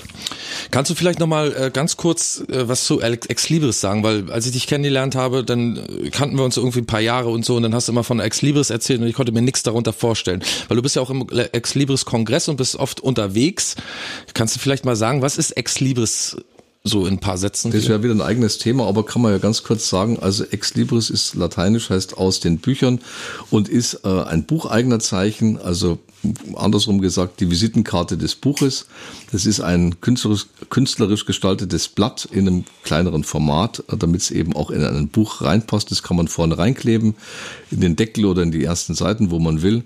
Kannst 0.69 0.91
du 0.91 0.95
vielleicht 0.95 1.19
nochmal 1.19 1.55
äh, 1.55 1.71
ganz 1.71 1.97
kurz 1.97 2.43
äh, 2.49 2.67
was 2.67 2.85
zu 2.85 3.01
Alex 3.01 3.25
Ex 3.27 3.49
Libris 3.49 3.81
sagen? 3.81 4.03
Weil 4.03 4.31
als 4.31 4.45
ich 4.45 4.51
dich 4.51 4.67
kennengelernt 4.67 5.15
habe, 5.15 5.43
dann 5.43 5.77
äh, 5.77 6.09
kannten 6.11 6.37
wir 6.37 6.43
uns 6.43 6.55
irgendwie 6.57 6.79
ein 6.81 6.85
paar 6.85 6.99
Jahre 6.99 7.29
und 7.29 7.43
so 7.43 7.55
und 7.55 7.63
dann 7.63 7.73
hast 7.73 7.87
du 7.87 7.93
immer 7.93 8.03
von 8.03 8.19
Ex 8.19 8.43
Libris 8.43 8.69
erzählt 8.69 9.01
und 9.01 9.07
ich 9.07 9.15
konnte 9.15 9.31
mir 9.31 9.41
nichts 9.41 9.63
darunter 9.63 9.91
vorstellen. 9.91 10.43
Weil 10.67 10.75
du 10.77 10.83
bist 10.83 10.95
ja 10.95 11.01
auch 11.01 11.09
im 11.09 11.27
Ex 11.51 11.73
Libris 11.73 12.05
Kongress 12.05 12.47
und 12.47 12.57
bist 12.57 12.75
oft 12.75 12.99
unterwegs. 12.99 13.75
Kannst 14.35 14.55
du 14.55 14.59
vielleicht 14.59 14.85
mal 14.85 14.95
sagen, 14.95 15.23
was 15.23 15.39
ist 15.39 15.51
Ex 15.57 15.79
Libris 15.79 16.37
so 16.85 17.05
in 17.05 17.13
ein 17.13 17.19
paar 17.19 17.37
Sätzen? 17.37 17.71
Das 17.71 17.87
wäre 17.87 18.03
wieder 18.03 18.13
ein 18.13 18.21
eigenes 18.21 18.57
Thema, 18.57 18.87
aber 18.87 19.05
kann 19.05 19.21
man 19.21 19.31
ja 19.31 19.37
ganz 19.37 19.63
kurz 19.63 19.89
sagen, 19.89 20.19
also 20.19 20.43
Ex 20.43 20.75
Libris 20.75 21.09
ist 21.09 21.33
lateinisch, 21.33 21.89
heißt 21.89 22.17
aus 22.17 22.41
den 22.41 22.57
Büchern 22.57 22.99
und 23.49 23.69
ist 23.69 24.01
äh, 24.03 24.23
ein 24.23 24.43
bucheigener 24.43 24.99
Zeichen, 24.99 25.57
also 25.57 25.99
andersrum 26.55 26.99
gesagt 26.99 27.39
die 27.39 27.49
Visitenkarte 27.49 28.17
des 28.17 28.35
Buches. 28.35 28.87
Das 29.31 29.45
ist 29.45 29.61
ein 29.61 30.01
künstlerisch, 30.01 30.47
künstlerisch 30.69 31.25
gestaltetes 31.25 31.87
Blatt 31.87 32.27
in 32.29 32.47
einem 32.47 32.65
kleineren 32.83 33.23
Format, 33.23 33.81
äh, 33.87 33.95
damit 33.95 34.19
es 34.19 34.31
eben 34.31 34.53
auch 34.53 34.69
in 34.69 34.83
ein 34.83 35.07
Buch 35.07 35.41
reinpasst. 35.41 35.89
Das 35.89 36.03
kann 36.03 36.17
man 36.17 36.27
vorne 36.27 36.57
reinkleben, 36.57 37.15
in 37.71 37.79
den 37.79 37.95
Deckel 37.95 38.25
oder 38.25 38.43
in 38.43 38.51
die 38.51 38.63
ersten 38.63 38.93
Seiten, 38.93 39.31
wo 39.31 39.39
man 39.39 39.61
will. 39.61 39.85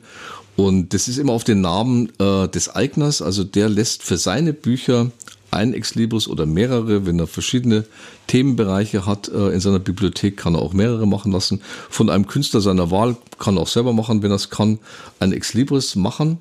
Und 0.56 0.96
das 0.96 1.08
ist 1.08 1.20
immer 1.20 1.34
auf 1.34 1.44
den 1.44 1.62
Namen 1.62 2.12
äh, 2.18 2.48
des 2.48 2.76
Eigners, 2.76 3.22
also 3.22 3.44
der 3.44 3.70
lässt 3.70 4.02
für 4.02 4.18
seine 4.18 4.54
Bücher 4.54 5.12
ein 5.52 5.74
Exlibris 5.74 6.28
oder 6.28 6.46
mehrere, 6.46 7.06
wenn 7.06 7.20
er 7.20 7.28
verschiedene 7.28 7.86
Themenbereiche 8.28 9.06
hat 9.06 9.30
äh, 9.30 9.50
in 9.50 9.60
seiner 9.60 9.80
Bibliothek, 9.80 10.38
kann 10.38 10.56
er 10.56 10.62
auch 10.62 10.74
mehrere 10.74 11.08
machen 11.08 11.32
lassen. 11.32 11.62
Von 11.90 12.10
einem 12.10 12.28
Künstler 12.28 12.62
seiner 12.62 12.92
Wahl 12.92 13.18
kann 13.40 13.58
er 13.58 13.62
auch 13.62 13.68
selber 13.68 13.94
machen, 13.94 14.22
wenn 14.24 14.32
er 14.32 14.36
es 14.36 14.50
kann, 14.50 14.80
ein 15.20 15.32
Exlibris 15.32 15.96
machen 15.96 16.40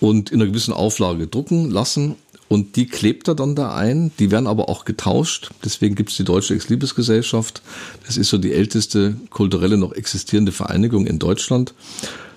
und 0.00 0.30
in 0.30 0.40
einer 0.40 0.50
gewissen 0.50 0.72
Auflage 0.72 1.26
drucken 1.26 1.70
lassen. 1.70 2.16
Und 2.48 2.76
die 2.76 2.86
klebt 2.86 3.28
er 3.28 3.34
dann 3.34 3.54
da 3.54 3.74
ein. 3.74 4.10
Die 4.18 4.30
werden 4.30 4.46
aber 4.46 4.70
auch 4.70 4.86
getauscht. 4.86 5.50
Deswegen 5.64 5.94
gibt 5.94 6.10
es 6.10 6.16
die 6.16 6.24
Deutsche 6.24 6.54
Exlibris-Gesellschaft. 6.54 7.60
Das 8.06 8.16
ist 8.16 8.30
so 8.30 8.38
die 8.38 8.54
älteste 8.54 9.16
kulturelle 9.28 9.76
noch 9.76 9.92
existierende 9.92 10.52
Vereinigung 10.52 11.06
in 11.06 11.18
Deutschland. 11.18 11.74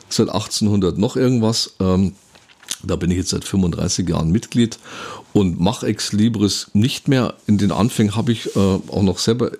Seit 0.10 0.28
1800 0.28 0.98
noch 0.98 1.16
irgendwas. 1.16 1.76
Da 2.84 2.96
bin 2.96 3.12
ich 3.12 3.18
jetzt 3.18 3.30
seit 3.30 3.46
35 3.46 4.10
Jahren 4.10 4.32
Mitglied 4.32 4.80
und 5.34 5.60
mache 5.60 5.88
Ex 5.88 6.14
Libris 6.14 6.68
nicht 6.74 7.08
mehr. 7.08 7.36
In 7.48 7.58
den 7.58 7.72
Anfängen 7.72 8.16
habe 8.16 8.32
ich 8.32 8.56
äh, 8.56 8.60
auch 8.60 9.04
noch 9.04 9.20
selber 9.20 9.52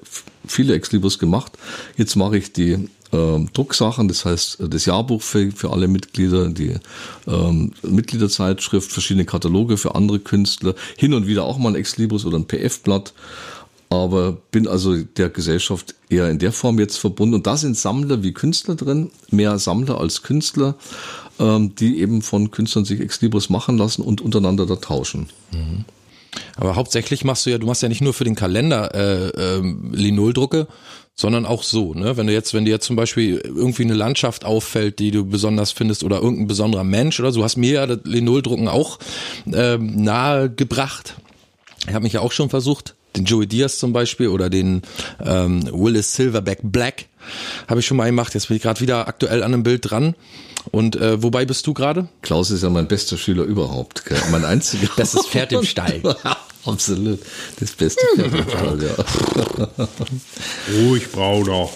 viele 0.48 0.74
Ex 0.74 0.92
Libris 0.92 1.20
gemacht. 1.20 1.54
Jetzt 1.98 2.16
mache 2.16 2.38
ich 2.38 2.54
die 2.54 2.90
ähm, 3.14 3.50
Drucksachen, 3.54 4.08
das 4.08 4.26
heißt 4.26 4.62
äh, 4.62 4.70
das 4.70 4.86
Jahrbuch 4.86 5.22
für, 5.22 5.52
für 5.52 5.72
alle 5.72 5.88
Mitglieder, 5.88 6.50
die 6.50 6.76
ähm, 7.28 7.74
Mitgliederzeitschrift, 7.84 8.92
verschiedene 8.92 9.26
Kataloge 9.26 9.78
für 9.78 9.96
andere 9.96 10.20
Künstler, 10.20 10.76
hin 10.98 11.14
und 11.14 11.28
wieder 11.28 11.44
auch 11.44 11.58
mal 11.58 11.70
ein 11.70 11.76
Ex 11.76 11.98
Libris 11.98 12.26
oder 12.26 12.38
ein 12.38 12.48
PF-Blatt. 12.48 13.14
Aber 13.90 14.38
bin 14.52 14.70
also 14.70 14.96
der 14.96 15.30
Gesellschaft 15.30 15.96
eher 16.08 16.30
in 16.30 16.40
der 16.40 16.54
Form 16.54 16.80
jetzt 16.80 16.98
verbunden. 16.98 17.36
Und 17.36 17.46
da 17.46 17.58
sind 17.58 17.76
Sammler 17.76 18.24
wie 18.24 18.32
Künstler 18.32 18.76
drin, 18.76 19.12
mehr 19.32 19.60
Sammler 19.60 20.00
als 20.00 20.24
Künstler, 20.24 20.76
ähm, 21.42 21.76
die 21.76 22.00
eben 22.00 22.22
von 22.22 22.52
Künstlern 22.52 22.86
sich 22.86 23.02
Ex 23.02 23.22
Libris 23.22 23.50
machen 23.50 23.78
lassen 23.78 24.04
und 24.04 24.22
untereinander 24.22 24.66
da 24.66 24.76
tauschen. 24.76 25.28
Aber 26.56 26.76
hauptsächlich 26.76 27.24
machst 27.26 27.46
du 27.46 27.50
ja, 27.50 27.58
du 27.58 27.68
machst 27.68 27.82
ja 27.82 27.90
nicht 27.90 28.02
nur 28.02 28.14
für 28.14 28.24
den 28.24 28.36
Kalender 28.36 28.94
äh, 28.94 29.58
ähm, 29.58 29.92
Linoldrucke, 29.94 30.68
sondern 31.16 31.46
auch 31.46 31.64
so, 31.64 31.94
ne? 31.94 32.16
Wenn 32.16 32.28
du 32.28 32.34
jetzt, 32.34 32.54
wenn 32.54 32.64
dir 32.64 32.72
jetzt 32.72 32.86
zum 32.86 32.96
Beispiel 32.96 33.38
irgendwie 33.44 33.84
eine 33.84 33.96
Landschaft 33.96 34.46
auffällt, 34.46 35.00
die 35.00 35.12
du 35.12 35.26
besonders 35.26 35.72
findest 35.72 36.04
oder 36.04 36.22
irgendein 36.22 36.48
besonderer 36.48 36.84
Mensch 36.84 37.20
oder 37.20 37.32
so, 37.32 37.44
hast 37.44 37.58
mir 37.58 37.74
ja 37.74 37.88
das 37.88 38.00
Linoldrucken 38.06 38.68
auch 38.68 39.00
ähm, 39.52 40.04
nahe 40.04 40.50
gebracht. 40.50 41.16
Ich 41.88 41.94
habe 41.94 42.04
mich 42.04 42.14
ja 42.14 42.22
auch 42.22 42.32
schon 42.32 42.50
versucht, 42.50 42.96
den 43.16 43.26
Joey 43.26 43.48
Diaz 43.48 43.78
zum 43.80 43.92
Beispiel 43.92 44.30
oder 44.30 44.50
den 44.50 44.84
ähm, 45.24 45.68
Willis 45.72 46.14
Silverback 46.16 46.60
Black 46.64 47.08
habe 47.68 47.80
ich 47.80 47.86
schon 47.86 47.98
mal 47.98 48.06
gemacht. 48.06 48.34
Jetzt 48.34 48.48
bin 48.48 48.58
ich 48.58 48.64
gerade 48.64 48.80
wieder 48.82 49.08
aktuell 49.08 49.44
an 49.44 49.54
einem 49.54 49.64
Bild 49.64 49.90
dran. 49.90 50.16
Und 50.72 50.96
äh, 50.96 51.22
wobei 51.24 51.46
bist 51.46 51.66
du 51.66 51.74
gerade? 51.74 52.08
Klaus 52.22 52.52
ist 52.52 52.62
ja 52.64 52.70
mein 52.70 52.88
bester 52.88 53.18
Schüler 53.18 53.44
überhaupt. 53.44 54.06
Gell? 54.06 54.20
Mein 54.32 54.46
einziger. 54.46 54.88
Bestes 54.96 55.26
Pferd 55.28 55.52
im 55.54 55.64
Stall. 55.64 56.02
Absolut. 56.66 57.20
Das 57.60 57.72
beste 57.72 58.02
Pferd 58.16 58.34
im 58.34 58.48
Stall, 58.50 58.84
ja. 58.84 59.88
Ruhig, 60.88 61.12
Brauner. 61.12 61.68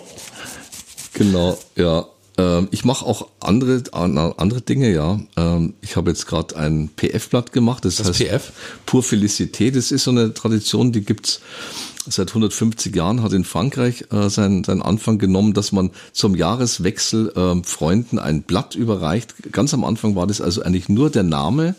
Genau, 1.13 1.57
ja. 1.75 2.05
Ähm, 2.37 2.67
ich 2.71 2.83
mache 2.83 3.05
auch 3.05 3.29
andere 3.39 3.81
an- 3.93 4.17
andere 4.17 4.61
Dinge, 4.61 4.91
ja. 4.93 5.19
Ähm, 5.37 5.73
ich 5.81 5.95
habe 5.95 6.11
jetzt 6.11 6.27
gerade 6.27 6.55
ein 6.57 6.89
PF-Blatt 6.95 7.53
gemacht. 7.53 7.85
Das, 7.85 7.99
Was 7.99 8.07
heißt 8.09 8.19
PF? 8.19 8.51
Pur 8.85 9.01
Félicité. 9.01 9.71
Das 9.71 9.91
ist 9.91 10.03
so 10.03 10.11
eine 10.11 10.33
Tradition, 10.33 10.91
die 10.91 11.01
gibt's 11.01 11.39
seit 12.07 12.29
150 12.29 12.95
Jahren, 12.95 13.21
hat 13.21 13.33
in 13.33 13.43
Frankreich 13.43 14.05
äh, 14.11 14.29
seinen, 14.29 14.63
seinen 14.63 14.81
Anfang 14.81 15.17
genommen, 15.17 15.53
dass 15.53 15.71
man 15.71 15.91
zum 16.11 16.35
Jahreswechsel 16.35 17.33
ähm, 17.35 17.63
Freunden 17.63 18.19
ein 18.19 18.43
Blatt 18.43 18.75
überreicht. 18.75 19.51
Ganz 19.51 19.73
am 19.73 19.83
Anfang 19.83 20.15
war 20.15 20.27
das 20.27 20.41
also 20.41 20.61
eigentlich 20.61 20.89
nur 20.89 21.09
der 21.09 21.23
Name 21.23 21.75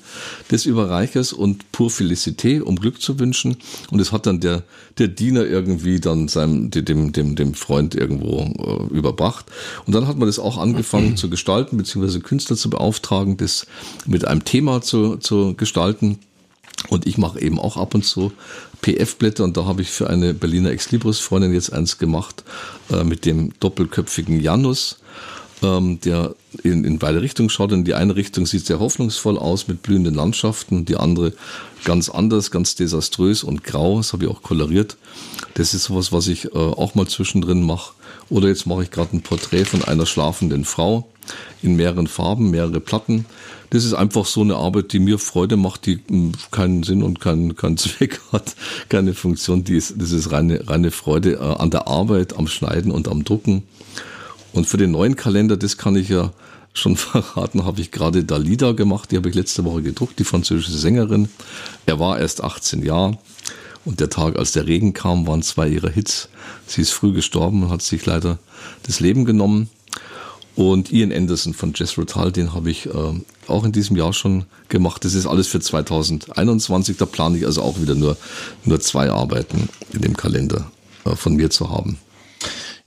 des 0.51 0.67
Überreichers 0.67 1.33
und 1.33 1.71
Pur 1.73 1.91
Félicité, 1.91 2.61
um 2.61 2.77
Glück 2.77 3.01
zu 3.01 3.19
wünschen. 3.19 3.57
Und 3.91 4.01
es 4.01 4.13
hat 4.13 4.27
dann 4.27 4.41
der, 4.41 4.63
der 4.99 5.09
Diener 5.09 5.45
irgendwie 5.45 6.01
dann 6.01 6.29
seinem, 6.29 6.71
dem, 6.71 7.13
dem, 7.13 7.37
dem 7.37 7.55
Freund 7.55 7.95
irgendwo 7.95 8.41
äh, 8.41 8.95
überbracht. 8.95 9.47
Und 9.87 9.95
dann 9.95 10.09
hat 10.09 10.19
man 10.19 10.27
das 10.27 10.39
auch 10.39 10.59
angefangen 10.59 11.17
zu 11.17 11.31
gestalten, 11.31 11.77
beziehungsweise 11.77 12.21
Künstler 12.21 12.57
zu 12.57 12.71
beauftragen, 12.71 13.37
das 13.37 13.67
mit 14.07 14.27
einem 14.27 14.45
Thema 14.45 14.83
zu, 14.83 15.17
zu 15.17 15.55
gestalten. 15.55 16.19
Und 16.89 17.07
ich 17.07 17.19
mache 17.19 17.41
eben 17.41 17.59
auch 17.59 17.77
ab 17.77 17.95
und 17.95 18.05
zu 18.05 18.33
PF-Blätter 18.87 19.43
und 19.43 19.57
da 19.57 19.65
habe 19.65 19.83
ich 19.83 19.91
für 19.91 20.09
eine 20.09 20.33
Berliner 20.33 20.71
Ex-Libris-Freundin 20.71 21.53
jetzt 21.53 21.73
eins 21.73 21.99
gemacht 21.99 22.45
äh, 22.91 23.03
mit 23.03 23.25
dem 23.25 23.53
doppelköpfigen 23.59 24.41
Janus. 24.41 24.99
ähm, 25.63 26.01
der 26.01 26.35
in, 26.63 26.85
in 26.85 26.99
beide 26.99 27.23
Richtungen 27.23 27.49
schaut. 27.49 27.73
In 27.73 27.85
die 27.85 27.95
eine 27.95 28.15
Richtung 28.15 28.47
sieht 28.47 28.67
sehr 28.67 28.79
hoffnungsvoll 28.79 29.39
aus 29.39 29.69
mit 29.69 29.83
blühenden 29.83 30.15
Landschaften, 30.15 30.85
die 30.85 30.97
andere 30.97 31.33
ganz 31.85 32.11
anders, 32.11 32.51
ganz 32.51 32.75
desaströs 32.75 33.43
und 33.43 33.65
grau. 33.65 33.97
Das 33.97 34.13
habe 34.13 34.25
ich 34.25 34.31
auch 34.31 34.43
koloriert. 34.43 34.97
Das 35.55 35.73
ist 35.73 35.85
sowas, 35.85 36.13
was 36.13 36.29
ich 36.29 36.45
äh, 36.47 36.59
auch 36.59 36.95
mal 36.95 37.07
zwischendrin 37.07 37.63
mache. 37.63 37.95
Oder 38.29 38.49
jetzt 38.49 38.67
mache 38.67 38.83
ich 38.83 38.91
gerade 38.91 39.17
ein 39.17 39.23
Porträt 39.23 39.65
von 39.65 39.83
einer 39.83 40.05
schlafenden 40.05 40.65
Frau 40.65 41.09
in 41.63 41.77
mehreren 41.77 42.07
Farben, 42.07 42.51
mehrere 42.51 42.81
Platten. 42.81 43.27
Das 43.71 43.85
ist 43.85 43.95
einfach 43.95 44.27
so 44.27 44.43
eine 44.43 44.57
Arbeit, 44.57 44.93
die 44.93 44.99
mir 44.99 45.19
Freude 45.19 45.57
macht, 45.57 45.87
die 45.87 46.01
mh, 46.09 46.33
keinen 46.51 46.83
Sinn 46.83 47.03
und 47.03 47.21
keinen, 47.21 47.57
keinen 47.57 47.77
Zweck 47.79 48.21
hat, 48.33 48.55
keine 48.89 49.15
Funktion. 49.15 49.65
Die 49.65 49.77
ist, 49.77 49.95
das 49.99 50.13
ist 50.13 50.33
reine, 50.33 50.69
reine 50.69 50.91
Freude 50.91 51.35
äh, 51.35 51.39
an 51.39 51.71
der 51.71 51.89
Arbeit, 51.89 52.37
am 52.37 52.47
Schneiden 52.47 52.91
und 52.91 53.09
am 53.09 53.25
Drucken. 53.25 53.65
Und 54.53 54.67
für 54.67 54.77
den 54.77 54.93
neuen 54.93 55.17
Kalender, 55.17 55.57
das 55.57 55.77
kann 55.77 55.97
ich 55.97 56.09
ja 56.09 56.33
schon 56.73 56.97
verraten, 56.97 57.65
habe 57.65 57.81
ich 57.81 57.91
gerade 57.91 58.25
Dalida 58.25 58.73
gemacht. 58.73 59.11
Die 59.11 59.17
habe 59.17 59.29
ich 59.29 59.35
letzte 59.35 59.65
Woche 59.65 59.83
gedruckt, 59.83 60.19
die 60.19 60.25
französische 60.25 60.77
Sängerin. 60.77 61.29
Er 61.87 61.99
war 61.99 62.19
erst 62.19 62.43
18 62.43 62.83
Jahre. 62.83 63.19
Und 63.85 64.01
der 64.01 64.11
Tag, 64.11 64.37
als 64.37 64.51
der 64.51 64.67
Regen 64.67 64.95
kam, 64.95 65.29
waren 65.29 65.43
zwei 65.43 65.69
ihrer 65.69 65.91
Hits. 65.91 66.29
Sie 66.67 66.83
ist 66.83 66.91
früh 66.91 67.13
gestorben 67.13 67.63
und 67.63 67.71
hat 67.71 67.83
sich 67.83 68.05
leider 68.05 68.39
das 68.83 68.99
Leben 68.99 69.25
genommen. 69.25 69.71
Und 70.57 70.91
Ian 70.91 71.13
Anderson 71.13 71.53
von 71.53 71.73
Jess 71.77 71.99
Rotal, 71.99 72.33
den 72.33 72.55
habe 72.55 72.71
ich 72.71 72.87
äh, 72.87 72.91
auch 73.47 73.65
in 73.65 73.73
diesem 73.73 73.95
Jahr 73.97 74.15
schon 74.15 74.47
gemacht. 74.71 75.05
Das 75.05 75.13
ist 75.13 75.27
alles 75.27 75.47
für 75.47 75.61
2021. 75.61 76.97
Da 76.97 77.05
plane 77.05 77.37
ich 77.37 77.45
also 77.45 77.61
auch 77.61 77.79
wieder 77.79 77.95
nur, 77.95 78.17
nur 78.65 78.81
zwei 78.81 79.11
Arbeiten 79.11 79.69
in 79.93 80.01
dem 80.01 80.17
Kalender 80.17 80.71
äh, 81.05 81.15
von 81.15 81.37
mir 81.37 81.51
zu 81.51 81.71
haben. 81.71 81.99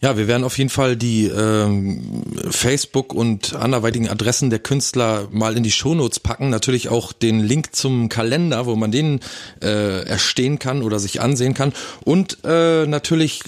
Ja, 0.01 0.17
wir 0.17 0.29
werden 0.29 0.45
auf 0.45 0.57
jeden 0.57 0.69
Fall 0.69 0.95
die 0.95 1.25
ähm, 1.25 2.23
Facebook- 2.49 3.13
und 3.13 3.53
anderweitigen 3.53 4.07
Adressen 4.07 4.49
der 4.49 4.59
Künstler 4.59 5.27
mal 5.29 5.57
in 5.57 5.63
die 5.63 5.71
Shownotes 5.71 6.21
packen. 6.21 6.49
Natürlich 6.49 6.87
auch 6.87 7.11
den 7.11 7.41
Link 7.41 7.75
zum 7.75 8.07
Kalender, 8.07 8.65
wo 8.65 8.77
man 8.77 8.91
den 8.91 9.19
äh, 9.61 10.05
erstehen 10.05 10.57
kann 10.57 10.83
oder 10.83 10.99
sich 10.99 11.19
ansehen 11.19 11.53
kann. 11.53 11.73
Und 12.05 12.37
äh, 12.45 12.87
natürlich 12.87 13.43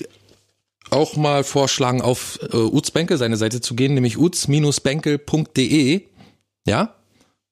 auch 0.91 1.15
mal 1.15 1.43
vorschlagen, 1.43 2.01
auf 2.01 2.39
äh, 2.51 2.57
Uts 2.57 2.91
Benkel 2.91 3.17
seine 3.17 3.37
Seite 3.37 3.61
zu 3.61 3.75
gehen, 3.75 3.93
nämlich 3.93 4.17
uts-benkel.de. 4.17 6.01
Ja? 6.65 6.95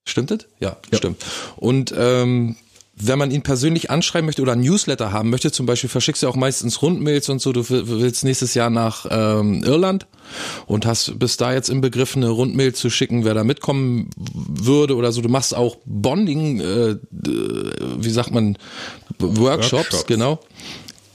Stimmt 0.05 0.31
das? 0.31 0.39
Ja, 0.59 0.77
ja, 0.91 0.97
stimmt. 0.97 1.23
Und 1.55 1.93
ähm, 1.97 2.55
wenn 3.01 3.17
man 3.17 3.31
ihn 3.31 3.43
persönlich 3.43 3.89
anschreiben 3.89 4.25
möchte 4.25 4.41
oder 4.41 4.51
ein 4.53 4.59
Newsletter 4.59 5.13
haben 5.13 5.29
möchte, 5.29 5.51
zum 5.51 5.65
Beispiel 5.65 5.89
verschickst 5.89 6.21
du 6.21 6.27
auch 6.27 6.35
meistens 6.35 6.81
Rundmails 6.81 7.29
und 7.29 7.41
so, 7.41 7.53
du 7.53 7.69
willst 7.69 8.25
nächstes 8.25 8.55
Jahr 8.55 8.69
nach 8.69 9.05
ähm, 9.09 9.63
Irland 9.63 10.05
und 10.65 10.85
hast 10.85 11.17
bis 11.17 11.37
da 11.37 11.53
jetzt 11.53 11.69
im 11.69 11.79
Begriff 11.79 12.17
eine 12.17 12.29
Rundmail 12.29 12.73
zu 12.73 12.89
schicken, 12.89 13.23
wer 13.23 13.33
da 13.33 13.45
mitkommen 13.45 14.09
würde 14.17 14.95
oder 14.95 15.13
so. 15.13 15.21
Du 15.21 15.29
machst 15.29 15.55
auch 15.55 15.77
Bonding, 15.85 16.59
äh, 16.59 16.97
wie 17.11 18.09
sagt 18.09 18.31
man, 18.31 18.57
Workshops, 19.17 19.71
Workshops. 19.71 20.05
genau. 20.05 20.39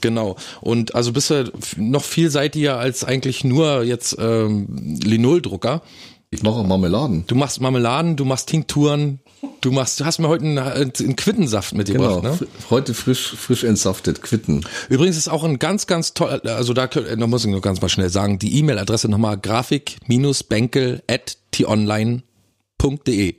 Genau. 0.05 0.35
Und 0.61 0.93
also 0.93 1.11
bist 1.13 1.31
du 1.31 1.51
noch 1.77 2.03
vielseitiger 2.03 2.77
als 2.77 3.03
eigentlich 3.03 3.43
nur 3.43 3.83
jetzt 3.83 4.15
ähm, 4.19 4.99
Linoldrucker. 5.03 5.81
Ich 6.29 6.43
mache 6.43 6.63
Marmeladen. 6.63 7.23
Du 7.27 7.35
machst 7.35 7.59
Marmeladen, 7.61 8.15
du 8.17 8.25
machst 8.25 8.49
Tinkturen, 8.49 9.19
du 9.61 9.71
machst, 9.71 9.99
du 9.99 10.05
hast 10.05 10.19
mir 10.19 10.27
heute 10.27 10.43
einen, 10.45 10.59
einen 10.59 11.15
Quittensaft 11.15 11.73
mitgebracht, 11.73 12.21
genau, 12.21 12.35
ne? 12.35 12.47
Heute 12.69 12.93
frisch, 12.93 13.35
frisch 13.35 13.63
entsaftet, 13.63 14.21
Quitten. 14.21 14.65
Übrigens 14.89 15.17
ist 15.17 15.29
auch 15.29 15.43
ein 15.43 15.59
ganz, 15.59 15.87
ganz 15.87 16.13
toll, 16.13 16.41
also 16.43 16.73
da, 16.73 16.87
da 16.87 17.27
muss 17.27 17.45
ich 17.45 17.51
nur 17.51 17.61
ganz 17.61 17.81
mal 17.81 17.89
schnell 17.89 18.09
sagen, 18.09 18.37
die 18.37 18.59
E-Mail-Adresse 18.59 19.07
nochmal 19.07 19.37
grafik-benkel 19.37 21.03
at 21.09 21.37
tonline.de. 21.51 23.35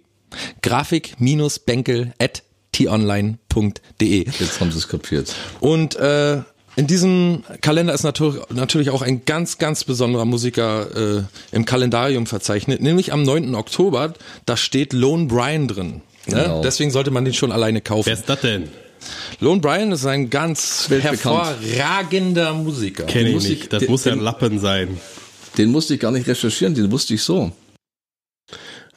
Grafik-benkel 0.63 2.13
at 2.19 2.43
tonline.de. 2.73 4.27
Jetzt 4.39 4.61
haben 4.61 4.73
sie 4.73 4.79
es 4.79 4.89
kapiert. 4.89 5.35
Und 5.61 5.97
äh, 5.97 6.43
in 6.77 6.87
diesem 6.87 7.43
Kalender 7.63 7.95
ist 7.95 8.03
natürlich, 8.03 8.43
natürlich 8.51 8.91
auch 8.91 9.01
ein 9.01 9.25
ganz, 9.25 9.57
ganz 9.57 9.85
besonderer 9.85 10.27
Musiker 10.27 11.19
äh, 11.19 11.23
im 11.53 11.65
Kalendarium 11.65 12.27
verzeichnet, 12.27 12.83
nämlich 12.83 13.13
am 13.15 13.23
9. 13.23 13.55
Oktober, 13.55 14.13
da 14.45 14.57
steht 14.59 14.93
Lone 14.93 15.27
Brian 15.27 15.69
drin. 15.69 16.03
Ne? 16.27 16.43
Genau. 16.43 16.63
Deswegen 16.63 16.91
sollte 16.91 17.11
man 17.11 17.25
den 17.25 17.33
schon 17.33 17.51
alleine 17.51 17.81
kaufen. 17.81 18.07
Wer 18.07 18.15
ist 18.15 18.29
das 18.29 18.41
denn? 18.43 18.69
Lone 19.41 19.61
Brian 19.61 19.91
ist 19.93 20.05
ein 20.05 20.29
ganz 20.29 20.89
hervorragender 20.91 22.53
Musiker. 22.53 23.05
Kenn 23.05 23.27
ich 23.27 23.49
nicht. 23.49 23.73
Das 23.73 23.81
den, 23.81 23.91
muss 23.91 24.05
ja 24.05 24.13
ein 24.13 24.21
Lappen 24.21 24.59
sein. 24.59 25.01
Den 25.57 25.71
musste 25.71 25.95
ich 25.95 26.01
gar 26.01 26.13
nicht 26.13 26.27
recherchieren, 26.27 26.75
den 26.75 26.91
wusste 26.91 27.15
ich 27.15 27.23
so. 27.23 27.53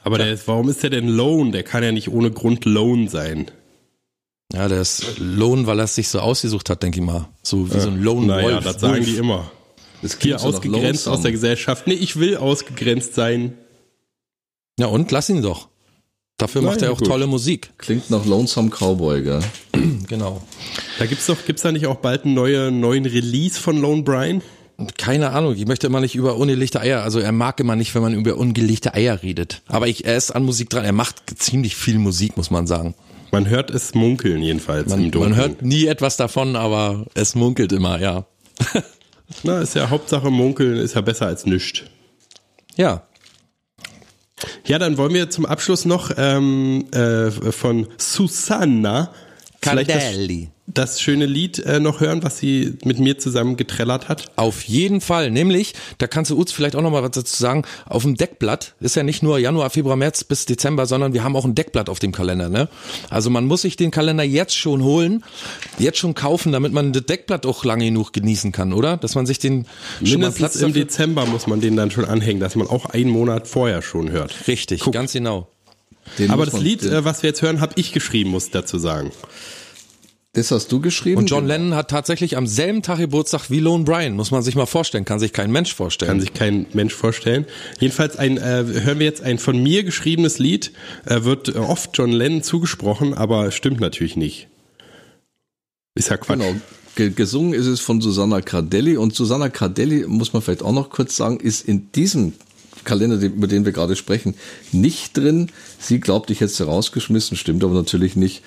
Aber 0.03 0.17
der 0.17 0.31
ist, 0.31 0.47
warum 0.47 0.69
ist 0.69 0.83
der 0.83 0.89
denn 0.89 1.07
Lone? 1.07 1.51
Der 1.51 1.63
kann 1.63 1.83
ja 1.83 1.91
nicht 1.91 2.09
ohne 2.09 2.31
Grund 2.31 2.65
Lone 2.65 3.09
sein. 3.09 3.51
Ja, 4.51 4.67
der 4.67 4.81
ist 4.81 5.19
Lone, 5.19 5.67
weil 5.67 5.79
er 5.79 5.85
es 5.85 5.95
sich 5.95 6.07
so 6.07 6.19
ausgesucht 6.19 6.69
hat, 6.69 6.81
denke 6.81 6.99
ich 6.99 7.05
mal. 7.05 7.29
So 7.43 7.69
wie 7.69 7.75
ja. 7.75 7.81
so 7.81 7.89
ein 7.89 8.01
Lone 8.01 8.27
naja, 8.27 8.43
Wolf. 8.43 8.65
Ja, 8.65 8.71
das 8.71 8.81
sagen 8.81 9.05
die 9.05 9.15
immer. 9.15 9.51
Das 10.01 10.17
Hier 10.19 10.41
ausgegrenzt 10.41 11.07
aus 11.07 11.21
der 11.21 11.31
Gesellschaft. 11.31 11.85
Nee, 11.85 11.93
ich 11.93 12.17
will 12.17 12.37
ausgegrenzt 12.37 13.13
sein. 13.15 13.57
Ja, 14.79 14.87
und 14.87 15.11
lass 15.11 15.29
ihn 15.29 15.41
doch. 15.41 15.67
Dafür 16.37 16.61
Nein, 16.61 16.71
macht 16.71 16.81
er 16.81 16.93
auch 16.93 16.99
gut. 16.99 17.07
tolle 17.07 17.27
Musik. 17.27 17.71
Klingt 17.77 18.09
nach 18.09 18.25
Lonesome 18.25 18.69
Cowboy, 18.69 19.21
gell? 19.23 19.41
genau. 20.07 20.41
Da 20.97 21.05
gibt's 21.05 21.25
doch, 21.25 21.37
gibt's 21.45 21.63
da 21.63 21.71
nicht 21.71 21.85
auch 21.85 21.97
bald 21.97 22.23
einen 22.23 22.33
neuen, 22.33 22.79
neuen 22.79 23.05
Release 23.05 23.59
von 23.59 23.79
Lone 23.79 24.03
Brian? 24.03 24.41
Keine 24.97 25.31
Ahnung, 25.31 25.55
ich 25.57 25.67
möchte 25.67 25.87
immer 25.87 25.99
nicht 25.99 26.15
über 26.15 26.37
ungelegte 26.37 26.79
Eier, 26.79 27.03
also 27.03 27.19
er 27.19 27.33
mag 27.33 27.59
immer 27.59 27.75
nicht, 27.75 27.93
wenn 27.93 28.01
man 28.01 28.13
über 28.13 28.37
ungelegte 28.37 28.93
Eier 28.93 29.21
redet. 29.21 29.61
Aber 29.67 29.89
ich, 29.89 30.05
er 30.05 30.15
ist 30.15 30.31
an 30.31 30.45
Musik 30.45 30.69
dran, 30.69 30.85
er 30.85 30.93
macht 30.93 31.21
ziemlich 31.37 31.75
viel 31.75 31.99
Musik, 31.99 32.37
muss 32.37 32.49
man 32.49 32.65
sagen. 32.65 32.95
Man 33.31 33.49
hört 33.49 33.69
es 33.69 33.93
munkeln 33.93 34.41
jedenfalls 34.41 34.89
man, 34.89 35.09
Man 35.09 35.35
hört 35.35 35.61
nie 35.61 35.85
etwas 35.85 36.17
davon, 36.17 36.55
aber 36.55 37.05
es 37.13 37.35
munkelt 37.35 37.71
immer, 37.71 37.99
ja. 37.99 38.25
Na, 39.43 39.59
ist 39.59 39.75
ja 39.75 39.89
Hauptsache 39.89 40.31
munkeln, 40.31 40.77
ist 40.77 40.95
ja 40.95 41.01
besser 41.01 41.27
als 41.27 41.45
nichts. 41.45 41.83
Ja. 42.75 43.03
Ja, 44.65 44.79
dann 44.79 44.97
wollen 44.97 45.13
wir 45.13 45.29
zum 45.29 45.45
Abschluss 45.45 45.85
noch 45.85 46.11
ähm, 46.17 46.85
äh, 46.91 47.29
von 47.29 47.87
Susanna 47.97 49.11
Candelli 49.61 50.49
das 50.73 51.01
schöne 51.01 51.25
Lied 51.25 51.59
äh, 51.59 51.79
noch 51.79 51.99
hören, 51.99 52.23
was 52.23 52.37
sie 52.37 52.77
mit 52.85 52.99
mir 52.99 53.17
zusammen 53.17 53.57
getrellert 53.57 54.07
hat? 54.07 54.31
Auf 54.35 54.63
jeden 54.63 55.01
Fall. 55.01 55.31
Nämlich, 55.31 55.73
da 55.97 56.07
kannst 56.07 56.31
du 56.31 56.37
Uts 56.37 56.51
vielleicht 56.51 56.75
auch 56.75 56.81
noch 56.81 56.91
mal 56.91 57.03
was 57.03 57.11
dazu 57.11 57.35
sagen, 57.35 57.63
auf 57.85 58.03
dem 58.03 58.15
Deckblatt 58.15 58.75
ist 58.79 58.95
ja 58.95 59.03
nicht 59.03 59.23
nur 59.23 59.39
Januar, 59.39 59.69
Februar, 59.69 59.95
März 59.95 60.23
bis 60.23 60.45
Dezember, 60.45 60.85
sondern 60.85 61.13
wir 61.13 61.23
haben 61.23 61.35
auch 61.35 61.45
ein 61.45 61.55
Deckblatt 61.55 61.89
auf 61.89 61.99
dem 61.99 62.11
Kalender. 62.11 62.49
Ne? 62.49 62.69
Also 63.09 63.29
man 63.29 63.45
muss 63.45 63.63
sich 63.63 63.75
den 63.75 63.91
Kalender 63.91 64.23
jetzt 64.23 64.55
schon 64.55 64.83
holen, 64.83 65.23
jetzt 65.79 65.97
schon 65.97 66.13
kaufen, 66.13 66.51
damit 66.51 66.71
man 66.71 66.93
das 66.93 67.05
Deckblatt 67.05 67.45
auch 67.45 67.65
lange 67.65 67.85
genug 67.85 68.13
genießen 68.13 68.51
kann, 68.51 68.73
oder? 68.73 68.97
Dass 68.97 69.15
man 69.15 69.25
sich 69.25 69.39
den 69.39 69.65
schon 70.03 70.21
mal 70.21 70.31
Platz 70.31 70.55
im 70.57 70.73
Dezember 70.73 71.25
muss 71.25 71.47
man 71.47 71.61
den 71.61 71.75
dann 71.75 71.91
schon 71.91 72.05
anhängen, 72.05 72.39
dass 72.39 72.55
man 72.55 72.67
auch 72.67 72.85
einen 72.85 73.09
Monat 73.09 73.47
vorher 73.47 73.81
schon 73.81 74.11
hört. 74.11 74.47
Richtig, 74.47 74.81
Guck. 74.81 74.93
ganz 74.93 75.13
genau. 75.13 75.47
Den 76.17 76.31
Aber 76.31 76.45
das 76.45 76.59
Lied, 76.59 76.83
äh, 76.83 77.05
was 77.05 77.23
wir 77.23 77.29
jetzt 77.29 77.41
hören, 77.41 77.61
habe 77.61 77.73
ich 77.75 77.91
geschrieben, 77.91 78.31
muss 78.31 78.45
ich 78.45 78.51
dazu 78.51 78.77
sagen. 78.77 79.11
Das 80.33 80.51
hast 80.51 80.71
du 80.71 80.79
geschrieben. 80.79 81.17
Und 81.17 81.29
John 81.29 81.47
Lennon 81.47 81.73
hat 81.73 81.89
tatsächlich 81.89 82.37
am 82.37 82.45
selben 82.45 82.83
Tag 82.83 82.99
Geburtstag 82.99 83.49
wie 83.49 83.59
Lone 83.59 83.83
Brian. 83.83 84.13
Muss 84.13 84.29
man 84.29 84.43
sich 84.43 84.55
mal 84.55 84.67
vorstellen. 84.67 85.03
Kann 85.03 85.19
sich 85.19 85.33
kein 85.33 85.51
Mensch 85.51 85.73
vorstellen. 85.73 86.09
Kann 86.09 86.21
sich 86.21 86.33
kein 86.33 86.67
Mensch 86.73 86.93
vorstellen. 86.93 87.45
Jedenfalls 87.79 88.15
ein, 88.15 88.37
äh, 88.37 88.63
hören 88.65 88.99
wir 88.99 89.07
jetzt 89.07 89.23
ein 89.23 89.39
von 89.39 89.61
mir 89.61 89.83
geschriebenes 89.83 90.37
Lied. 90.37 90.71
Äh, 91.05 91.23
wird 91.23 91.55
oft 91.55 91.91
John 91.95 92.11
Lennon 92.11 92.43
zugesprochen, 92.43 93.15
aber 93.15 93.49
stimmt 93.51 93.79
natürlich 93.79 94.15
nicht. 94.15 94.47
Ist 95.95 96.09
ja 96.09 96.17
Quatsch. 96.17 96.39
Genau. 96.39 96.55
Gesungen 97.15 97.53
ist 97.53 97.65
es 97.65 97.79
von 97.79 98.01
Susanna 98.01 98.41
Cardelli 98.41 98.97
und 98.97 99.15
Susanna 99.15 99.49
Cardelli, 99.49 100.05
muss 100.05 100.33
man 100.33 100.41
vielleicht 100.41 100.63
auch 100.63 100.73
noch 100.73 100.89
kurz 100.89 101.15
sagen, 101.15 101.39
ist 101.39 101.65
in 101.67 101.91
diesem 101.93 102.33
Kalender, 102.83 103.19
über 103.21 103.47
den 103.47 103.65
wir 103.65 103.71
gerade 103.71 103.95
sprechen, 103.95 104.35
nicht 104.71 105.17
drin. 105.17 105.51
Sie 105.79 105.99
glaubt, 105.99 106.29
ich 106.29 106.41
hätte 106.41 106.53
sie 106.53 106.65
rausgeschmissen, 106.65 107.37
stimmt 107.37 107.63
aber 107.63 107.73
natürlich 107.73 108.15
nicht. 108.15 108.43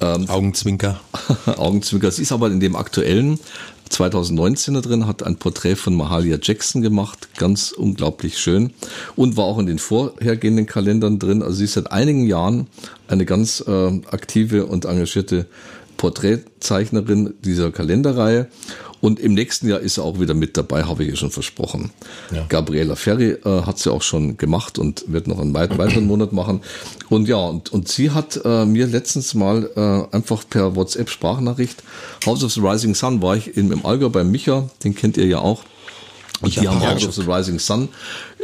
Ähm, 0.00 0.28
Augenzwinker. 0.28 1.00
Augenzwinker. 1.46 2.10
Sie 2.10 2.22
ist 2.22 2.32
aber 2.32 2.48
in 2.48 2.60
dem 2.60 2.76
aktuellen 2.76 3.38
2019er 3.90 4.80
drin, 4.80 5.06
hat 5.06 5.22
ein 5.22 5.36
Porträt 5.36 5.74
von 5.74 5.94
Mahalia 5.96 6.38
Jackson 6.40 6.80
gemacht, 6.80 7.28
ganz 7.36 7.72
unglaublich 7.72 8.38
schön 8.38 8.72
und 9.16 9.36
war 9.36 9.44
auch 9.44 9.58
in 9.58 9.66
den 9.66 9.78
vorhergehenden 9.78 10.66
Kalendern 10.66 11.18
drin. 11.18 11.42
Also 11.42 11.56
sie 11.56 11.64
ist 11.64 11.74
seit 11.74 11.90
einigen 11.90 12.26
Jahren 12.26 12.68
eine 13.08 13.24
ganz 13.24 13.64
äh, 13.66 14.00
aktive 14.10 14.66
und 14.66 14.84
engagierte 14.84 15.46
Porträtzeichnerin 15.96 17.34
dieser 17.44 17.72
Kalenderreihe 17.72 18.48
und 19.00 19.18
im 19.18 19.34
nächsten 19.34 19.68
Jahr 19.68 19.80
ist 19.80 19.98
er 19.98 20.04
auch 20.04 20.20
wieder 20.20 20.34
mit 20.34 20.56
dabei, 20.56 20.84
habe 20.84 21.04
ich 21.04 21.10
ja 21.10 21.16
schon 21.16 21.30
versprochen. 21.30 21.90
Ja. 22.34 22.44
Gabriela 22.48 22.96
Ferri 22.96 23.30
äh, 23.30 23.62
hat 23.62 23.78
sie 23.78 23.90
auch 23.90 24.02
schon 24.02 24.36
gemacht 24.36 24.78
und 24.78 25.04
wird 25.06 25.26
noch 25.26 25.38
einen 25.38 25.54
weiteren 25.54 26.06
Monat 26.06 26.32
machen. 26.32 26.60
Und 27.08 27.26
ja, 27.26 27.38
und, 27.38 27.72
und 27.72 27.88
sie 27.88 28.10
hat 28.10 28.40
äh, 28.44 28.66
mir 28.66 28.86
letztens 28.86 29.34
mal 29.34 29.70
äh, 29.74 30.14
einfach 30.14 30.44
per 30.48 30.76
WhatsApp-Sprachnachricht, 30.76 31.82
House 32.26 32.44
of 32.44 32.52
the 32.52 32.60
Rising 32.60 32.94
Sun 32.94 33.22
war 33.22 33.36
ich 33.36 33.56
in, 33.56 33.72
im 33.72 33.86
Allgäu 33.86 34.10
bei 34.10 34.24
Micha, 34.24 34.68
den 34.84 34.94
kennt 34.94 35.16
ihr 35.16 35.26
ja 35.26 35.38
auch. 35.38 35.64
Und 36.42 36.56
die 36.56 36.68
haben 36.68 36.80
House 36.80 37.06
of 37.06 37.14
the 37.14 37.22
Rising 37.22 37.58
Sun 37.58 37.88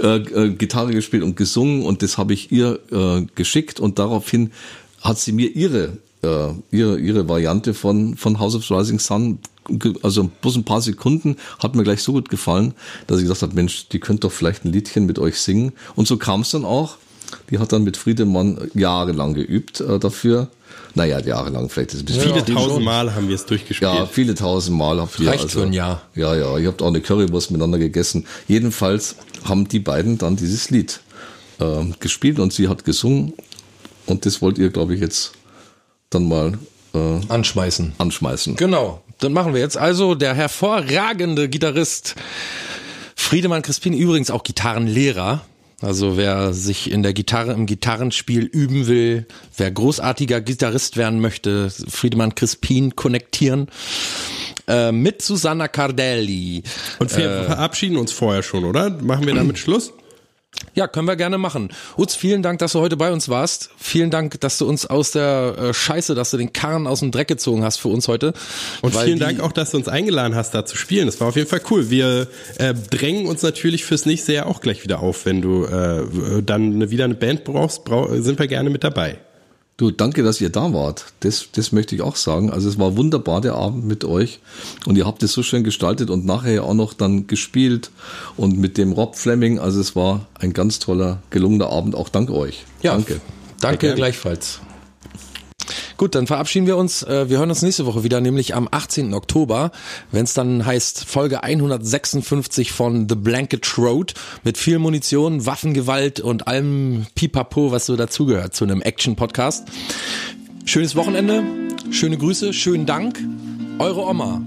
äh, 0.02 0.16
äh, 0.16 0.50
Gitarre 0.50 0.92
gespielt 0.92 1.22
und 1.22 1.36
gesungen 1.36 1.82
und 1.82 2.02
das 2.02 2.18
habe 2.18 2.34
ich 2.34 2.52
ihr 2.52 2.78
äh, 2.92 3.26
geschickt 3.34 3.80
und 3.80 3.98
daraufhin 3.98 4.52
hat 5.00 5.18
sie 5.18 5.32
mir 5.32 5.54
ihre 5.54 5.96
äh, 6.22 6.48
ihre 6.70 6.98
ihre 6.98 7.28
Variante 7.28 7.72
von 7.72 8.16
von 8.16 8.38
House 8.38 8.54
of 8.54 8.66
the 8.66 8.74
Rising 8.74 8.98
Sun 8.98 9.38
also 10.03 10.31
bloß 10.41 10.57
ein 10.57 10.64
paar 10.64 10.81
Sekunden 10.81 11.37
hat 11.59 11.75
mir 11.75 11.83
gleich 11.83 12.03
so 12.03 12.12
gut 12.12 12.29
gefallen, 12.29 12.75
dass 13.07 13.19
ich 13.19 13.25
gesagt 13.25 13.43
habe, 13.43 13.55
Mensch, 13.55 13.89
die 13.89 14.01
könnt 14.01 14.25
doch 14.25 14.33
vielleicht 14.33 14.64
ein 14.64 14.73
Liedchen 14.73 15.07
mit 15.07 15.19
euch 15.19 15.41
singen 15.41 15.73
und 15.95 16.07
so 16.07 16.17
kam 16.17 16.43
es 16.43 16.51
dann 16.51 16.64
auch. 16.64 16.97
Die 17.51 17.59
hat 17.59 17.73
dann 17.73 17.83
mit 17.83 17.97
Friedemann 17.97 18.71
jahrelang 18.75 19.35
geübt 19.35 19.81
äh, 19.81 19.99
dafür. 19.99 20.49
Naja, 20.95 21.21
jahrelang 21.21 21.69
vielleicht 21.69 21.93
ist 21.93 22.01
ein 22.01 22.05
bisschen. 22.07 22.23
Viele 22.23 22.45
tausend 22.45 22.85
Mal 22.85 23.14
haben 23.14 23.29
wir 23.29 23.35
es 23.35 23.45
durchgespielt. 23.45 23.93
Ja, 23.93 24.07
viele 24.07 24.35
tausend 24.35 24.79
Mal 24.79 25.01
habt 25.01 25.19
ihr. 25.21 25.29
Reicht 25.29 25.43
also, 25.43 25.61
für 25.61 25.67
ein 25.67 25.73
Jahr. 25.73 26.03
Ja, 26.14 26.35
ja, 26.35 26.57
ihr 26.57 26.69
habt 26.69 26.81
auch 26.83 26.89
eine 26.89 27.01
Currywurst 27.01 27.51
miteinander 27.51 27.79
gegessen. 27.79 28.27
Jedenfalls 28.49 29.17
haben 29.45 29.69
die 29.69 29.79
beiden 29.79 30.19
dann 30.19 30.37
dieses 30.37 30.71
Lied 30.71 31.01
äh, 31.59 31.85
gespielt 32.01 32.39
und 32.39 32.53
sie 32.53 32.69
hat 32.69 32.85
gesungen. 32.85 33.35
Und 34.07 34.25
das 34.25 34.41
wollt 34.41 34.57
ihr, 34.59 34.71
glaube 34.71 34.95
ich, 34.95 35.01
jetzt 35.01 35.33
dann 36.11 36.29
mal 36.29 36.59
äh, 36.95 37.21
Anschmeißen. 37.29 37.93
anschmeißen. 37.99 38.57
Genau, 38.57 39.03
dann 39.19 39.33
machen 39.33 39.55
wir 39.55 39.61
jetzt 39.61 39.77
also 39.77 40.14
der 40.14 40.35
hervorragende 40.35 41.49
Gitarrist 41.49 42.14
Friedemann 43.14 43.62
Crispin, 43.62 43.93
übrigens 43.95 44.31
auch 44.31 44.45
Gitarrenlehrer. 44.45 45.45
Also 45.83 46.17
wer 46.17 46.53
sich 46.53 46.91
in 46.91 47.03
der 47.03 47.12
Gitarre, 47.12 47.53
im 47.53 47.67
Gitarrenspiel 47.67 48.45
üben 48.45 48.87
will, 48.87 49.27
wer 49.57 49.71
großartiger 49.71 50.41
Gitarrist 50.41 50.97
werden 50.97 51.21
möchte, 51.21 51.71
Friedemann 51.71 52.35
Crispin 52.35 52.97
konnektieren. 52.97 53.69
Äh, 54.69 54.91
mit 54.91 55.23
Susanna 55.23 55.69
Cardelli. 55.69 56.62
Und 56.99 57.17
wir 57.17 57.45
verabschieden 57.45 57.97
uns 57.97 58.12
vorher 58.12 58.43
schon, 58.43 58.64
oder? 58.64 58.91
Machen 58.91 59.27
wir 59.27 59.35
damit 59.35 59.59
Schluss? 59.59 59.93
Ja, 60.74 60.86
können 60.86 61.07
wir 61.09 61.16
gerne 61.16 61.38
machen. 61.38 61.70
Utz, 61.96 62.14
vielen 62.14 62.42
Dank, 62.42 62.59
dass 62.59 62.72
du 62.72 62.80
heute 62.80 62.96
bei 62.96 63.11
uns 63.11 63.28
warst. 63.28 63.70
Vielen 63.78 64.11
Dank, 64.11 64.40
dass 64.40 64.59
du 64.59 64.68
uns 64.68 64.84
aus 64.84 65.11
der 65.11 65.57
äh, 65.59 65.74
Scheiße, 65.74 66.14
dass 66.14 66.30
du 66.30 66.36
den 66.36 66.52
Karren 66.52 66.86
aus 66.86 67.00
dem 67.00 67.11
Dreck 67.11 67.28
gezogen 67.28 67.64
hast 67.64 67.78
für 67.78 67.88
uns 67.88 68.09
heute. 68.09 68.34
Und 68.82 68.94
vielen 68.94 69.18
Dank 69.18 69.40
auch, 69.40 69.52
dass 69.52 69.70
du 69.70 69.78
uns 69.78 69.88
eingeladen 69.88 70.34
hast, 70.34 70.54
da 70.54 70.66
zu 70.66 70.76
spielen. 70.76 71.07
Das 71.07 71.18
war 71.20 71.28
auf 71.28 71.36
jeden 71.36 71.48
Fall 71.48 71.62
cool. 71.70 71.88
Wir 71.88 72.28
äh, 72.59 72.74
drängen 72.74 73.26
uns 73.26 73.42
natürlich 73.42 73.84
fürs 73.84 74.04
nächste 74.04 74.34
Jahr 74.34 74.46
auch 74.46 74.61
gleich 74.61 74.84
wieder 74.84 75.00
auf. 75.00 75.24
Wenn 75.24 75.40
du 75.40 75.64
äh, 75.64 76.42
dann 76.42 76.74
eine, 76.74 76.90
wieder 76.90 77.04
eine 77.04 77.14
Band 77.14 77.44
brauchst, 77.44 77.84
brau 77.84 78.09
sind 78.20 78.38
wir 78.38 78.46
gerne 78.46 78.68
mit 78.68 78.84
dabei. 78.84 79.18
Du, 79.79 79.91
danke, 79.91 80.22
dass 80.22 80.41
ihr 80.41 80.49
da 80.49 80.72
wart. 80.72 81.12
Das, 81.20 81.49
das 81.53 81.70
möchte 81.70 81.95
ich 81.95 82.01
auch 82.01 82.16
sagen. 82.16 82.51
Also 82.51 82.66
es 82.66 82.79
war 82.79 82.97
wunderbar 82.97 83.43
der 83.43 83.57
Abend 83.57 83.85
mit 83.85 84.05
euch 84.05 84.41
und 84.87 84.97
ihr 84.97 85.05
habt 85.05 85.22
es 85.22 85.33
so 85.33 85.43
schön 85.43 85.64
gestaltet 85.64 86.09
und 86.09 86.24
nachher 86.24 86.64
auch 86.64 86.72
noch 86.72 86.95
dann 86.95 87.27
gespielt 87.27 87.91
und 88.39 88.59
mit 88.59 88.79
dem 88.79 88.93
Rob 88.93 89.16
Fleming. 89.16 89.59
Also 89.59 89.81
es 89.81 89.95
war 89.95 90.27
ein 90.39 90.55
ganz 90.55 90.79
toller, 90.79 91.18
gelungener 91.29 91.68
Abend. 91.68 91.95
Auch 91.95 92.09
dank 92.09 92.31
euch. 92.31 92.64
Ja, 92.81 92.93
Danke. 92.93 93.20
Danke 93.61 93.95
gleichfalls. 93.95 94.61
Gut, 95.97 96.14
dann 96.14 96.26
verabschieden 96.26 96.66
wir 96.66 96.76
uns. 96.76 97.03
Äh, 97.03 97.30
Wir 97.30 97.38
hören 97.38 97.49
uns 97.49 97.62
nächste 97.62 97.86
Woche 97.86 98.05
wieder, 98.05 98.20
nämlich 98.20 98.55
am 98.55 98.68
18. 98.70 99.14
Oktober, 99.14 99.70
wenn 100.12 100.24
es 100.24 100.34
dann 100.34 100.66
heißt 100.66 101.05
Folge 101.07 101.42
156 101.42 102.70
von 102.72 103.09
The 103.09 103.14
Blanket 103.14 103.78
Road 103.78 104.12
mit 104.44 104.59
viel 104.59 104.78
Munition, 104.78 105.47
Waffengewalt 105.47 106.20
und 106.20 106.49
allem 106.49 107.07
Pipapo, 107.14 107.72
was 107.72 107.86
so 107.86 107.97
dazugehört 107.97 108.55
zu 108.55 108.64
einem 108.64 108.82
Action-Podcast. 108.82 109.66
Schönes 110.66 110.97
Wochenende, 110.97 111.42
schöne 111.90 112.18
Grüße, 112.18 112.53
schönen 112.53 112.84
Dank. 112.84 113.18
Eure 113.78 114.07
Oma. 114.07 114.42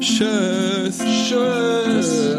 Tschüss. 0.00 0.98
Tschüss. 1.28 2.36